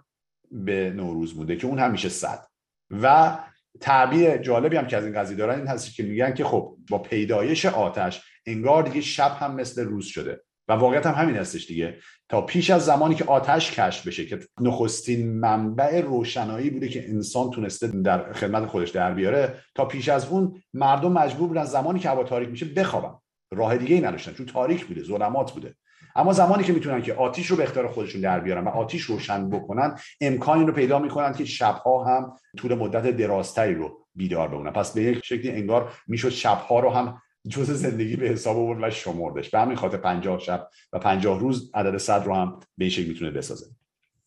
به 0.51 0.93
نوروز 0.95 1.37
مونده 1.37 1.55
که 1.55 1.67
اون 1.67 1.79
هم 1.79 1.91
میشه 1.91 2.09
صد. 2.09 2.47
و 2.91 3.37
تعبیر 3.79 4.37
جالبی 4.37 4.77
هم 4.77 4.87
که 4.87 4.97
از 4.97 5.05
این 5.05 5.13
قضیه 5.13 5.37
دارن 5.37 5.59
این 5.59 5.67
هست 5.67 5.95
که 5.95 6.03
میگن 6.03 6.33
که 6.33 6.43
خب 6.43 6.77
با 6.89 6.97
پیدایش 6.97 7.65
آتش 7.65 8.21
انگار 8.45 8.83
دیگه 8.83 9.01
شب 9.01 9.37
هم 9.39 9.55
مثل 9.55 9.83
روز 9.83 10.05
شده. 10.05 10.41
و 10.67 10.73
واقعیت 10.73 11.05
هم 11.05 11.13
همین 11.13 11.35
هستش 11.35 11.67
دیگه. 11.67 11.97
تا 12.29 12.41
پیش 12.41 12.69
از 12.69 12.85
زمانی 12.85 13.15
که 13.15 13.25
آتش 13.25 13.71
کشف 13.71 14.07
بشه 14.07 14.25
که 14.25 14.39
نخستین 14.61 15.39
منبع 15.39 16.01
روشنایی 16.01 16.69
بوده 16.69 16.89
که 16.89 17.09
انسان 17.09 17.51
تونسته 17.51 17.87
در 17.87 18.33
خدمت 18.33 18.65
خودش 18.65 18.89
در 18.89 19.13
بیاره 19.13 19.55
تا 19.75 19.85
پیش 19.85 20.09
از 20.09 20.25
اون 20.25 20.61
مردم 20.73 21.11
مجبور 21.11 21.47
بودن 21.47 21.63
زمانی 21.63 21.99
که 21.99 22.09
هوا 22.09 22.23
تاریک 22.23 22.49
میشه 22.49 22.65
بخوابن. 22.65 23.15
راه 23.55 23.77
دیگه 23.77 23.95
ای 23.95 24.01
نداشتن 24.01 24.33
چون 24.33 24.45
تاریک 24.45 24.85
بوده 24.85 25.03
ظلمات 25.03 25.51
بوده. 25.51 25.75
اما 26.15 26.33
زمانی 26.33 26.63
که 26.63 26.73
می‌تونن 26.73 27.01
که 27.01 27.13
آتیش 27.13 27.47
رو 27.47 27.57
به 27.57 27.63
اختیار 27.63 27.87
خودشون 27.87 28.21
در 28.21 28.39
بیارن 28.39 28.63
و 28.63 28.69
آتیش 28.69 29.01
روشن 29.03 29.49
بکنن 29.49 29.95
امکانی 30.21 30.65
رو 30.65 30.73
پیدا 30.73 30.99
می‌کنن 30.99 31.33
که 31.33 31.45
شبها 31.45 32.03
هم 32.03 32.33
طول 32.57 32.75
مدت 32.75 33.17
درازتری 33.17 33.75
رو 33.75 33.99
بیدار 34.15 34.47
بمونن. 34.47 34.71
پس 34.71 34.93
به 34.93 35.01
یک 35.01 35.25
شکلی 35.25 35.51
انگار 35.51 35.93
می‌شد 36.07 36.29
شبها 36.29 36.79
رو 36.79 36.89
هم 36.89 37.21
جز 37.47 37.71
زندگی 37.71 38.15
به 38.15 38.27
حساب 38.27 38.57
آورد 38.57 38.83
و 38.83 38.89
شمردش. 38.89 39.49
به 39.49 39.59
همین 39.59 39.75
خاطر 39.75 39.97
پنجاه 39.97 40.39
شب 40.39 40.67
و 40.93 40.99
پنجاه 40.99 41.39
روز 41.39 41.71
عدد 41.73 41.97
صد 41.97 42.23
رو 42.25 42.35
هم 42.35 42.59
به 42.77 42.85
این 42.85 42.89
شکل 42.89 43.07
می‌تونه 43.07 43.31
بسازه. 43.31 43.65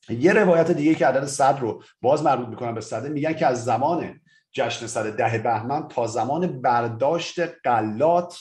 یه 0.09 0.33
روایت 0.33 0.71
دیگه 0.71 0.95
که 0.95 1.07
عدد 1.07 1.25
صد 1.25 1.59
رو 1.61 1.83
باز 2.03 2.23
مربوط 2.23 2.49
می‌کنن 2.49 2.75
به 2.75 2.81
صده 2.81 3.09
میگن 3.09 3.33
که 3.33 3.47
از 3.47 3.65
زمان 3.65 4.21
جشن 4.53 4.87
صد 4.87 5.17
ده 5.17 5.39
بهمن 5.39 5.89
تا 5.89 6.07
زمان 6.07 6.61
برداشت 6.61 7.41
قلات 7.65 8.39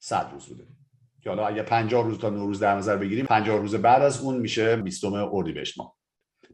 صد 0.00 0.30
روز 0.32 0.46
بوده. 0.46 0.66
که 1.22 1.30
حالا 1.30 1.46
اگه 1.46 1.62
50 1.62 2.04
روز 2.04 2.18
تا 2.18 2.30
نوروز 2.30 2.60
در 2.60 2.74
نظر 2.74 2.96
بگیریم 2.96 3.26
50 3.26 3.58
روز 3.58 3.74
بعد 3.74 4.02
از 4.02 4.20
اون 4.20 4.36
میشه 4.36 4.76
20 4.76 5.04
اردیبهشت 5.04 5.78
ماه. 5.78 5.96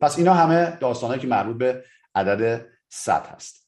پس 0.00 0.18
اینا 0.18 0.34
همه 0.34 0.78
داستانهایی 0.80 1.20
که 1.20 1.28
مربوط 1.28 1.56
به 1.56 1.84
عدد 2.14 2.66
100 2.88 3.26
هست. 3.26 3.66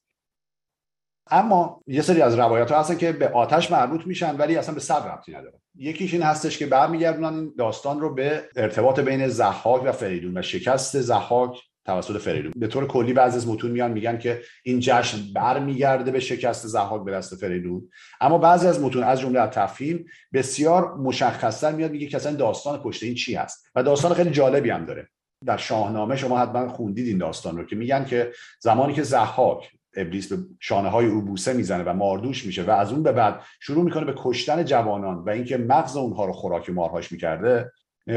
اما 1.31 1.83
یه 1.87 2.03
سری 2.03 2.23
از 2.23 2.39
روایت 2.39 2.71
ها 2.71 2.81
هستن 2.81 2.97
که 2.97 3.13
به 3.13 3.29
آتش 3.29 3.71
مربوط 3.71 4.07
میشن 4.07 4.37
ولی 4.37 4.57
اصلا 4.57 4.75
به 4.75 4.81
صد 4.81 5.09
ربطی 5.09 5.33
نداره. 5.33 5.61
یکیش 5.75 6.15
این 6.15 6.23
هستش 6.23 6.59
که 6.59 6.67
برمیگردونن 6.67 7.35
این 7.35 7.55
داستان 7.59 8.01
رو 8.01 8.15
به 8.15 8.49
ارتباط 8.57 9.01
بین 9.01 9.29
زحاک 9.29 9.83
و 9.85 9.93
فریدون 9.93 10.39
و 10.39 10.43
شکست 10.43 11.01
زحاک 11.01 11.68
توسط 11.89 12.17
فریدون. 12.17 12.53
به 12.57 12.67
طور 12.67 12.87
کلی 12.87 13.13
بعضی 13.13 13.37
از 13.37 13.49
متون 13.49 13.71
میان 13.71 13.93
میگن 13.93 14.19
که 14.19 14.43
این 14.63 14.81
جشن 14.81 15.19
برمیگرده 15.35 16.11
به 16.11 16.21
شکست 16.21 16.67
زحاک 16.67 17.05
به 17.05 17.13
دست 17.13 17.37
فریدون. 17.37 17.89
اما 18.21 18.39
بعضی 18.39 18.67
از 18.67 18.81
متون 18.81 19.03
از 19.03 19.21
جمله 19.21 19.47
تفهیم 19.47 20.07
بسیار 20.33 20.95
مشخصتر 20.95 21.73
میاد 21.73 21.91
میگه 21.91 22.07
که 22.07 22.17
اصلا 22.17 22.37
داستان 22.37 22.79
پشت 22.79 23.03
این 23.03 23.15
چی 23.15 23.35
هست؟ 23.35 23.67
و 23.75 23.83
داستان 23.83 24.15
خیلی 24.15 24.31
جالبی 24.31 24.71
هم 24.71 24.85
داره. 24.85 25.09
در 25.47 25.57
شاهنامه 25.57 26.17
شما 26.17 26.39
حتما 26.39 26.69
خوندید 26.69 27.07
این 27.07 27.19
داستان 27.19 27.57
رو 27.57 27.65
که 27.65 27.77
میگن 27.77 28.05
که 28.05 28.33
زمانی 28.61 28.95
که 28.95 29.03
زحاک 29.03 29.71
ابلیس 29.97 30.33
به 30.33 30.39
شانه 30.61 30.89
های 30.89 31.07
او 31.07 31.23
بوسه 31.23 31.53
می‌زنه 31.53 31.85
و 31.85 31.93
ماردوش 31.93 32.47
میشه 32.47 32.63
و 32.63 32.71
از 32.71 32.93
اون 32.93 33.03
به 33.03 33.13
بعد 33.13 33.41
شروع 33.61 33.85
می‌کنه 33.85 34.05
به 34.05 34.15
کشتن 34.17 34.65
جوانان 34.65 35.17
و 35.17 35.31
اینکه 35.31 35.57
مغز 35.57 35.97
اونها 35.97 36.25
رو 36.25 36.33
خوراک 36.33 36.71
مارهاش 36.71 37.13
می‌کرده 37.13 37.73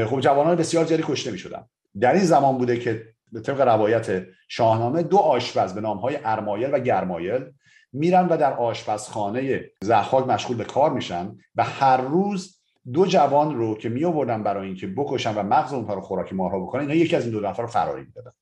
خب 0.06 0.20
جوانان 0.20 0.56
بسیار 0.56 0.84
زیادی 0.84 1.02
کشته 1.06 1.30
می‌شدن. 1.30 1.64
در 2.00 2.12
این 2.12 2.24
زمان 2.24 2.58
بوده 2.58 2.78
که 2.78 3.06
به 3.32 3.40
طبق 3.40 3.60
روایت 3.60 4.26
شاهنامه 4.48 5.02
دو 5.02 5.16
آشپز 5.16 5.74
به 5.74 5.80
نام 5.80 5.98
های 5.98 6.18
ارمایل 6.24 6.70
و 6.72 6.78
گرمایل 6.78 7.44
میرن 7.92 8.26
و 8.28 8.36
در 8.36 8.52
آشپزخانه 8.52 9.70
زحاک 9.82 10.26
مشغول 10.26 10.56
به 10.56 10.64
کار 10.64 10.92
میشن 10.92 11.36
و 11.54 11.64
هر 11.64 11.96
روز 11.96 12.62
دو 12.92 13.06
جوان 13.06 13.56
رو 13.56 13.74
که 13.74 13.88
می 13.88 14.04
آوردن 14.04 14.42
برای 14.42 14.66
اینکه 14.66 14.86
بکشن 14.86 15.34
و 15.34 15.42
مغز 15.42 15.72
اونها 15.72 15.94
رو 15.94 16.00
خوراک 16.00 16.32
مارها 16.32 16.60
بکنن 16.60 16.80
اینا 16.80 16.94
یکی 16.94 17.16
از 17.16 17.22
این 17.24 17.32
دو 17.32 17.40
نفر 17.40 17.62
رو 17.62 17.68
فراری 17.68 18.04
می‌دادن. 18.04 18.32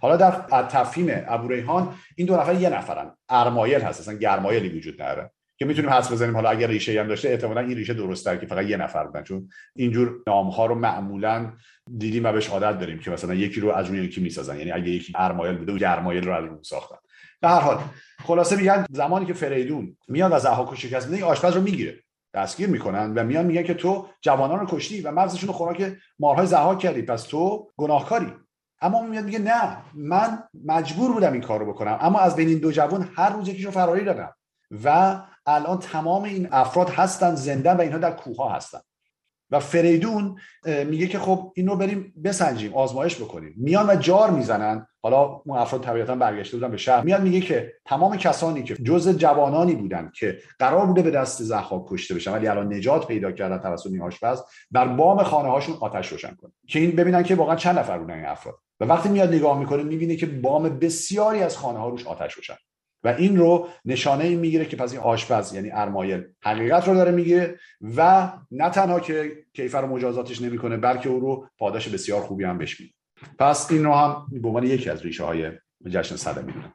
حالا 0.00 0.16
در 0.16 0.30
تفهیم 0.62 1.08
ابو 1.10 1.48
ریحان 1.48 1.94
این 2.16 2.26
دو 2.26 2.36
نفر 2.36 2.54
یه 2.54 2.70
نفرن. 2.70 3.16
ارمایل 3.28 3.80
هست 3.80 4.00
اصلا 4.00 4.14
گرمایلی 4.14 4.78
وجود 4.78 5.02
نداره. 5.02 5.30
که 5.60 5.66
می‌تونیم 5.66 5.90
حدس 5.90 6.12
بزنیم. 6.12 6.34
حالا 6.34 6.50
اگر 6.50 6.66
ریشه 6.66 7.00
هم 7.00 7.08
داشته 7.08 7.28
احتمالاً 7.28 7.60
این 7.60 7.76
ریشه 7.76 7.94
درسته 7.94 8.38
که 8.38 8.46
فقط 8.46 8.66
یه 8.66 8.76
نفر 8.76 9.04
بودن. 9.04 9.22
چون 9.22 9.48
اینجور 9.76 10.22
نام 10.26 10.48
ها 10.48 10.66
رو 10.66 10.74
معمولا 10.74 11.52
دیدیم 11.98 12.24
و 12.24 12.32
بهش 12.32 12.48
عادت 12.48 12.78
داریم 12.78 12.98
که 12.98 13.10
مثلا 13.10 13.34
یکی 13.34 13.60
رو 13.60 13.70
از 13.70 13.86
روی 13.86 14.04
یکی 14.04 14.20
می‌سازن. 14.20 14.58
یعنی 14.58 14.72
اگه 14.72 14.88
یکی 14.88 15.12
ارمایل 15.16 15.56
بوده 15.56 15.72
و 15.72 15.76
گرمایل 15.76 16.26
رو 16.26 16.34
از 16.34 16.44
اون 16.44 16.62
ساختن. 16.62 16.96
به 17.40 17.48
هر 17.48 17.60
حال 17.60 17.78
خلاصه 18.24 18.56
میگن 18.56 18.86
زمانی 18.90 19.26
که 19.26 19.32
فریدون 19.32 19.96
میاد 20.08 20.32
از 20.32 20.46
احاکو 20.46 20.76
شکست 20.76 21.08
میده 21.08 21.24
آشپز 21.24 21.56
رو 21.56 21.62
می‌گیره. 21.62 21.98
دستگیر 22.34 22.68
می‌کنن 22.68 23.14
و 23.14 23.24
میان 23.24 23.46
میگن 23.46 23.62
که 23.62 23.74
تو 23.74 24.08
جوانان 24.20 24.60
رو 24.60 24.66
کشتی 24.66 25.00
و 25.00 25.10
مغزشون 25.12 25.46
رو 25.46 25.52
خوراک 25.52 25.92
مارهای 26.18 26.46
زهاک 26.46 26.78
کردی. 26.78 27.02
پس 27.02 27.22
تو 27.22 27.70
گناهکاری. 27.76 28.32
اما 28.82 29.02
میاد 29.02 29.24
میگه 29.24 29.38
نه 29.38 29.76
من 29.94 30.42
مجبور 30.66 31.12
بودم 31.12 31.32
این 31.32 31.42
کار 31.42 31.60
رو 31.60 31.72
بکنم. 31.72 31.98
اما 32.00 32.18
از 32.18 32.36
بین 32.36 32.48
این 32.48 32.58
دو 32.58 32.72
جوان 32.72 33.08
هر 33.14 33.30
روز 33.30 33.48
یکیشو 33.48 33.70
فراری 33.70 34.04
دادم. 34.04 34.34
و 34.84 35.18
الان 35.46 35.78
تمام 35.78 36.22
این 36.22 36.48
افراد 36.50 36.90
هستن 36.90 37.34
زنده 37.34 37.70
و 37.70 37.80
اینها 37.80 37.98
در 37.98 38.10
کوه 38.10 38.52
هستن. 38.52 38.78
و 39.50 39.60
فریدون 39.60 40.36
میگه 40.64 41.06
که 41.06 41.18
خب 41.18 41.52
این 41.56 41.66
رو 41.66 41.76
بریم 41.76 42.14
بسنجیم 42.24 42.74
آزمایش 42.74 43.16
بکنیم. 43.16 43.54
میان 43.56 43.90
و 43.90 43.96
جار 43.96 44.30
می‌زنن. 44.30 44.86
حالا 45.02 45.22
اون 45.46 45.58
افراد 45.58 45.82
طبیعتا 45.82 46.14
برگشته 46.14 46.56
بودن 46.56 46.70
به 46.70 46.76
شهر. 46.76 47.04
میاد 47.04 47.22
میگه 47.22 47.40
که 47.40 47.72
تمام 47.84 48.16
کسانی 48.16 48.62
که 48.62 48.74
جز 48.74 49.08
جوانانی 49.18 49.74
بودن 49.74 50.12
که 50.14 50.38
قرار 50.58 50.86
بوده 50.86 51.02
به 51.02 51.10
دست 51.10 51.42
زخاک 51.42 51.82
کشته 51.88 52.14
بشن 52.14 52.32
ولی 52.32 52.48
الان 52.48 52.72
نجات 52.72 53.06
پیدا 53.06 53.32
کردن 53.32 53.58
توسط 53.58 53.86
این 53.86 54.02
آشپز 54.02 54.42
بر 54.70 54.88
بام 54.88 55.22
خانه 55.22 55.48
هاشون 55.48 55.76
آتش 55.80 56.08
روشن 56.08 56.34
کنه 56.34 56.52
که 56.68 56.78
این 56.78 56.90
ببینن 56.90 57.22
که 57.22 57.34
واقعا 57.34 57.56
چند 57.56 57.78
نفر 57.78 57.98
بودن 57.98 58.14
این 58.14 58.26
افراد. 58.26 58.54
و 58.80 58.84
وقتی 58.84 59.08
میاد 59.08 59.34
نگاه 59.34 59.58
می‌کنه 59.58 59.82
می‌بینه 59.82 60.16
که 60.16 60.26
بام 60.26 60.62
بسیاری 60.78 61.42
از 61.42 61.56
خانه 61.56 61.78
ها 61.78 61.88
روش 61.88 62.06
آتش 62.06 62.32
روشن. 62.32 62.56
و 63.04 63.08
این 63.08 63.36
رو 63.36 63.68
نشانه 63.84 64.24
این 64.24 64.38
می‌گیره 64.38 64.64
که 64.64 64.76
پس 64.76 64.92
این 64.92 65.00
آشپز 65.00 65.54
یعنی 65.54 65.70
ارمایل 65.72 66.24
حقیقت 66.42 66.88
رو 66.88 66.94
داره 66.94 67.12
میگه 67.12 67.58
و 67.96 68.32
نه 68.50 68.70
تنها 68.70 69.00
که 69.00 69.32
کیفر 69.52 69.84
مجازاتش 69.84 70.42
نمی‌کنه 70.42 70.76
بلکه 70.76 71.08
او 71.08 71.20
رو 71.20 71.48
پاداش 71.58 71.88
بسیار 71.88 72.20
خوبی 72.20 72.44
هم 72.44 72.58
بهش 72.58 72.80
میده. 72.80 72.92
پس 73.38 73.70
این 73.70 73.84
رو 73.84 73.92
هم 73.92 74.26
به 74.32 74.48
عنوان 74.48 74.64
یکی 74.64 74.90
از 74.90 75.02
ریشه 75.02 75.24
های 75.24 75.50
جشن 75.90 76.16
صده 76.16 76.42
می‌دونم. 76.42 76.74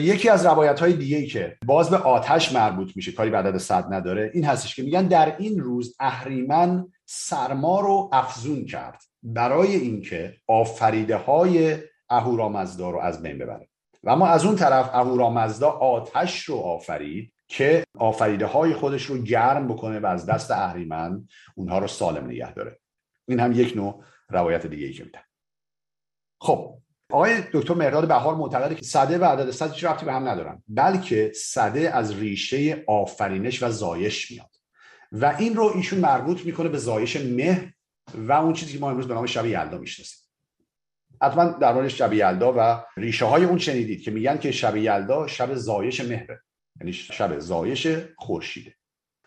یکی 0.00 0.28
از 0.28 0.46
روایت 0.46 0.80
های 0.80 0.92
دیگه 0.92 1.26
که 1.26 1.56
باز 1.66 1.90
به 1.90 1.96
آتش 1.96 2.52
مربوط 2.52 2.96
میشه 2.96 3.12
کاری 3.12 3.30
به 3.30 3.36
عدد 3.36 3.58
صد 3.58 3.92
نداره 3.92 4.30
این 4.34 4.44
هستش 4.44 4.76
که 4.76 4.82
میگن 4.82 5.06
در 5.06 5.36
این 5.38 5.60
روز 5.60 5.96
اهریمن 6.00 6.86
سرما 7.06 7.80
رو 7.80 8.10
افزون 8.12 8.64
کرد 8.64 9.02
برای 9.22 9.74
اینکه 9.74 10.36
آفریده 10.46 11.16
های 11.16 11.76
اهورامزدا 12.08 12.90
رو 12.90 12.98
از 12.98 13.22
بین 13.22 13.38
ببره. 13.38 13.68
و 14.02 14.10
اما 14.10 14.26
از 14.26 14.44
اون 14.44 14.56
طرف 14.56 14.90
اهورامزدا 14.92 15.70
آتش 15.70 16.44
رو 16.44 16.56
آفرید 16.56 17.32
که 17.48 17.84
آفریده 17.98 18.46
های 18.46 18.74
خودش 18.74 19.06
رو 19.06 19.18
گرم 19.18 19.68
بکنه 19.68 20.00
و 20.00 20.06
از 20.06 20.26
دست 20.26 20.50
اهریمن 20.50 21.28
اونها 21.54 21.78
رو 21.78 21.86
سالم 21.86 22.26
نگه 22.26 22.54
داره. 22.54 22.78
این 23.28 23.40
هم 23.40 23.52
یک 23.52 23.76
نوع 23.76 24.04
روایت 24.28 24.66
دیگه 24.66 24.86
ای 24.86 24.92
که 24.92 25.10
خب 26.40 26.78
آقای 27.12 27.42
دکتر 27.52 27.74
مهرداد 27.74 28.08
بهار 28.08 28.34
معتقده 28.34 28.74
که 28.74 28.84
صده 28.84 29.18
و 29.18 29.24
عدد 29.24 29.50
صد 29.50 29.72
هیچ 29.72 29.84
به 29.84 30.12
هم 30.12 30.28
ندارن 30.28 30.62
بلکه 30.68 31.32
صده 31.34 31.96
از 31.96 32.18
ریشه 32.18 32.84
آفرینش 32.88 33.62
و 33.62 33.70
زایش 33.70 34.30
میاد. 34.30 34.50
و 35.12 35.36
این 35.38 35.54
رو 35.54 35.72
ایشون 35.74 35.98
مربوط 35.98 36.46
می‌کنه 36.46 36.68
به 36.68 36.78
زایش 36.78 37.16
مه 37.16 37.74
و 38.14 38.32
اون 38.32 38.52
چیزی 38.52 38.72
که 38.72 38.78
ما 38.78 38.90
امروز 38.90 39.08
به 39.08 39.14
نام 39.14 39.26
شب 39.26 39.46
یلدا 39.46 39.78
می‌شناسیم. 39.78 40.21
حتما 41.22 41.44
در 41.44 41.72
مورد 41.72 41.88
شب 41.88 42.12
یلدا 42.12 42.54
و 42.58 42.84
ریشه 42.96 43.24
های 43.24 43.44
اون 43.44 43.58
شنیدید 43.58 44.02
که 44.02 44.10
میگن 44.10 44.38
که 44.38 44.52
شب 44.52 44.76
یلدا 44.76 45.26
شب 45.26 45.54
زایش 45.54 46.00
مهره 46.00 46.42
یعنی 46.80 46.92
شب 46.92 47.38
زایش 47.38 47.88
خورشیده. 48.16 48.74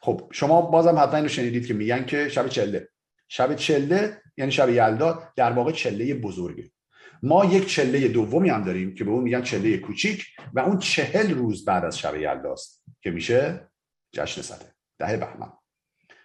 خب 0.01 0.29
شما 0.31 0.61
بازم 0.61 0.99
حتما 0.99 1.15
اینو 1.15 1.27
شنیدید 1.27 1.67
که 1.67 1.73
میگن 1.73 2.05
که 2.05 2.29
شب 2.29 2.47
چله. 2.47 2.89
شب 3.27 3.55
چله 3.55 4.21
یعنی 4.37 4.51
شب 4.51 4.69
یلدا 4.69 5.23
در 5.35 5.51
واقع 5.51 5.71
چله 5.71 6.13
بزرگه. 6.13 6.71
ما 7.23 7.45
یک 7.45 7.67
چله 7.67 8.07
دومی 8.07 8.49
هم 8.49 8.63
داریم 8.63 8.95
که 8.95 9.03
به 9.03 9.11
اون 9.11 9.23
میگن 9.23 9.41
چله 9.41 9.77
کوچیک 9.77 10.25
و 10.53 10.59
اون 10.59 10.79
چهل 10.79 11.33
روز 11.33 11.65
بعد 11.65 11.85
از 11.85 11.99
شب 11.99 12.15
یلداست 12.15 12.83
که 13.01 13.11
میشه 13.11 13.69
جشن 14.13 14.41
صده. 14.41 14.65
ده 14.99 15.17
بهمن. 15.17 15.51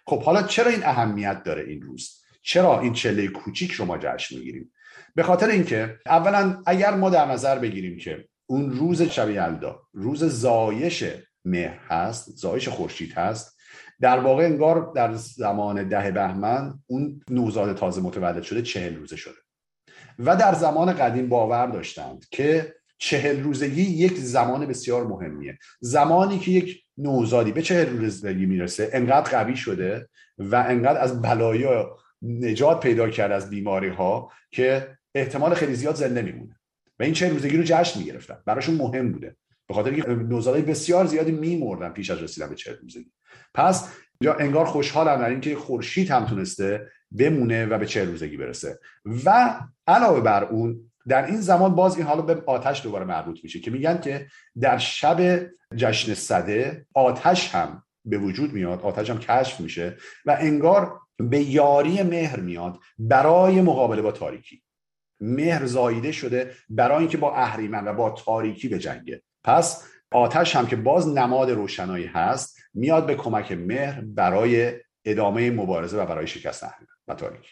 خب 0.05 0.23
حالا 0.23 0.43
چرا 0.43 0.71
این 0.71 0.83
اهمیت 0.83 1.43
داره 1.43 1.63
این 1.63 1.81
روز؟ 1.81 2.21
چرا 2.41 2.81
این 2.81 2.93
چله 2.93 3.27
کوچیک 3.27 3.71
رو 3.71 3.85
ما 3.85 3.97
جشن 3.97 4.37
می‌گیریم 4.37 4.73
به 5.15 5.23
خاطر 5.23 5.47
اینکه 5.47 5.99
اولا 6.05 6.61
اگر 6.65 6.95
ما 6.95 7.09
در 7.09 7.25
نظر 7.25 7.59
بگیریم 7.59 7.97
که 7.97 8.25
اون 8.45 8.71
روز 8.71 9.01
شب 9.01 9.29
یلدا 9.29 9.81
روز 9.93 10.23
زایش 10.23 11.03
مهر 11.45 11.79
هست 11.87 12.29
زایش 12.29 12.69
خورشید 12.69 13.13
هست 13.13 13.57
در 14.01 14.19
واقع 14.19 14.43
انگار 14.43 14.91
در 14.95 15.13
زمان 15.13 15.87
ده 15.87 16.11
بهمن 16.11 16.79
اون 16.87 17.21
نوزاد 17.29 17.77
تازه 17.77 18.01
متولد 18.01 18.43
شده 18.43 18.61
چهل 18.61 18.95
روزه 18.95 19.15
شده. 19.15 19.35
و 20.19 20.35
در 20.35 20.53
زمان 20.53 20.93
قدیم 20.93 21.29
باور 21.29 21.67
داشتند 21.67 22.25
که 22.31 22.75
چهل 22.97 23.43
روزگی 23.43 23.81
یک 23.81 24.17
زمان 24.17 24.65
بسیار 24.65 25.07
مهمیه. 25.07 25.57
زمانی 25.79 26.39
که 26.39 26.51
یک 26.51 26.83
نوزادی 26.97 27.51
به 27.51 27.61
چهل 27.61 27.97
روزگی 27.97 28.45
می‌رسه 28.45 28.89
انقدر 28.93 29.31
قوی 29.31 29.55
شده 29.55 30.09
و 30.37 30.55
انقدر 30.55 31.01
از 31.01 31.21
بلایا 31.21 31.97
نجات 32.21 32.79
پیدا 32.79 33.09
کرد 33.09 33.31
از 33.31 33.49
بیماری 33.49 33.89
ها 33.89 34.31
که 34.51 34.97
احتمال 35.15 35.53
خیلی 35.53 35.75
زیاد 35.75 35.95
زنده 35.95 36.21
میمونه. 36.21 36.59
و 36.99 37.03
این 37.03 37.13
چه 37.13 37.29
روزگی 37.29 37.57
رو 37.57 37.63
جشن 37.63 37.99
می‌گرفتن. 37.99 38.37
براشون 38.45 38.75
مهم 38.75 39.11
بوده. 39.11 39.35
به 39.67 39.73
خاطر 39.73 39.89
اینکه 39.89 40.09
نوزادای 40.09 40.61
بسیار 40.61 41.05
زیادی 41.05 41.31
میمردن 41.31 41.89
پیش 41.89 42.09
از 42.09 42.23
رسیدن 42.23 42.49
به 42.49 42.55
چه 42.55 42.77
روزگی. 42.81 43.11
پس 43.53 43.93
یا 44.21 44.33
انگار 44.33 44.65
خوشحالم 44.65 45.21
در 45.21 45.29
اینکه 45.29 45.55
خورشید 45.55 46.11
هم 46.11 46.25
تونسته 46.25 46.87
بمونه 47.11 47.65
و 47.65 47.77
به 47.77 47.85
چه 47.85 48.05
روزگی 48.05 48.37
برسه. 48.37 48.79
و 49.25 49.59
علاوه 49.87 50.21
بر 50.21 50.43
اون 50.43 50.91
در 51.07 51.25
این 51.25 51.41
زمان 51.41 51.75
باز 51.75 51.97
این 51.97 52.05
حالا 52.05 52.21
به 52.21 52.43
آتش 52.45 52.83
دوباره 52.83 53.05
مربوط 53.05 53.39
میشه 53.43 53.59
که 53.59 53.71
میگن 53.71 54.01
که 54.01 54.27
در 54.61 54.77
شب 54.77 55.49
جشن 55.75 56.13
صده 56.13 56.85
آتش 56.93 57.55
هم 57.55 57.83
به 58.05 58.17
وجود 58.17 58.53
میاد 58.53 58.81
آتش 58.81 59.09
هم 59.09 59.19
کشف 59.19 59.59
میشه 59.59 59.97
و 60.25 60.37
انگار 60.39 60.99
به 61.29 61.39
یاری 61.39 62.03
مهر 62.03 62.39
میاد 62.39 62.79
برای 62.99 63.61
مقابله 63.61 64.01
با 64.01 64.11
تاریکی. 64.11 64.63
مهر 65.19 65.65
زاییده 65.65 66.11
شده 66.11 66.51
برای 66.69 66.97
اینکه 66.97 67.17
با 67.17 67.35
اهریمن 67.35 67.87
و 67.87 67.93
با 67.93 68.09
تاریکی 68.09 68.67
به 68.67 68.79
جنگه 68.79 69.21
پس 69.43 69.87
آتش 70.11 70.55
هم 70.55 70.67
که 70.67 70.75
باز 70.75 71.07
نماد 71.07 71.49
روشنایی 71.49 72.05
هست 72.05 72.57
میاد 72.73 73.05
به 73.05 73.15
کمک 73.15 73.51
مهر 73.51 74.01
برای 74.01 74.73
ادامه 75.05 75.51
مبارزه 75.51 76.01
و 76.01 76.05
برای 76.05 76.27
شکست 76.27 76.63
اهریمن 76.63 76.93
و 77.07 77.15
تاریکی. 77.15 77.51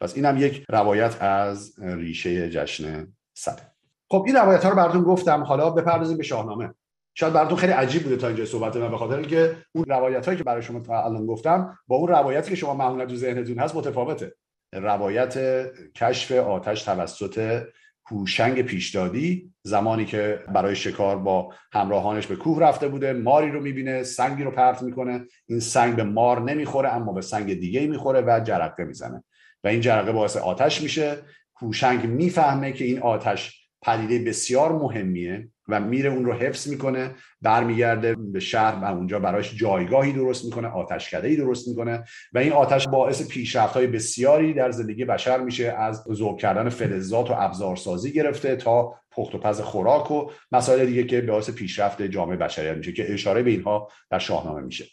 پس 0.00 0.14
این 0.14 0.24
هم 0.24 0.36
یک 0.36 0.64
روایت 0.68 1.22
از 1.22 1.80
ریشه 1.80 2.50
جشن 2.50 3.12
صده 3.34 3.62
خب 4.10 4.24
این 4.26 4.36
روایت 4.36 4.64
ها 4.64 4.70
رو 4.70 4.76
براتون 4.76 5.02
گفتم. 5.02 5.42
حالا 5.42 5.70
بپردازیم 5.70 6.16
به 6.16 6.22
شاهنامه. 6.22 6.74
شاید 7.18 7.32
براتون 7.32 7.58
خیلی 7.58 7.72
عجیب 7.72 8.02
بوده 8.02 8.16
تا 8.16 8.26
اینجا 8.26 8.44
صحبت 8.44 8.76
من 8.76 8.90
به 8.90 8.96
خاطر 8.96 9.16
اینکه 9.16 9.56
اون 9.72 9.84
روایت 9.84 10.26
هایی 10.26 10.38
که 10.38 10.44
برای 10.44 10.62
شما 10.62 10.82
الان 10.88 11.26
گفتم 11.26 11.78
با 11.86 11.96
اون 11.96 12.08
روایتی 12.08 12.50
که 12.50 12.56
شما 12.56 12.74
معمولا 12.74 13.06
تو 13.06 13.16
ذهنتون 13.16 13.58
هست 13.58 13.76
متفاوته. 13.76 14.34
روایت 14.72 15.66
کشف 15.94 16.32
آتش 16.32 16.82
توسط 16.82 17.62
هوشنگ 18.10 18.62
پیشدادی 18.62 19.52
زمانی 19.62 20.04
که 20.04 20.40
برای 20.54 20.76
شکار 20.76 21.18
با 21.18 21.54
همراهانش 21.72 22.26
به 22.26 22.36
کوه 22.36 22.60
رفته 22.60 22.88
بوده 22.88 23.12
ماری 23.12 23.50
رو 23.50 23.60
می‌بینه 23.60 24.02
سنگی 24.02 24.44
رو 24.44 24.50
پرت 24.50 24.82
می‌کنه. 24.82 25.26
این 25.46 25.60
سنگ 25.60 25.96
به 25.96 26.04
مار 26.04 26.40
نمی‌خوره 26.40 26.94
اما 26.94 27.12
به 27.12 27.20
سنگ 27.20 27.54
دیگه 27.60 27.86
می‌خوره 27.86 28.20
و 28.20 28.40
جرقه 28.44 28.84
می‌زنه. 28.84 29.24
و 29.64 29.68
این 29.68 29.80
جرقه 29.80 30.12
باعث 30.12 30.36
آتش 30.36 30.82
میشه. 30.82 31.16
هوشنگ 31.56 32.06
می‌فهمه 32.06 32.72
که 32.72 32.84
این 32.84 32.98
آتش 32.98 33.68
پدیده 33.82 34.30
بسیار 34.30 34.72
مهمیه. 34.72 35.48
و 35.68 35.80
میره 35.80 36.10
اون 36.10 36.24
رو 36.24 36.32
حفظ 36.32 36.68
می‌کنه 36.68 37.14
برمیگرده 37.42 38.14
به 38.14 38.40
شهر 38.40 38.84
و 38.84 38.84
اونجا 38.84 39.18
برایش 39.18 39.56
جایگاهی 39.56 40.12
درست 40.12 40.44
می‌کنه 40.44 40.68
آتشکده 40.68 41.28
ای 41.28 41.36
درست 41.36 41.68
می‌کنه 41.68 42.04
و 42.32 42.38
این 42.38 42.52
آتش 42.52 42.88
باعث 42.88 43.28
پیشرفت 43.28 43.74
های 43.74 43.86
بسیاری 43.86 44.54
در 44.54 44.70
زندگی 44.70 45.04
بشر 45.04 45.40
میشه 45.40 45.74
از 45.78 46.04
ذوب 46.12 46.38
کردن 46.38 46.68
فلزات 46.68 47.30
و 47.30 47.34
ابزارسازی 47.36 48.12
گرفته 48.12 48.56
تا 48.56 48.94
پخت 49.10 49.34
و 49.34 49.38
پز 49.38 49.60
خوراک 49.60 50.10
و 50.10 50.30
مسائل 50.52 50.86
دیگه 50.86 51.04
که 51.04 51.20
باعث 51.20 51.50
پیشرفت 51.50 52.02
جامعه 52.02 52.36
بشریت 52.36 52.76
میشه 52.76 52.92
که 52.92 53.14
اشاره 53.14 53.42
به 53.42 53.50
اینها 53.50 53.88
در 54.10 54.18
شاهنامه 54.18 54.60
میشه. 54.60 54.84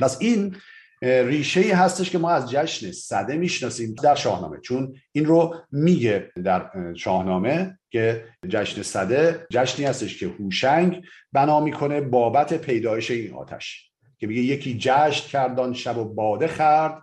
پس 0.00 0.16
این 0.20 0.56
ریشه 1.02 1.60
ای 1.60 1.70
هستش 1.70 2.10
که 2.10 2.18
ما 2.18 2.30
از 2.30 2.50
جشن 2.50 2.92
صده 2.92 3.36
می‌شناسیم 3.36 3.94
در 4.02 4.14
شاهنامه. 4.14 4.60
چون 4.60 4.94
این 5.12 5.24
رو 5.24 5.54
میگه 5.70 6.32
در 6.44 6.70
شاهنامه 6.94 7.78
که 7.90 8.24
جشن 8.48 8.82
صده 8.82 9.46
جشنی 9.50 9.86
هستش 9.86 10.18
که 10.18 10.26
هوشنگ 10.26 11.04
بنا 11.32 11.60
می‌کنه 11.60 12.00
بابت 12.00 12.54
پیدایش 12.54 13.10
این 13.10 13.34
آتش. 13.34 13.90
که 14.18 14.26
میگه 14.26 14.40
یکی 14.40 14.78
جشن 14.78 15.28
کردان 15.28 15.74
شب 15.74 15.98
و 15.98 16.04
باده 16.04 16.46
خرد 16.46 17.02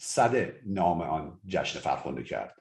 صده 0.00 0.60
نام 0.66 1.00
آن 1.00 1.40
جشن 1.46 1.78
فرخنده 1.78 2.22
کرد. 2.22 2.54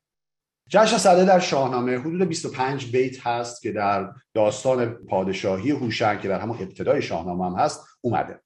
جشن 0.69 0.97
صده 0.97 1.25
در 1.25 1.39
شاهنامه 1.39 1.97
حدود 1.97 2.21
25 2.27 2.91
بیت 2.91 3.27
هست 3.27 3.61
که 3.61 3.71
در 3.71 4.11
داستان 4.33 4.85
پادشاهی 4.85 5.71
هوشنگ 5.71 6.21
که 6.21 6.27
در 6.27 6.39
همون 6.39 6.57
ابتدای 6.61 7.01
شاهنامه 7.01 7.45
هم 7.45 7.55
هست 7.55 7.85
اومده. 8.01 8.39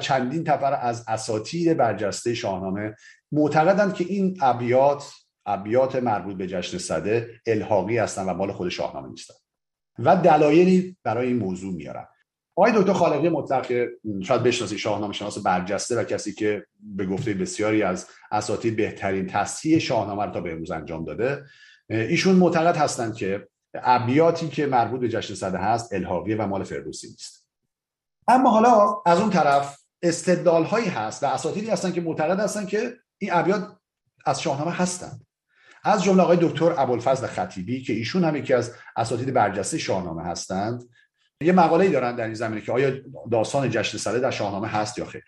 چندین 0.00 0.44
تفر 0.44 0.74
از 0.74 1.04
اساتید 1.08 1.76
برجسته 1.76 2.34
شاهنامه 2.34 2.94
معتقدند 3.32 3.94
که 3.94 4.04
این 4.04 4.38
ابیات 4.40 5.12
ابیات 5.46 5.96
مربوط 5.96 6.36
به 6.36 6.46
جشن 6.46 6.78
صده 6.78 7.30
الحاقی 7.46 7.98
هستند 7.98 8.28
و 8.28 8.34
مال 8.34 8.52
خود 8.52 8.68
شاهنامه 8.68 9.08
نیستن 9.08 9.34
و 9.98 10.16
دلایلی 10.16 10.96
برای 11.04 11.26
این 11.26 11.36
موضوع 11.36 11.74
میارن 11.74 12.06
آقای 12.56 12.72
دکتر 12.76 12.92
خالقی 12.92 13.28
مطلق 13.28 13.86
شاید 14.22 14.42
بشناسی 14.42 14.78
شاهنامه 14.78 15.12
شناس 15.12 15.38
برجسته 15.38 15.96
و 15.96 16.04
کسی 16.04 16.32
که 16.32 16.66
به 16.80 17.06
گفته 17.06 17.34
بسیاری 17.34 17.82
از 17.82 18.06
اساتید 18.30 18.76
بهترین 18.76 19.26
تصحیح 19.26 19.78
شاهنامه 19.78 20.24
رو 20.24 20.30
تا 20.30 20.40
به 20.40 20.52
امروز 20.52 20.70
انجام 20.70 21.04
داده. 21.04 21.44
ایشون 21.88 22.36
معتقد 22.36 22.76
هستند 22.76 23.14
که 23.14 23.48
ابیاتی 23.74 24.48
که 24.48 24.66
مربوط 24.66 25.00
به 25.00 25.08
جشن 25.08 25.34
صده 25.34 25.58
هست 25.58 25.92
الحاقیه 25.92 26.36
و 26.36 26.46
مال 26.46 26.64
فردوسی 26.64 27.08
نیست. 27.08 27.48
اما 28.28 28.50
حالا 28.50 29.02
از 29.06 29.20
اون 29.20 29.30
طرف 29.30 29.85
استدلال 30.02 30.64
هایی 30.64 30.88
هست 30.88 31.22
و 31.22 31.26
اساتیدی 31.26 31.70
هستن 31.70 31.92
که 31.92 32.00
معتقد 32.00 32.40
هستن 32.40 32.66
که 32.66 32.96
این 33.18 33.30
ابیات 33.32 33.76
از 34.26 34.42
شاهنامه 34.42 34.72
هستند 34.72 35.26
از 35.86 36.04
جمله 36.04 36.22
آقای 36.22 36.38
دکتر 36.40 36.74
ابوالفضل 36.78 37.26
خطیبی 37.26 37.82
که 37.82 37.92
ایشون 37.92 38.24
هم 38.24 38.36
یکی 38.36 38.54
از 38.54 38.74
اساتید 38.96 39.34
برجسته 39.34 39.78
شاهنامه 39.78 40.22
هستند. 40.22 40.82
یه 41.40 41.52
مقاله 41.52 41.88
دارن 41.88 42.16
در 42.16 42.24
این 42.24 42.34
زمینه 42.34 42.60
که 42.60 42.72
آیا 42.72 42.92
داستان 43.30 43.70
جشن 43.70 43.98
صده 43.98 44.20
در 44.20 44.30
شاهنامه 44.30 44.68
هست 44.68 44.98
یا 44.98 45.04
خیر. 45.04 45.22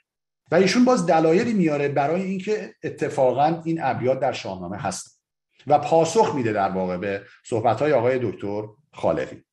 و 0.51 0.55
ایشون 0.55 0.85
باز 0.85 1.07
دلایلی 1.07 1.53
میاره 1.53 1.89
برای 1.89 2.23
اینکه 2.23 2.75
اتفاقا 2.83 3.63
این 3.65 3.83
ابیات 3.83 4.21
در 4.21 4.33
شاهنامه 4.33 4.79
هست 4.79 5.23
و 5.67 5.79
پاسخ 5.79 6.35
میده 6.35 6.53
در 6.53 6.71
واقع 6.71 6.97
به 6.97 7.23
صحبت 7.45 7.83
های 7.83 7.93
آقای 7.93 8.19
دکتر 8.23 8.63
خالقی. 8.93 9.45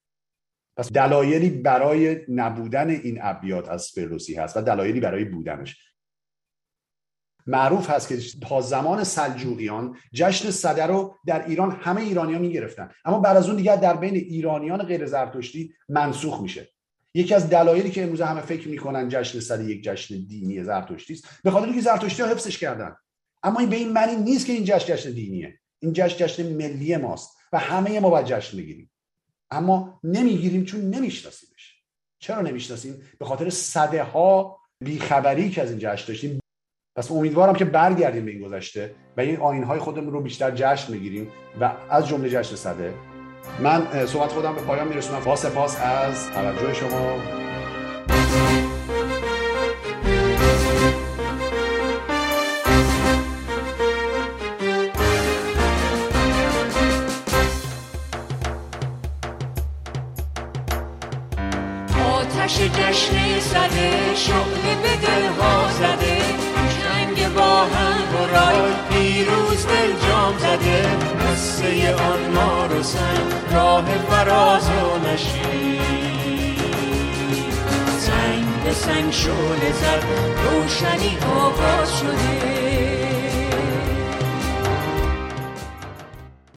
پس 0.77 0.91
دلایلی 0.91 1.49
برای 1.49 2.17
نبودن 2.29 2.89
این 2.89 3.19
ابیات 3.21 3.69
از 3.69 3.87
فردوسی 3.87 4.35
هست 4.35 4.57
و 4.57 4.61
دلایلی 4.61 4.99
برای 4.99 5.25
بودنش. 5.25 5.77
معروف 7.47 7.89
هست 7.89 8.07
که 8.07 8.17
تا 8.41 8.61
زمان 8.61 9.03
سلجوقیان 9.03 9.97
جشن 10.13 10.51
صده 10.51 10.85
رو 10.85 11.15
در 11.25 11.45
ایران 11.45 11.71
همه 11.71 12.01
ایرانیان 12.01 12.41
می‌گرفتن. 12.41 12.89
اما 13.05 13.19
بعد 13.19 13.37
از 13.37 13.47
اون 13.47 13.57
دیگر 13.57 13.75
در 13.75 13.95
بین 13.97 14.15
ایرانیان 14.15 14.83
غیر 14.83 15.05
زرتشتی 15.05 15.73
منسوخ 15.89 16.41
میشه. 16.41 16.69
یکی 17.13 17.33
از 17.33 17.49
دلایلی 17.49 17.91
که 17.91 18.03
امروز 18.03 18.21
همه 18.21 18.41
فکر 18.41 18.67
می‌کنن 18.67 19.09
جشن 19.09 19.39
صده 19.39 19.63
یک 19.63 19.83
جشن 19.83 20.15
دینی 20.27 20.63
زرتشتی 20.63 21.13
است 21.13 21.27
به 21.43 21.51
خاطر 21.51 21.65
اینکه 21.65 21.81
زرتشتی 21.81 22.23
ها 22.23 22.29
حفظش 22.29 22.57
کردن. 22.57 22.95
اما 23.43 23.59
این 23.59 23.69
به 23.69 23.75
این 23.75 23.91
معنی 23.91 24.15
نیست 24.15 24.45
که 24.45 24.53
این 24.53 24.63
جشن 24.63 24.95
جشن 24.95 25.11
دینیه. 25.11 25.59
این 25.79 25.93
جشن 25.93 26.17
جشن 26.17 26.53
ملی 26.53 26.97
ماست 26.97 27.37
و 27.53 27.59
همه 27.59 27.99
ما 27.99 28.09
باید 28.09 28.25
جشن 28.25 28.57
بگیریم. 28.57 28.91
اما 29.51 29.99
نمی‌گیریم 30.03 30.65
چون 30.65 30.81
نمیشناسیمش. 30.81 31.75
چرا 32.19 32.41
نمی‌شناسیم؟ 32.41 33.01
به 33.19 33.25
خاطر 33.25 33.49
صده 33.49 34.03
ها 34.03 34.59
بیخبری 34.83 35.49
که 35.49 35.61
از 35.61 35.69
این 35.69 35.79
جشن 35.79 36.07
داشتیم. 36.07 36.39
پس 36.97 37.11
امیدوارم 37.11 37.55
که 37.55 37.65
برگردیم 37.65 38.25
به 38.25 38.31
این 38.31 38.41
گذشته 38.41 38.95
و 39.17 39.21
این 39.21 39.37
آین 39.37 39.63
های 39.63 39.79
خودمون 39.79 40.13
رو 40.13 40.21
بیشتر 40.21 40.51
جشن 40.51 40.93
بگیریم 40.93 41.31
و 41.61 41.71
از 41.89 42.07
جمله 42.07 42.29
جشن 42.29 42.55
صده. 42.55 42.93
من 43.59 44.05
صحبت 44.05 44.31
خودم 44.31 44.55
به 44.55 44.61
پایان 44.61 44.87
میرسونم. 44.87 45.23
با 45.23 45.35
سپاس 45.35 45.77
از 45.81 46.29
توجه 46.31 46.73
شما. 46.73 47.19
شعله 79.25 79.71
زد 79.71 80.03
روشنی 80.43 81.17
آغاز 81.35 81.99
شده 81.99 82.55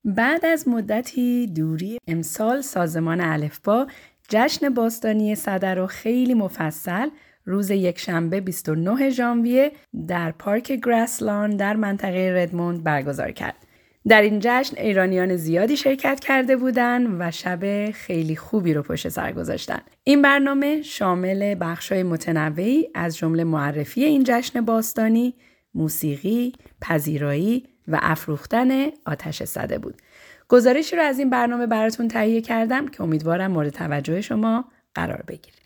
بعد 0.04 0.46
از 0.46 0.68
مدتی 0.68 1.46
دوری 1.46 1.98
امسال 2.08 2.60
سازمان 2.60 3.20
الفبا 3.20 3.86
جشن 4.28 4.68
باستانی 4.68 5.34
صدر 5.34 5.74
رو 5.74 5.86
خیلی 5.86 6.34
مفصل 6.34 7.08
روز 7.44 7.70
یکشنبه 7.70 8.40
29 8.40 9.10
ژانویه 9.10 9.72
در 10.08 10.30
پارک 10.30 10.72
گراسلان 10.72 11.56
در 11.56 11.76
منطقه 11.76 12.32
ردموند 12.36 12.84
برگزار 12.84 13.30
کرد. 13.32 13.67
در 14.08 14.22
این 14.22 14.38
جشن 14.42 14.76
ایرانیان 14.76 15.36
زیادی 15.36 15.76
شرکت 15.76 16.20
کرده 16.20 16.56
بودند 16.56 17.16
و 17.20 17.30
شب 17.30 17.90
خیلی 17.90 18.36
خوبی 18.36 18.74
رو 18.74 18.82
پشت 18.82 19.08
سر 19.08 19.32
گذاشتن. 19.32 19.80
این 20.04 20.22
برنامه 20.22 20.82
شامل 20.82 21.56
بخشای 21.60 22.02
متنوعی 22.02 22.88
از 22.94 23.16
جمله 23.16 23.44
معرفی 23.44 24.04
این 24.04 24.24
جشن 24.26 24.60
باستانی، 24.60 25.34
موسیقی، 25.74 26.52
پذیرایی 26.80 27.66
و 27.88 27.98
افروختن 28.02 28.86
آتش 29.06 29.42
صده 29.42 29.78
بود. 29.78 30.02
گزارشی 30.48 30.96
رو 30.96 31.02
از 31.02 31.18
این 31.18 31.30
برنامه 31.30 31.66
براتون 31.66 32.08
تهیه 32.08 32.40
کردم 32.40 32.88
که 32.88 33.02
امیدوارم 33.02 33.50
مورد 33.50 33.68
توجه 33.68 34.20
شما 34.20 34.64
قرار 34.94 35.24
بگیره. 35.28 35.57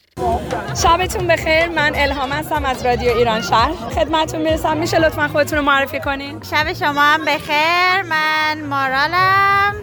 شبتون 0.82 1.26
بخیر. 1.26 1.68
من 1.68 1.92
الهام 1.94 2.32
هستم 2.32 2.64
از 2.64 2.86
رادیو 2.86 3.16
ایران 3.16 3.42
شهر. 3.42 3.72
خدمتتون 3.94 4.40
می‌رسم. 4.40 4.76
میشه 4.76 4.98
لطفا 4.98 5.28
خودتون 5.28 5.58
رو 5.58 5.64
معرفی 5.64 6.00
کنین؟ 6.00 6.42
شب 6.50 6.72
شما 6.72 7.00
هم 7.00 7.24
بخیر. 7.24 8.02
من 8.08 8.64
مارالم. 8.68 9.74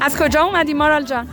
از 0.00 0.18
کجا 0.22 0.42
اومدی 0.42 0.74
مارال 0.74 1.02
جان؟ 1.02 1.28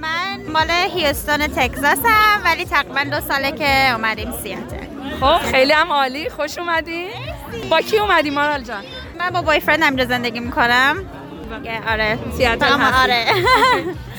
من 0.00 0.52
مال 0.52 0.70
هیوستون 0.70 1.38
تگزاسم. 1.38 2.42
ولی 2.44 2.64
تقریبا 2.64 3.04
دو 3.04 3.20
ساله 3.20 3.52
که 3.52 3.92
اومدیم 3.92 4.32
سیاتل. 4.42 4.86
خب 5.20 5.50
خیلی 5.50 5.72
هم 5.72 5.92
عالی. 5.92 6.30
خوش 6.30 6.58
اومدی. 6.58 7.06
با 7.70 7.80
کی 7.80 7.98
اومدی 7.98 8.30
مارال 8.30 8.62
جان؟ 8.62 8.84
من 9.18 9.30
با 9.30 9.42
بایفرندم 9.42 9.86
اینجا 9.86 10.04
زندگی 10.04 10.40
می‌کنم. 10.40 10.96
آره. 11.88 12.18
سیاتل 12.36 12.72
آره. 13.02 13.24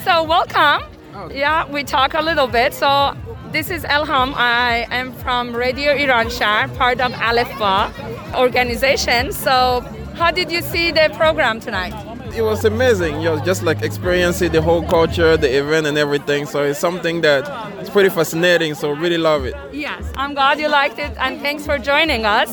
So 0.05 0.09
welcome. 0.09 0.98
Yeah, 1.30 1.70
we 1.70 1.84
talk 1.84 2.14
a 2.14 2.22
little 2.22 2.46
bit. 2.46 2.74
So 2.74 3.14
this 3.52 3.70
is 3.70 3.84
Elham. 3.84 4.34
I 4.36 4.86
am 4.90 5.12
from 5.12 5.54
Radio 5.54 5.92
Iran 5.92 6.28
Shah, 6.30 6.68
part 6.76 7.00
of 7.00 7.12
Alifba 7.12 7.90
organization. 8.34 9.32
So 9.32 9.80
how 10.16 10.30
did 10.30 10.50
you 10.50 10.62
see 10.62 10.90
the 10.90 11.10
program 11.16 11.60
tonight? 11.60 11.94
It 12.36 12.42
was 12.42 12.64
amazing. 12.64 13.20
You 13.20 13.28
know, 13.30 13.38
just 13.44 13.62
like 13.62 13.82
experiencing 13.82 14.50
the 14.50 14.60
whole 14.60 14.82
culture, 14.82 15.36
the 15.36 15.56
event, 15.56 15.86
and 15.86 15.96
everything. 15.96 16.46
So 16.46 16.64
it's 16.64 16.80
something 16.80 17.20
that 17.20 17.44
it's 17.80 17.90
pretty 17.90 18.08
fascinating. 18.08 18.74
So 18.74 18.90
really 18.90 19.18
love 19.18 19.44
it. 19.44 19.54
Yes, 19.72 20.02
I'm 20.16 20.34
glad 20.34 20.58
you 20.58 20.68
liked 20.68 20.98
it, 20.98 21.12
and 21.18 21.40
thanks 21.40 21.64
for 21.64 21.78
joining 21.78 22.24
us. 22.24 22.50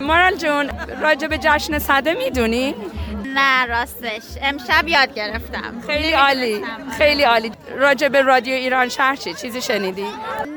مارال 0.00 0.36
جون 0.36 0.70
راجع 1.02 1.28
به 1.28 1.38
جشن 1.38 1.78
صده 1.78 2.14
میدونی 2.14 2.74
نه 3.33 3.65
راستش. 3.65 4.23
امشب 4.41 4.87
یاد 4.87 5.13
گرفتم. 5.13 5.81
خیلی 5.87 6.11
عالی. 6.11 6.65
خیلی 6.97 7.23
عالی. 7.23 7.51
راجع 7.77 8.07
به 8.07 8.21
رادیو 8.21 8.53
ایران 8.53 8.89
شهر 8.89 9.15
چی؟ 9.15 9.33
چیزی 9.33 9.61
شنیدی؟ 9.61 10.05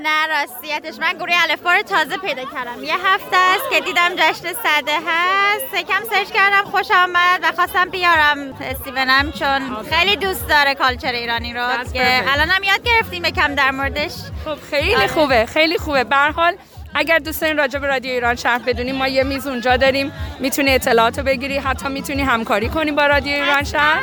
نه 0.03 0.27
راستیتش. 0.27 0.99
من 1.01 1.13
گروه 1.13 1.35
الفبا 1.43 1.73
رو 1.73 1.83
تازه 1.83 2.17
پیدا 2.17 2.45
کردم. 2.45 2.85
یه 2.85 2.95
هفته 3.05 3.37
است 3.37 3.71
که 3.71 3.81
دیدم 3.81 4.15
جشن 4.17 4.53
صده 4.53 4.97
هست. 5.07 5.87
کم 5.89 6.03
سرچ 6.11 6.31
کردم 6.31 6.65
خوشم 6.71 6.95
آمد 6.95 7.41
و 7.43 7.53
خواستم 7.57 7.91
بیارم 7.91 8.55
استیونم 8.61 9.33
چون 9.33 9.83
خیلی 9.91 10.17
دوست 10.17 10.49
داره 10.49 10.75
کالچر 10.75 11.13
ایرانی 11.13 11.55
رو 11.55 11.67
که 11.93 12.33
الانم 12.33 12.63
یاد 12.63 12.83
گرفتیم 12.85 13.25
یکم 13.25 13.55
در 13.55 13.71
موردش. 13.71 14.13
خب 14.45 14.59
خیلی 14.71 15.07
خوبه. 15.09 15.47
خیلی 15.47 15.79
خوبه. 15.79 16.05
به 16.05 16.17
هر 16.17 16.31
حال 16.31 16.57
اگر 16.95 17.19
دوست 17.19 17.41
دارین 17.41 17.59
راجع 17.59 17.79
به 17.79 17.87
رادیو 17.87 18.13
ایران 18.13 18.35
شهر 18.35 18.59
بدونیم 18.59 18.95
ما 18.95 19.09
یه 19.09 19.25
میز 19.25 19.47
اونجا 19.47 19.77
داریم. 19.77 20.13
می‌تونی 20.41 20.75
اطلاعات 20.75 21.19
رو 21.19 21.25
بگیری 21.25 21.59
حتی 21.59 21.89
می‌تونی 21.89 22.23
همکاری 22.23 22.69
کنی 22.69 22.93
با 22.93 23.07
رادیو 23.07 23.33
ایران 23.33 23.65
شهر. 23.65 24.01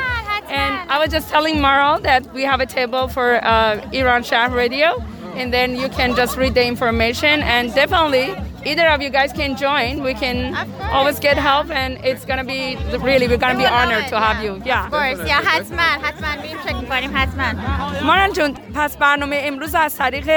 And 0.48 0.90
I 0.90 0.96
was 1.02 1.10
just 1.12 1.28
telling 1.34 1.56
Maral 1.66 1.96
that 2.08 2.22
we 2.36 2.42
have 2.50 2.60
a 2.60 2.66
table 2.66 3.04
for 3.14 3.28
uh, 3.44 3.98
Iran 4.00 4.22
Shah 4.22 4.46
Radio. 4.62 4.88
and 5.37 5.51
then 5.53 5.75
you 5.75 5.89
can 5.89 6.15
just 6.15 6.37
read 6.37 6.53
the 6.53 6.65
information 6.73 7.41
and 7.41 7.73
definitely 7.73 8.27
either 8.65 8.87
of 8.87 9.01
you 9.01 9.09
guys 9.09 9.31
can 9.33 9.51
join 9.57 10.03
we 10.03 10.13
can 10.13 10.37
always 10.91 11.19
get 11.19 11.37
help 11.37 11.69
and 11.69 11.91
it's 12.03 12.25
gonna 12.25 12.43
be 12.43 12.75
really 12.99 13.27
we're 13.27 13.37
gonna 13.37 13.57
be 13.57 13.65
honored 13.65 14.07
to 14.07 14.17
have 14.19 14.43
you 14.43 14.61
yeah 14.65 14.85
of 14.85 14.91
course 14.91 15.19
yeah 15.27 15.41
حتما 15.45 15.81
حتما 15.81 16.41
میریم 16.41 16.57
چک 16.65 16.75
میکنیم 16.75 17.11
حتما 17.17 17.53
ماران 18.03 18.33
جون 18.33 18.53
پس 18.75 18.97
برنامه 18.97 19.41
امروز 19.43 19.75
از 19.75 19.97
طریق 19.97 20.29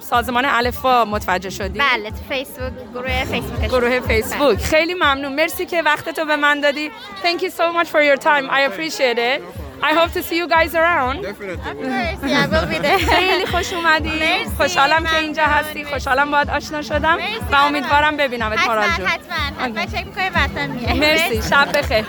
سازمان 0.00 0.44
الفا 0.44 1.04
متوجه 1.04 1.50
شدی 1.50 1.78
بله 1.78 2.10
تو 2.10 2.16
فیسبوک 2.28 2.72
گروه 2.94 3.24
فیسبوک 3.24 3.68
گروه 3.68 4.00
فیسبوک 4.00 4.58
خیلی 4.58 4.94
ممنون 4.94 5.34
مرسی 5.34 5.66
که 5.66 5.82
وقتتو 5.82 6.24
به 6.24 6.36
من 6.36 6.60
دادی 6.60 6.90
thank 7.22 7.38
you 7.42 7.50
so 7.50 7.72
much 7.78 7.88
for 7.88 8.02
your 8.02 8.16
time 8.16 8.50
I 8.50 8.60
appreciate 8.60 9.18
it 9.18 9.42
I 9.81 9.93
hope 9.93 10.11
to 10.13 10.21
see 10.23 10.37
you 10.37 10.47
guys 10.47 10.73
around. 10.75 11.25
خیلی 13.09 13.45
خوش 13.45 13.73
اومدی. 13.73 14.21
خوشحالم 14.57 15.03
که 15.03 15.17
اینجا 15.17 15.43
هستی. 15.43 15.85
خوشحالم 15.85 16.31
باید 16.31 16.49
آشنا 16.49 16.81
شدم 16.81 17.17
و 17.51 17.55
امیدوارم 17.55 18.17
ببینم 18.17 18.51
ات 18.51 18.67
مارال 18.67 18.87
جون. 18.97 19.05
حتما. 19.05 19.63
حتما. 19.65 19.85
چک 19.85 20.05
می‌کنیم 20.05 20.31
وطن 20.35 20.69
میای. 20.69 20.93
مرسی. 20.99 21.49
شب 21.49 21.77
بخیر. 21.77 22.05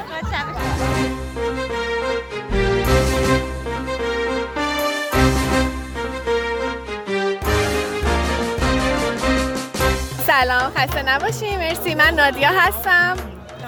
سلام 10.26 10.72
خسته 10.76 11.02
نباشی. 11.02 11.56
مرسی 11.56 11.94
من 11.94 12.14
نادیا 12.14 12.48
هستم. 12.48 13.16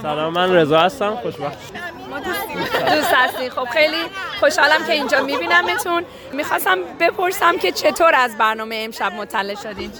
سلام 0.02 0.32
من 0.32 0.52
رضا 0.54 0.80
هستم. 0.80 1.16
خوشبخت. 1.16 1.79
دوست 2.94 3.14
هستی. 3.14 3.50
خب 3.50 3.64
خیلی 3.64 4.02
خوشحالم 4.40 4.86
که 4.86 4.92
اینجا 4.92 5.22
میبینمتون. 5.22 6.04
می‌خواستم 6.32 6.78
بپرسم 7.00 7.58
که 7.58 7.72
چطور 7.72 8.14
از 8.14 8.38
برنامه 8.38 8.76
امشب 8.84 9.12
مطلع 9.12 9.54
شدین؟ 9.54 9.92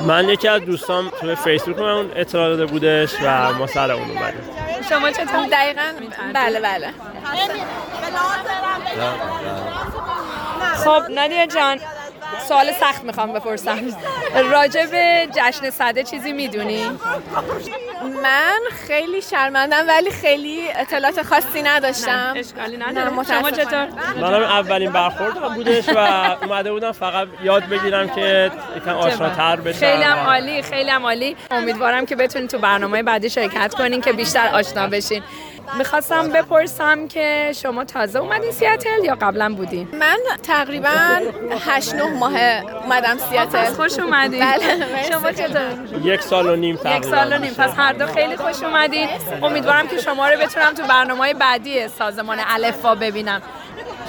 من 0.00 0.28
یکی 0.28 0.48
از 0.48 0.62
دوستام 0.62 1.10
توی 1.20 1.34
فیسبوک 1.34 1.78
من 1.78 1.90
اون 1.90 2.12
اطلاع 2.16 2.48
داده 2.48 2.66
بودش 2.66 3.14
و 3.22 3.52
ما 3.52 3.66
سر 3.66 3.90
اون 3.90 4.10
اومدیم. 4.10 4.40
شما 4.88 5.10
چطور؟ 5.10 5.46
دقیقا؟ 5.52 5.82
بله 6.34 6.60
بله. 6.60 6.94
خب 10.84 11.02
نادیا 11.10 11.46
جان 11.46 11.80
سوال 12.48 12.72
سخت 12.80 13.04
می‌خوام 13.04 13.32
بپرسم. 13.32 13.78
راجع 14.50 14.86
به 14.86 15.28
جشن 15.34 15.70
صده 15.70 16.02
چیزی 16.02 16.32
می‌دونی؟ 16.32 16.98
من 18.22 18.60
خیلی 18.86 19.22
شرمندم 19.22 19.84
ولی 19.88 20.10
خیلی 20.10 20.68
اطلاعات 20.74 21.22
خاصی 21.22 21.62
نداشتم. 21.62 22.34
اشکالی 22.36 22.76
نداره. 22.76 23.24
شما 23.24 23.50
چطور؟ 23.50 23.88
منم 24.20 24.42
اولین 24.42 24.92
برخوردم 24.92 25.54
بودش 25.54 25.88
و 25.88 25.98
اومده 26.42 26.72
بودم 26.72 26.92
فقط 26.92 27.28
یاد 27.42 27.62
بگیرم 27.64 28.08
که 28.08 28.50
یکم 28.76 28.90
آشناتر 28.94 29.56
بشم. 29.56 29.78
خیلی 29.78 30.02
هم 30.02 30.18
عالی 30.18 30.62
خیلی 30.62 30.90
هم 30.90 31.06
عالی. 31.06 31.36
امیدوارم 31.50 32.06
که 32.06 32.16
بتونید 32.16 32.50
تو 32.50 32.58
برنامه 32.58 33.02
بعدی 33.02 33.30
شرکت 33.30 33.74
کنین 33.74 34.00
که 34.00 34.12
بیشتر 34.12 34.50
آشنا 34.54 34.86
بشین. 34.86 35.22
می‌خواستم 35.78 36.28
بپرسم 36.28 37.08
که 37.08 37.52
شما 37.62 37.84
تازه 37.84 38.18
اومدین 38.18 38.50
سیاتل 38.50 39.04
یا 39.04 39.14
قبلا 39.14 39.54
بودین؟ 39.54 39.88
من 39.92 40.18
تقریبا 40.42 41.20
8 41.60 41.94
9 41.94 42.04
ماه 42.04 42.32
اومدم 42.84 43.18
سیاتل 43.30 43.64
خوش 43.64 43.98
اومدین 43.98 44.40
بله 44.40 45.08
شما 45.10 45.32
چطور؟ 45.32 45.62
یک 46.02 46.22
سال 46.22 46.46
و 46.46 46.56
نیم 46.56 46.76
تقریبا 46.76 46.96
یک 46.96 47.04
سال 47.04 47.32
و 47.32 47.38
نیم 47.38 47.54
پس 47.54 47.70
هر 47.76 47.92
دو 47.92 48.06
خیلی 48.06 48.36
خوش 48.36 48.62
اومدین 48.62 49.08
امیدوارم 49.42 49.88
که 49.88 49.98
شما 49.98 50.28
رو 50.28 50.40
بتونم 50.40 50.74
تو 50.74 50.82
برنامه 50.82 51.34
بعدی 51.34 51.88
سازمان 51.88 52.38
الفا 52.46 52.94
ببینم 52.94 53.42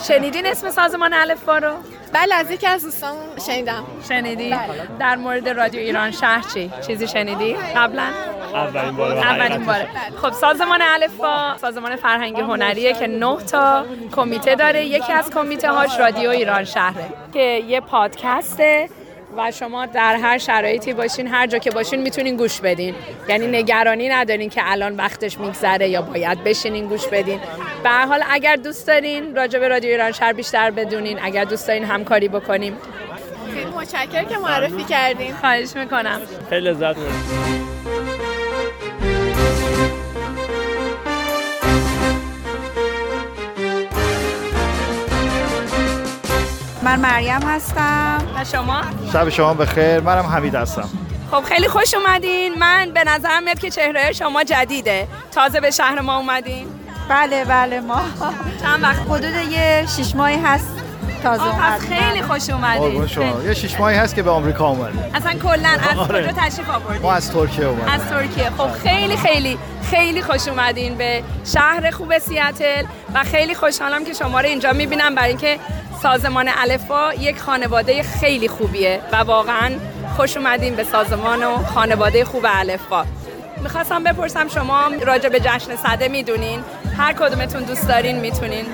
شنیدین 0.07 0.45
اسم 0.45 0.69
سازمان 0.69 1.13
الفا 1.13 1.57
رو؟ 1.57 1.73
بله 2.13 2.35
از 2.35 2.51
یکی 2.51 2.67
از 2.67 2.83
دوستان 2.83 3.15
شنیدم 3.47 3.83
شنیدی؟ 4.09 4.49
بله. 4.49 4.87
در 4.99 5.15
مورد 5.15 5.49
رادیو 5.49 5.79
ایران 5.79 6.11
شهر 6.11 6.45
چی؟ 6.53 6.71
چیزی 6.87 7.07
شنیدی 7.07 7.53
قبلا؟ 7.75 8.03
اولین 8.53 8.95
بار 8.95 9.17
اولین 9.17 9.65
بار. 9.65 9.87
خب 10.21 10.31
سازمان 10.31 10.81
الفا 10.81 11.57
سازمان 11.57 11.95
فرهنگ 11.95 12.39
هنریه 12.39 12.93
که 12.93 13.07
نه 13.07 13.37
تا 13.37 13.85
کمیته 14.15 14.55
داره 14.55 14.85
یکی 14.85 15.13
از 15.13 15.29
کمیته 15.29 15.71
هاش 15.71 15.99
رادیو 15.99 16.29
ایران 16.29 16.63
شهره 16.63 17.05
که 17.33 17.63
یه 17.67 17.79
پادکسته 17.79 18.89
و 19.37 19.51
شما 19.51 19.85
در 19.85 20.15
هر 20.15 20.37
شرایطی 20.37 20.93
باشین 20.93 21.27
هر 21.27 21.47
جا 21.47 21.57
که 21.57 21.71
باشین 21.71 22.01
می‌تونین 22.01 22.37
گوش 22.37 22.61
بدین. 22.61 22.95
یعنی 23.29 23.47
نگرانی 23.47 24.09
ندارین 24.09 24.49
که 24.49 24.61
الان 24.65 24.95
وقتش 24.95 25.39
میگذره 25.39 25.89
یا 25.89 26.01
باید 26.01 26.43
بشینین 26.43 26.87
گوش 26.87 27.07
بدین. 27.07 27.39
به 27.83 27.89
هر 27.89 28.05
حال 28.05 28.23
اگر 28.29 28.55
دوست 28.55 28.87
دارین 28.87 29.35
راجع 29.35 29.59
به 29.59 29.67
رادیو 29.67 29.89
ایران 29.89 30.11
شهر 30.11 30.33
بیشتر 30.33 30.71
بدونین 30.71 31.19
اگر 31.21 31.43
دوست 31.43 31.67
دارین 31.67 31.85
همکاری 31.85 32.27
بکنیم 32.27 32.77
خیلی 33.53 33.65
متشکرم 33.65 34.25
که 34.25 34.37
معرفی 34.37 34.83
کردین. 34.83 35.33
خواهش 35.33 35.75
می‌کنم. 35.75 36.21
خیلی 36.49 36.69
لذت 36.69 36.95
من 46.83 46.99
مریم 46.99 47.41
هستم. 47.47 48.17
و 48.35 48.43
شما؟ 48.43 48.81
شب 49.13 49.29
شما 49.29 49.53
بخیر. 49.53 49.99
منم 49.99 50.25
حمید 50.25 50.55
هستم. 50.55 50.89
خب 51.31 51.43
خیلی 51.43 51.67
خوش 51.67 51.93
اومدین. 51.93 52.59
من 52.59 52.91
به 52.93 53.03
نظرم 53.03 53.43
میاد 53.43 53.59
که 53.59 53.69
چهره 53.69 54.11
شما 54.11 54.43
جدیده. 54.43 55.07
تازه 55.31 55.59
به 55.59 55.71
شهر 55.71 56.01
ما 56.01 56.17
اومدین. 56.17 56.67
بله 57.09 57.45
بله 57.45 57.79
ما 57.79 58.01
چند 58.61 58.83
وقت؟ 58.83 59.01
حدود 59.09 59.51
یه 59.51 59.85
شیش 59.95 60.15
ماهی 60.15 60.37
هست 60.37 60.67
تازه 61.23 61.43
پس 61.43 61.81
خیلی 61.81 62.21
خوش 62.21 62.49
اومدین. 62.49 63.07
شما. 63.07 63.43
یه 63.43 63.53
شیش 63.53 63.79
ماهی 63.79 63.97
هست 63.97 64.15
که 64.15 64.23
به 64.23 64.31
آمریکا 64.31 64.67
اومدیم. 64.67 65.11
اصلا 65.13 65.33
کلا 65.33 65.69
از 65.91 65.97
آره. 65.97 66.23
کجا 66.23 66.31
تشریف 66.37 66.69
آوردین؟ 66.69 67.01
ما 67.01 67.13
از 67.13 67.31
ترکیه 67.31 67.65
اومدیم. 67.65 67.93
از 67.93 68.05
ترکیه. 68.05 68.49
خب 68.57 68.71
خیلی 68.71 69.17
خیلی 69.17 69.57
خیلی 69.89 70.21
خوش 70.21 70.47
اومدین 70.47 70.95
به 70.95 71.23
شهر 71.53 71.91
خوب 71.91 72.17
سیاتل. 72.19 72.83
و 73.13 73.23
خیلی 73.23 73.55
خوشحالم 73.55 74.05
که 74.05 74.13
شما 74.13 74.39
رو 74.39 74.47
اینجا 74.47 74.73
می‌بینم. 74.73 75.15
برای 75.15 75.29
اینکه 75.29 75.59
سازمان 76.03 76.49
الفا 76.57 77.13
یک 77.13 77.39
خانواده 77.39 78.03
خیلی 78.03 78.47
خوبیه 78.47 78.99
و 79.11 79.15
واقعا 79.15 79.71
خوش 80.15 80.37
اومدین 80.37 80.75
به 80.75 80.83
سازمان 80.83 81.43
و 81.43 81.57
خانواده 81.57 82.25
خوب 82.25 82.45
الفا 82.49 83.05
می‌خواستم 83.63 84.03
بپرسم 84.03 84.47
شما 84.47 84.89
راجع 85.05 85.29
به 85.29 85.39
جشن 85.39 85.75
صده 85.75 86.07
می‌دونین؟ 86.07 86.59
هر 86.97 87.13
کدومتون 87.13 87.63
دوست 87.63 87.87
دارین 87.87 88.19
می‌تونین؟ 88.19 88.65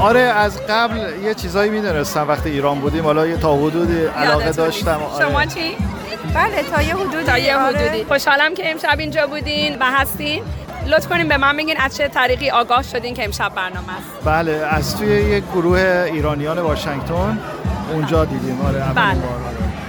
آره 0.00 0.20
از 0.20 0.66
قبل 0.66 1.24
یه 1.24 1.34
چیزایی 1.34 1.70
می‌دونستم 1.70 2.28
وقتی 2.28 2.50
ایران 2.50 2.80
بودیم. 2.80 3.04
حالا 3.04 3.26
یه 3.26 3.36
تا 3.36 3.56
حدودی 3.56 4.04
علاقه 4.04 4.52
داشتم. 4.52 5.00
آره. 5.14 5.28
شما 5.28 5.44
چی؟ 5.44 5.76
بله 6.34 6.62
تا 6.62 6.82
یه 6.82 6.94
حدودی. 6.94 7.24
تا 7.24 7.38
یه 7.38 7.58
حدودی. 7.58 8.04
خوشحالم 8.04 8.54
که 8.54 8.70
امشب 8.70 8.98
اینجا 8.98 9.26
بودین 9.26 9.76
و 9.80 9.84
هستین. 9.84 10.42
لطف 10.86 11.08
کنیم 11.08 11.28
به 11.28 11.36
من 11.36 11.56
بگین 11.56 11.76
از 11.80 11.96
چه 11.96 12.08
طریقی 12.08 12.50
آگاه 12.50 12.82
شدین 12.82 13.14
که 13.14 13.24
امشب 13.24 13.52
برنامه 13.54 13.92
است 13.92 14.24
بله 14.24 14.52
از 14.52 14.96
توی 14.96 15.08
یک 15.08 15.44
گروه 15.44 16.08
ایرانیان 16.12 16.58
واشنگتن 16.58 17.38
اونجا 17.92 18.24
دیدیم 18.24 18.60
آره 18.60 18.84
بله. 18.94 19.16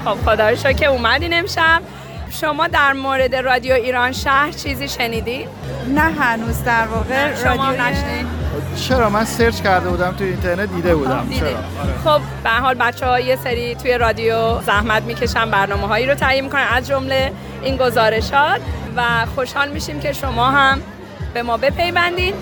خب 0.05 0.31
خدا 0.31 0.49
رو 0.49 0.55
که 0.55 0.85
اومدین 0.85 1.33
امشب 1.33 1.81
شما 2.29 2.67
در 2.67 2.93
مورد 2.93 3.35
رادیو 3.35 3.73
ایران 3.73 4.11
شهر 4.11 4.51
چیزی 4.51 4.87
شنیدی؟ 4.87 5.47
نه 5.95 6.01
هنوز 6.01 6.63
در 6.63 6.87
واقع 6.87 7.35
شما 7.35 7.71
نشنید؟ 7.71 8.27
چرا 8.75 9.09
من 9.09 9.25
سرچ 9.25 9.61
کرده 9.61 9.89
بودم 9.89 10.11
توی 10.11 10.27
اینترنت 10.27 10.69
دیده 10.69 10.95
بودم 10.95 11.25
دیده. 11.29 11.39
چرا؟ 11.39 11.57
خب 12.13 12.21
به 12.43 12.49
حال 12.49 12.75
بچه 12.75 13.05
ها 13.05 13.19
یه 13.19 13.35
سری 13.35 13.75
توی 13.75 13.97
رادیو 13.97 14.61
زحمت 14.61 15.03
می‌کشن 15.03 15.51
برنامه 15.51 15.87
هایی 15.87 16.05
رو 16.05 16.15
تهیه 16.15 16.41
می‌کنن 16.41 16.65
از 16.71 16.87
جمله 16.87 17.31
این 17.61 17.77
گزارشات 17.77 18.61
و 18.97 19.25
خوشحال 19.35 19.69
میشیم 19.69 19.99
که 19.99 20.13
شما 20.13 20.51
هم 20.51 20.81
به 21.33 21.43
ما 21.43 21.57
بپیوندید. 21.57 22.33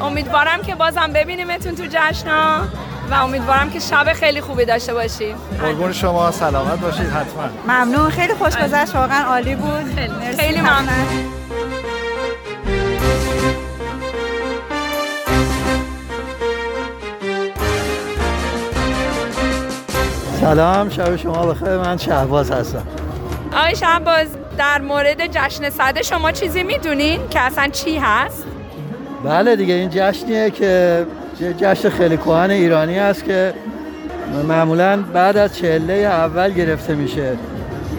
امیدوارم 0.00 0.62
که 0.62 0.74
بازم 0.74 1.12
ببینیمتون 1.14 1.74
تو 1.74 1.82
جشنا 1.90 2.60
و 3.10 3.14
امیدوارم 3.14 3.70
که 3.70 3.78
شب 3.78 4.12
خیلی 4.12 4.40
خوبی 4.40 4.64
داشته 4.64 4.94
باشید 4.94 5.36
قربون 5.62 5.92
شما 5.92 6.30
سلامت 6.30 6.80
باشید 6.80 7.10
حتما. 7.10 7.42
ممنون. 7.68 8.10
خیلی 8.10 8.34
خوش 8.34 8.56
گذشت 8.56 8.94
واقعا 8.94 9.24
عالی 9.24 9.54
بود. 9.54 9.94
خیلی, 9.94 10.36
خیلی 10.36 10.60
ممنون. 10.60 11.32
سلام 20.40 20.90
شب 20.90 21.16
شما 21.16 21.46
بخیر. 21.46 21.76
من 21.76 21.96
شهباز 21.96 22.50
هستم. 22.50 22.86
آقای 23.52 23.76
شهباز 23.76 24.26
در 24.58 24.80
مورد 24.80 25.26
جشن 25.26 25.70
صده 25.70 26.02
شما 26.02 26.32
چیزی 26.32 26.62
می‌دونین 26.62 27.28
که 27.30 27.40
اصلا 27.40 27.68
چی 27.68 27.98
هست؟ 27.98 28.44
بله 29.24 29.56
دیگه 29.56 29.74
این 29.74 29.90
جشنیه 29.92 30.50
که 30.50 31.06
جشن 31.58 31.88
خیلی 31.88 32.16
کهن 32.16 32.50
ایرانی 32.50 32.98
است 32.98 33.24
که 33.24 33.54
معمولا 34.48 35.02
بعد 35.02 35.36
از 35.36 35.56
چله 35.56 35.92
اول 35.92 36.52
گرفته 36.52 36.94
میشه 36.94 37.32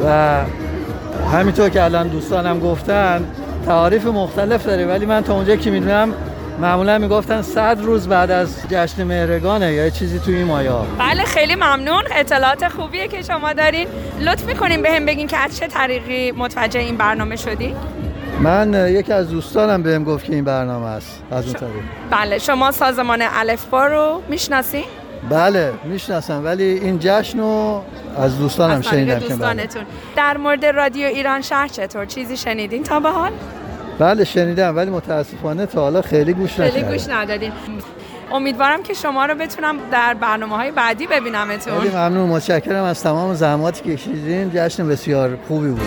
و 0.06 0.40
همینطور 1.34 1.70
که 1.70 1.84
الان 1.84 2.08
دوستانم 2.08 2.60
گفتن 2.60 3.26
تعاریف 3.66 4.06
مختلف 4.06 4.66
داره 4.66 4.86
ولی 4.86 5.06
من 5.06 5.22
تا 5.22 5.36
اونجا 5.36 5.56
که 5.56 5.72
می‌دونم 5.72 6.14
معمولا 6.60 6.98
می‌گفتن 6.98 7.42
صد 7.42 7.78
روز 7.82 8.08
بعد 8.08 8.32
از 8.32 8.56
جشن 8.70 9.04
مهرگانه 9.04 9.74
یا 9.74 9.90
چیزی 9.90 10.20
توی 10.20 10.36
این 10.36 10.46
مایا 10.46 10.86
بله 11.00 11.24
خیلی 11.24 11.56
ممنون 11.56 12.04
اطلاعات 12.12 12.68
خوبیه 12.68 13.08
که 13.08 13.22
شما 13.22 13.54
دارین 13.54 13.88
لطف 14.22 14.46
می‌کنیم 14.46 14.82
به 14.82 14.92
هم 14.92 15.06
بگین 15.06 15.28
که 15.28 15.38
از 15.38 15.58
چه 15.58 15.68
طریقی 15.68 16.32
متوجه 16.32 16.80
این 16.80 16.98
برنامه 16.98 17.36
شدی؟ 17.36 17.76
من 18.40 18.88
یکی 18.90 19.14
از 19.14 19.30
دوستانم 19.30 19.84
بهم 19.84 20.04
گفت 20.04 20.26
که 20.26 20.34
این 20.34 20.44
برنامه 20.44 20.86
است 20.86 21.24
از 21.32 21.46
اون 21.46 21.54
طریق 21.54 21.84
بله 22.12 22.38
شما 22.40 22.72
سازمان 22.72 23.24
الفبا 23.34 23.88
رو 23.88 24.22
می‌شناسین؟ 24.30 24.86
بله 25.30 25.74
می‌شناسم 25.84 26.46
ولی 26.46 26.64
این 26.64 26.98
جشن 27.00 27.40
رو 27.40 27.84
از 28.18 28.40
دوستانم 28.40 28.82
شنیدم 28.82 29.20
که 29.20 29.36
بله. 29.36 29.68
در 30.16 30.38
مورد 30.38 30.66
رادیو 30.66 31.08
ایران 31.08 31.42
شهر 31.42 31.68
چطور 31.68 32.06
چیزی 32.06 32.38
شنیدین 32.38 32.84
تا 32.84 33.00
به 33.00 33.10
حال؟ 33.10 33.32
بله 34.00 34.24
شنیدم 34.24 34.76
ولی 34.76 34.92
متاسفانه 34.92 35.66
تا 35.66 35.82
حالا 35.82 36.02
خیلی 36.02 36.34
گوش 36.34 36.60
نکردم 36.60 36.72
خیلی 36.72 36.88
گوش 36.94 37.10
ندادین 37.10 37.52
امیدوارم 38.32 38.84
که 38.84 38.94
شما 38.94 39.26
رو 39.26 39.36
بتونم 39.36 39.78
در 39.92 40.14
برنامه 40.14 40.56
های 40.56 40.72
بعدی 40.72 41.08
ببینمتون. 41.08 41.80
خیلی 41.80 41.96
ممنون 41.96 42.30
متشکرم 42.30 42.84
از 42.84 43.04
تمام 43.04 43.34
زحماتی 43.34 43.84
که 43.84 43.96
کشیدین. 43.96 44.52
جشن 44.54 44.88
بسیار 44.88 45.38
خوبی 45.48 45.70
بود. 45.70 45.82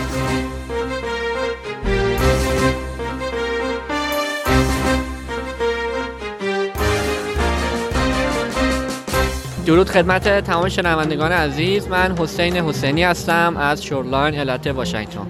درود 9.67 9.89
خدمت 9.89 10.45
تمام 10.45 10.69
شنوندگان 10.69 11.33
عزیز. 11.33 11.89
من 11.89 12.19
حسین 12.19 12.57
حسینی 12.57 13.05
هستم 13.05 13.57
از 13.57 13.85
شورلاین 13.85 14.35
ایالت 14.35 14.67
واشنگتن. 14.67 15.27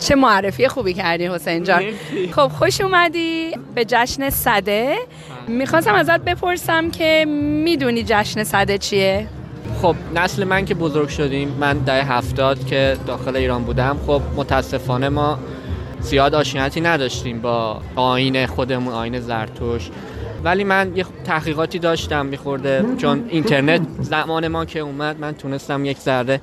چه 0.00 0.14
معرفی 0.14 0.68
خوبی 0.68 0.94
کردی 0.94 1.26
حسین 1.26 1.64
جان. 1.64 1.82
خب 2.36 2.48
خوش 2.48 2.80
اومدی 2.80 3.50
به 3.74 3.84
جشن 3.84 4.30
صده. 4.30 4.96
می‌خواستم 5.48 5.94
ازت 5.94 6.20
بپرسم 6.20 6.90
که 6.90 7.24
می‌دونی 7.64 8.04
جشن 8.06 8.44
صده 8.44 8.78
چیه؟ 8.78 9.26
خب 9.82 9.96
نسل 10.14 10.44
من 10.44 10.64
که 10.64 10.74
بزرگ 10.74 11.08
شدیم 11.08 11.48
من 11.60 11.78
ده 11.78 12.04
هفتاد 12.04 12.66
که 12.66 12.96
داخل 13.06 13.36
ایران 13.36 13.62
بودم. 13.62 13.96
خب 14.06 14.22
متاسفانه 14.36 15.08
ما 15.08 15.38
زیاد 16.00 16.34
آشنایتی 16.34 16.80
نداشتیم 16.80 17.40
با 17.40 17.80
آین 17.96 18.46
خودمون 18.46 18.94
آین 18.94 19.20
زرتوش. 19.20 19.90
ولی 20.44 20.64
من 20.64 20.92
یه 20.96 21.04
تحقیقاتی 21.24 21.78
داشتم 21.78 22.26
میخورده 22.26 22.84
چون 22.98 23.24
اینترنت 23.28 23.80
زمان 24.00 24.48
ما 24.48 24.64
که 24.64 24.78
اومد 24.78 25.20
من 25.20 25.34
تونستم 25.34 25.84
یک 25.84 25.98
ذره 25.98 26.40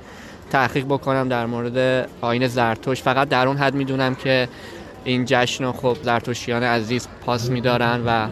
تحقیق 0.50 0.84
بکنم 0.84 1.28
در 1.28 1.46
مورد 1.46 2.08
آین 2.20 2.46
زرتوش 2.46 3.02
فقط 3.02 3.28
در 3.28 3.48
اون 3.48 3.56
حد 3.56 3.74
می‌دونم 3.74 4.14
که 4.14 4.48
این 5.04 5.24
جشن 5.26 5.64
رو 5.64 5.72
خب 5.72 5.96
زرتوشیان 6.02 6.62
عزیز 6.62 7.08
پاس 7.26 7.50
میدارن 7.50 8.02
و 8.06 8.28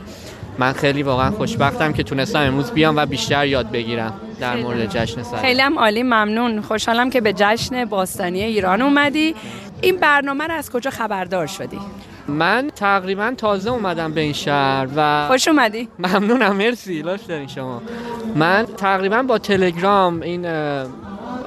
من 0.59 0.73
خیلی 0.73 1.03
واقعا 1.03 1.31
خوشبختم 1.31 1.93
که 1.93 2.03
تونستم 2.03 2.39
امروز 2.39 2.71
بیام 2.71 2.97
و 2.97 3.07
بیشتر 3.07 3.47
یاد 3.47 3.71
بگیرم 3.71 4.21
در 4.41 4.57
مورد 4.57 4.87
جشن 4.87 5.23
سر 5.23 5.37
خیلی 5.37 5.61
هم 5.61 5.79
عالی 5.79 6.03
ممنون. 6.03 6.61
خوشحالم 6.61 7.11
که 7.11 7.21
به 7.21 7.33
جشن 7.33 7.85
باستانی 7.85 8.43
ایران 8.43 8.83
اومدی. 8.83 9.35
این 9.81 9.97
برنامه 9.97 10.47
رو 10.47 10.55
از 10.55 10.71
کجا 10.71 10.91
خبردار 10.91 11.47
شدی؟ 11.47 11.79
من 12.29 12.71
تقریبا 12.77 13.35
تازه 13.37 13.71
اومدم 13.71 14.13
به 14.13 14.21
این 14.21 14.33
شهر 14.33 14.89
و 14.97 15.27
خوش 15.29 15.49
اومدی. 15.49 15.89
ممنونم 15.99 16.57
مرسی. 16.57 17.03
لاش 17.03 17.21
دارین 17.21 17.49
شما. 17.49 17.83
من 18.35 18.67
تقریبا 18.77 19.23
با 19.23 19.39
تلگرام 19.39 20.23
این 20.23 20.47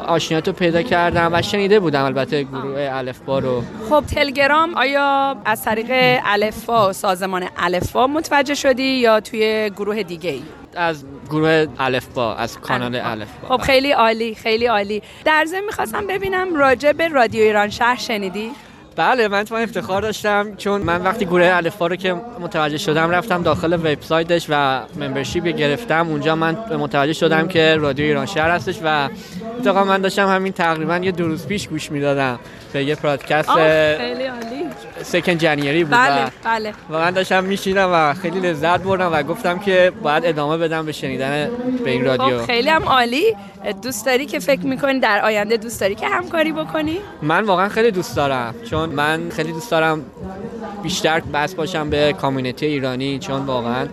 آشنیات 0.07 0.47
رو 0.47 0.53
پیدا 0.53 0.81
کردم 0.81 1.29
و 1.33 1.41
شنیده 1.41 1.79
بودم 1.79 2.05
البته 2.05 2.43
گروه 2.43 2.89
الفبا 2.91 3.39
رو. 3.39 3.63
خب 3.89 4.03
تلگرام 4.15 4.73
آیا 4.73 5.37
از 5.45 5.63
طریق 5.63 6.19
الفبا 6.25 6.93
سازمان 6.93 7.43
الفبا 7.57 8.07
متوجه 8.07 8.55
شدی 8.55 8.83
یا 8.83 9.19
توی 9.19 9.71
گروه 9.77 10.03
دیگه 10.03 10.29
ای؟ 10.29 10.43
از 10.75 11.05
گروه 11.29 11.65
الفبا 11.79 12.35
از 12.35 12.59
کانال 12.59 12.95
الفبا. 12.95 13.57
خب 13.57 13.63
خیلی 13.63 13.91
عالی 13.91 14.35
خیلی 14.35 14.65
عالی. 14.65 15.01
در 15.25 15.45
ضمن 15.47 15.65
می‌خواستم 15.65 16.07
ببینم 16.07 16.55
راجع 16.55 16.91
به 16.91 17.07
رادیو 17.07 17.43
ایران 17.43 17.69
شهر 17.69 17.95
شنیدی؟ 17.95 18.51
بله 18.97 19.27
من 19.27 19.43
تو 19.43 19.55
افتخار 19.55 20.01
داشتم 20.01 20.55
چون 20.55 20.81
من 20.81 21.01
وقتی 21.01 21.25
گروه 21.25 21.49
الفا 21.53 21.87
رو 21.87 21.95
که 21.95 22.13
متوجه 22.13 22.77
شدم 22.77 23.09
رفتم 23.09 23.43
داخل 23.43 23.73
وبسایتش 23.73 24.45
و 24.49 24.81
ممبرشیپ 24.95 25.43
گرفتم. 25.47 26.07
اونجا 26.07 26.35
من 26.35 26.57
متوجه 26.79 27.13
شدم 27.13 27.47
که 27.47 27.75
رادیو 27.75 28.05
ایران 28.05 28.25
شهر 28.25 28.49
هستش 28.49 28.79
و 28.83 29.09
اتفاقا 29.59 29.83
من 29.83 30.01
داشتم 30.01 30.27
همین 30.27 30.53
تقریبا 30.53 30.97
یه 30.97 31.11
دو 31.11 31.27
روز 31.27 31.47
پیش 31.47 31.67
گوش 31.67 31.91
می‌دادم 31.91 32.39
به 32.73 32.83
یه 32.83 32.95
پادکست 32.95 33.49
خیلی 33.49 34.23
عالی. 34.23 34.66
سکن 35.03 35.37
جنیری 35.37 35.83
بود 35.83 35.93
بله 35.93 36.31
بله. 36.43 36.73
واقعا 36.89 37.11
داشتم 37.11 37.43
میشینم 37.43 37.89
و 37.93 38.13
خیلی 38.13 38.39
لذت 38.39 38.83
بردم 38.83 39.13
و 39.13 39.23
گفتم 39.23 39.59
که 39.59 39.91
باید 40.01 40.25
ادامه 40.25 40.57
بدم 40.57 40.85
به 40.85 40.91
شنیدن 40.91 41.49
به 41.83 41.91
این 41.91 42.05
رادیو. 42.05 42.39
خب 42.39 42.45
خیلی 42.45 42.69
هم 42.69 42.83
عالی. 42.83 43.35
دوست 43.81 44.05
داری 44.05 44.25
که 44.25 44.39
فکر 44.39 44.65
می‌کنی 44.65 44.99
در 44.99 45.21
آینده 45.25 45.57
دوست 45.57 45.81
داری 45.81 45.95
که 45.95 46.07
همکاری 46.07 46.51
بکنی؟ 46.51 46.99
من 47.21 47.43
واقعا 47.43 47.69
خیلی 47.69 47.91
دوست 47.91 48.15
دارم 48.15 48.55
چون 48.69 48.89
من 48.89 49.29
خیلی 49.29 49.51
دوست 49.51 49.71
دارم 49.71 50.05
بیشتر 50.83 51.19
بس 51.19 51.55
باشم 51.55 51.89
به 51.89 52.13
کامیونیتی 52.13 52.65
ایرانی 52.65 53.19
چون 53.19 53.45
واقعا 53.45 53.87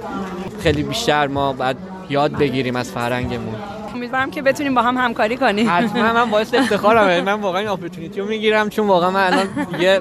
خیلی 0.63 0.83
بیشتر 0.83 1.27
ما 1.27 1.53
باید 1.53 1.77
یاد 2.11 2.39
بگیریم 2.39 2.77
از 2.77 2.91
فرهنگمون. 2.91 3.55
امیدوارم 3.95 4.31
که 4.31 4.43
بتونیم 4.43 4.75
با 4.75 4.83
هم 4.83 4.97
همکاری 4.97 5.37
کنیم. 5.37 5.67
حتما 5.71 6.13
من 6.13 6.31
باعث 6.31 6.55
افتخارم 6.55 7.25
من 7.25 7.33
واقعا 7.33 7.61
این 7.61 7.69
اپورتونیتی 7.69 8.21
رو 8.21 8.27
می‌گیرم 8.27 8.69
چون 8.69 8.87
واقعا 8.87 9.11
من 9.11 9.27
الان 9.27 9.67
دیگه 9.73 10.01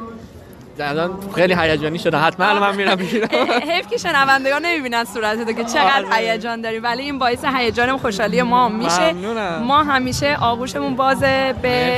الان 0.79 1.11
خیلی 1.35 1.55
هیجانی 1.59 1.99
شده 1.99 2.17
حتما 2.17 2.45
الان 2.45 2.61
من 2.61 2.75
میرم 2.75 2.97
می‌گیرم 2.97 3.27
حیف 3.69 3.87
که 3.87 3.97
شنوندگان 3.97 4.65
نمی‌بینن 4.65 5.03
صورتت 5.03 5.55
که 5.55 5.63
چقدر 5.63 6.05
آره. 6.05 6.15
هیجان 6.15 6.61
داری 6.61 6.79
ولی 6.79 7.01
این 7.01 7.19
باعث 7.19 7.45
هیجان 7.45 7.89
و 7.89 7.97
خوشحالی 7.97 8.41
ما 8.41 8.69
میشه. 8.69 9.13
ما 9.61 9.83
همیشه 9.83 10.37
آغوشمون 10.41 10.95
بازه 10.95 11.55
به 11.61 11.97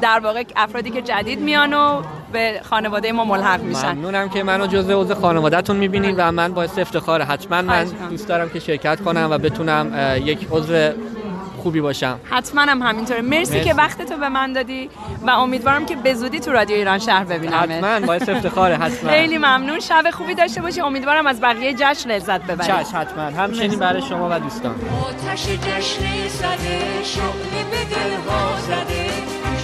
در 0.00 0.20
واقع 0.24 0.44
افرادی 0.56 0.90
که 0.90 1.02
جدید 1.02 1.40
میان 1.40 1.72
و 1.72 2.02
به 2.32 2.60
خانواده 2.70 3.12
ما 3.12 3.24
ملحق 3.24 3.62
میشن. 3.62 3.92
ممنونم 3.92 4.28
که 4.28 4.42
منو 4.42 4.66
جزء 4.66 5.00
عضو 5.00 5.14
خانوادهتون 5.14 5.76
می‌بینید 5.76 6.14
و 6.18 6.32
من 6.32 6.52
باعث 6.52 6.78
افتخاره. 6.78 7.24
حتما 7.24 7.62
من 7.62 7.84
دوست 8.10 8.28
دارم 8.28 8.48
که 8.48 8.60
شرکت 8.60 9.00
کنم 9.00 9.28
و 9.30 9.38
بتونم 9.38 10.18
یک 10.24 10.48
عضو 10.50 10.92
خوبی 11.60 11.80
باشم. 11.80 12.20
حتما 12.30 12.60
هم 12.62 12.82
همینطوره. 12.82 13.20
مرسی, 13.20 13.54
مرسی, 13.54 13.68
که 13.68 13.74
وقت 13.74 14.02
تو 14.02 14.16
به 14.16 14.28
من 14.28 14.52
دادی 14.52 14.90
و 15.26 15.30
امیدوارم 15.30 15.86
که 15.86 15.96
به 15.96 16.14
زودی 16.14 16.40
تو 16.40 16.52
رادیو 16.52 16.76
ایران 16.76 16.98
شهر 16.98 17.24
ببینم 17.24 17.54
حتما 17.54 18.06
باعث 18.06 18.28
افتخاره 18.28 18.76
حتما. 18.76 19.10
خیلی 19.10 19.38
ممنون. 19.38 19.80
شب 19.80 20.10
خوبی 20.12 20.34
داشته 20.34 20.62
باشی. 20.62 20.80
امیدوارم 20.80 21.26
از 21.26 21.40
بقیه 21.40 21.74
جشن 21.78 22.10
لذت 22.10 22.42
ببری 22.42 22.66
چش 22.66 22.92
حتما. 22.94 23.22
همچنین 23.22 23.78
برای 23.78 24.02
شما 24.02 24.28
و 24.30 24.40
دوستان. 24.40 24.74
آتش 25.08 25.46
جشن 25.46 26.28
زده 26.28 27.04
شغل 27.04 27.50
به 27.70 27.94
دلها 27.94 28.58
زده. 28.60 29.06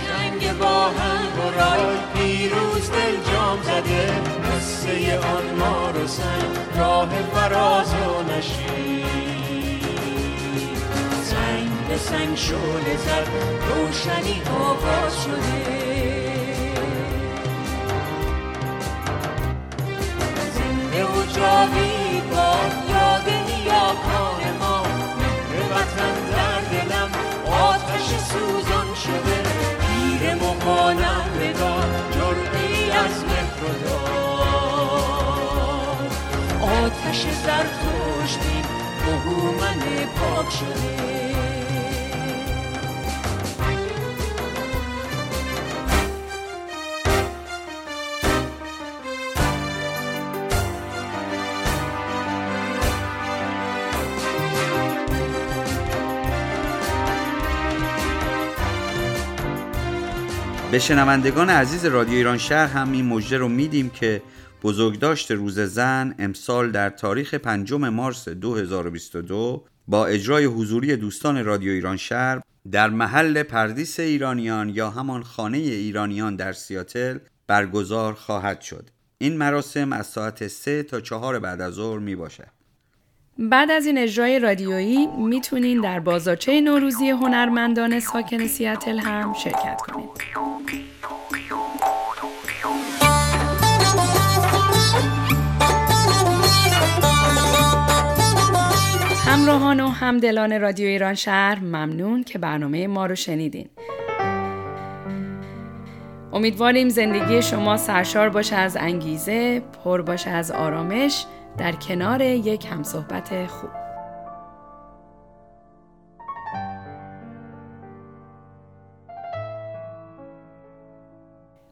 رنگ 0.09 0.59
با 0.59 0.85
هم 0.85 1.27
برای 1.59 1.97
پیروز 2.15 2.91
دل 2.91 3.33
جام 3.33 3.59
زده. 3.63 4.13
قصه 4.57 5.19
آن 5.19 5.59
ما 5.59 5.91
رو 5.91 6.07
سن 6.07 6.79
راه 6.79 7.09
فراز 7.35 7.95
و 7.95 8.33
نشید 8.39 9.16
به 11.89 11.97
سنگ 11.99 12.37
شعله 12.37 12.97
زد 12.97 13.27
روشنی 13.69 14.43
آغاز 14.61 15.23
شده. 15.25 15.87
زنده 20.55 21.05
و 21.05 21.27
جاوید 21.37 22.31
با 22.31 22.55
یاد 22.91 23.29
نیاکان 23.49 24.43
ما 24.61 24.83
مهر 24.83 25.73
وطن 25.73 26.15
در 26.33 26.61
دلم 26.71 27.11
آتش 27.53 28.07
سوزان 28.33 28.95
شده. 28.95 29.43
پیر 29.81 30.35
مقالم 30.35 31.31
بدار 31.41 31.91
جرعی 32.13 32.91
از 32.91 33.25
مهر 33.25 33.47
آتش 36.63 37.21
زرتشتی 37.23 38.63
بهومن 39.07 39.81
پاک 40.17 40.51
شده. 40.51 41.36
به 60.77 60.81
شنوندگان 60.81 61.51
عزیز 61.51 61.85
رادیو 61.85 62.15
ایران 62.15 62.39
شهر 62.39 62.67
هم 62.67 62.93
این 62.93 63.07
مژده 63.07 63.39
رو 63.39 63.49
میدیم 63.49 63.91
که 63.91 64.23
بزرگداشت 64.63 65.31
روز 65.31 65.61
زن 65.61 66.15
امسال 66.19 66.71
در 66.71 66.91
تاریخ 66.91 67.35
5 67.35 67.73
مارس 67.73 68.29
2022 68.29 69.65
با 69.89 70.07
اجرای 70.07 70.45
حضوری 70.45 70.97
دوستان 70.97 71.45
رادیو 71.45 71.73
ایران 71.73 71.97
شهر 71.97 72.41
در 72.73 72.91
محل 72.91 73.43
پردیس 73.43 74.01
ایرانیان 74.01 74.69
یا 74.69 74.91
همان 74.91 75.23
خانه 75.23 75.59
ایرانیان 75.59 76.37
در 76.37 76.53
سیاتل 76.53 77.19
برگزار 77.47 78.15
خواهد 78.15 78.61
شد. 78.61 78.91
این 79.19 79.37
مراسم 79.37 79.93
از 79.93 80.07
ساعت 80.07 80.49
3 80.49 80.83
تا 80.83 81.01
4 81.01 81.39
بعد 81.39 81.61
از 81.61 81.75
ظهر 81.75 81.99
می 81.99 82.17
باشد 82.17 82.56
بعد 83.39 83.71
از 83.71 83.87
این 83.87 83.99
اجرای 83.99 84.39
رادیویی 84.39 85.07
می‌تونین 85.07 85.81
در 85.81 86.01
بازاچه 86.01 86.61
نوروزی 86.61 87.11
هنرمندان 87.11 88.01
ساکن 88.01 88.47
سیاتل 88.47 88.99
هم 88.99 89.33
شرکت 89.33 89.81
کنید. 89.81 90.09
همراهان 99.27 99.81
و 99.81 99.89
همدلان 99.89 100.61
رادیو 100.61 100.87
ایران 100.87 101.15
شهر 101.15 101.59
ممنون 101.61 102.25
که 102.25 102.39
برنامه 102.39 102.87
ما 102.87 103.07
رو 103.07 103.15
شنیدین. 103.15 103.69
امیدواریم 106.33 106.89
زندگی 106.89 107.43
شما 107.43 107.77
سرشار 107.77 108.29
باشه 108.29 108.57
از 108.57 108.77
انگیزه، 108.77 109.63
پر 109.85 110.03
باشه 110.03 110.31
از 110.31 110.51
آرامش 110.51 111.25
در 111.59 111.73
کنار 111.73 112.23
یک 112.23 112.67
همصحبت 112.67 113.47
خوب. 113.47 113.71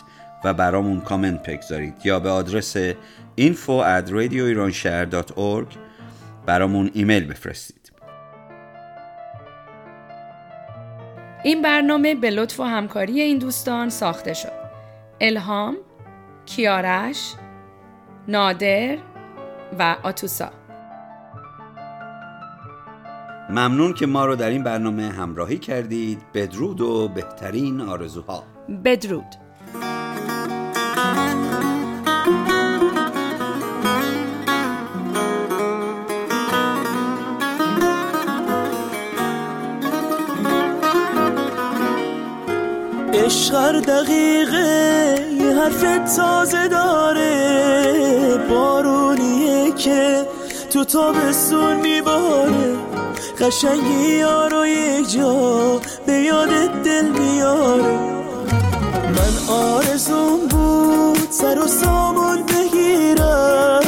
و 0.44 0.54
برامون 0.54 1.00
کامنت 1.00 1.50
بگذارید 1.50 1.94
یا 2.04 2.20
به 2.20 2.30
آدرس 2.30 2.76
info 3.40 3.82
at 3.82 4.10
برامون 6.46 6.90
ایمیل 6.94 7.24
بفرستید 7.24 7.77
این 11.44 11.62
برنامه 11.62 12.14
به 12.14 12.30
لطف 12.30 12.60
و 12.60 12.62
همکاری 12.62 13.20
این 13.20 13.38
دوستان 13.38 13.88
ساخته 13.88 14.34
شد. 14.34 14.52
الهام، 15.20 15.76
کیارش، 16.46 17.34
نادر 18.28 18.98
و 19.78 19.96
آتوسا. 20.02 20.50
ممنون 23.50 23.94
که 23.94 24.06
ما 24.06 24.26
رو 24.26 24.36
در 24.36 24.48
این 24.50 24.62
برنامه 24.62 25.08
همراهی 25.08 25.58
کردید. 25.58 26.22
بدرود 26.34 26.80
و 26.80 27.08
بهترین 27.08 27.80
آرزوها. 27.80 28.44
بدرود. 28.84 29.47
عشق 43.28 43.80
دقیقه 43.80 45.14
یه 45.40 45.56
حرف 45.56 46.14
تازه 46.16 46.68
داره. 46.68 48.38
بارونیه 48.50 49.72
که 49.72 50.26
تو 50.70 50.84
تابستون 50.84 51.76
میباره. 51.76 52.76
قشنگی 53.40 54.18
یارو 54.18 54.66
یک 54.66 55.12
جا 55.12 55.80
به 56.06 56.12
یاد 56.12 56.82
دل 56.84 57.04
میاره 57.04 57.98
من 59.16 59.54
آرزون 59.54 60.40
بود 60.50 61.28
سر 61.30 61.58
و 61.58 61.66
سامون 61.66 62.42
بگیرم. 62.42 63.80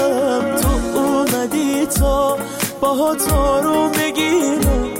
تو 0.60 0.98
اومدی 0.98 1.86
تا 1.86 2.36
باها 2.80 3.60
رو 3.60 3.88
بگیرم. 3.88 4.90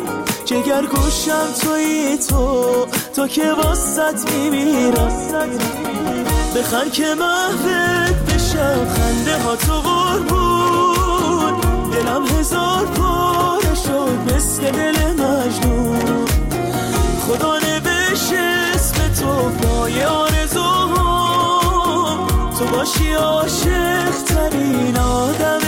جگر 0.44 0.82
گوشم 0.82 1.46
توی 1.60 2.18
تو 2.28 2.86
تو 3.20 3.28
که 3.28 3.52
واسط 3.52 4.32
میمیرم. 4.32 5.12
بخن 6.56 6.90
که 6.90 7.14
محبت 7.14 8.14
بشم. 8.14 8.86
خنده 8.94 9.38
ها 9.38 9.56
تو 9.56 9.72
قربون 9.72 11.60
دلم 11.90 12.26
هزار 12.26 12.86
پاره 12.86 13.74
شد. 13.74 14.34
مثل 14.34 14.70
دل 14.70 15.12
مجنون. 15.12 16.26
خدا 17.26 17.56
نبش 17.56 18.32
اسم 18.74 18.94
تو. 19.20 19.50
پای 19.50 20.02
تو 22.58 22.66
باشی 22.72 23.12
عاشق 23.12 24.10
ترین 24.26 24.98
آدم 24.98 25.60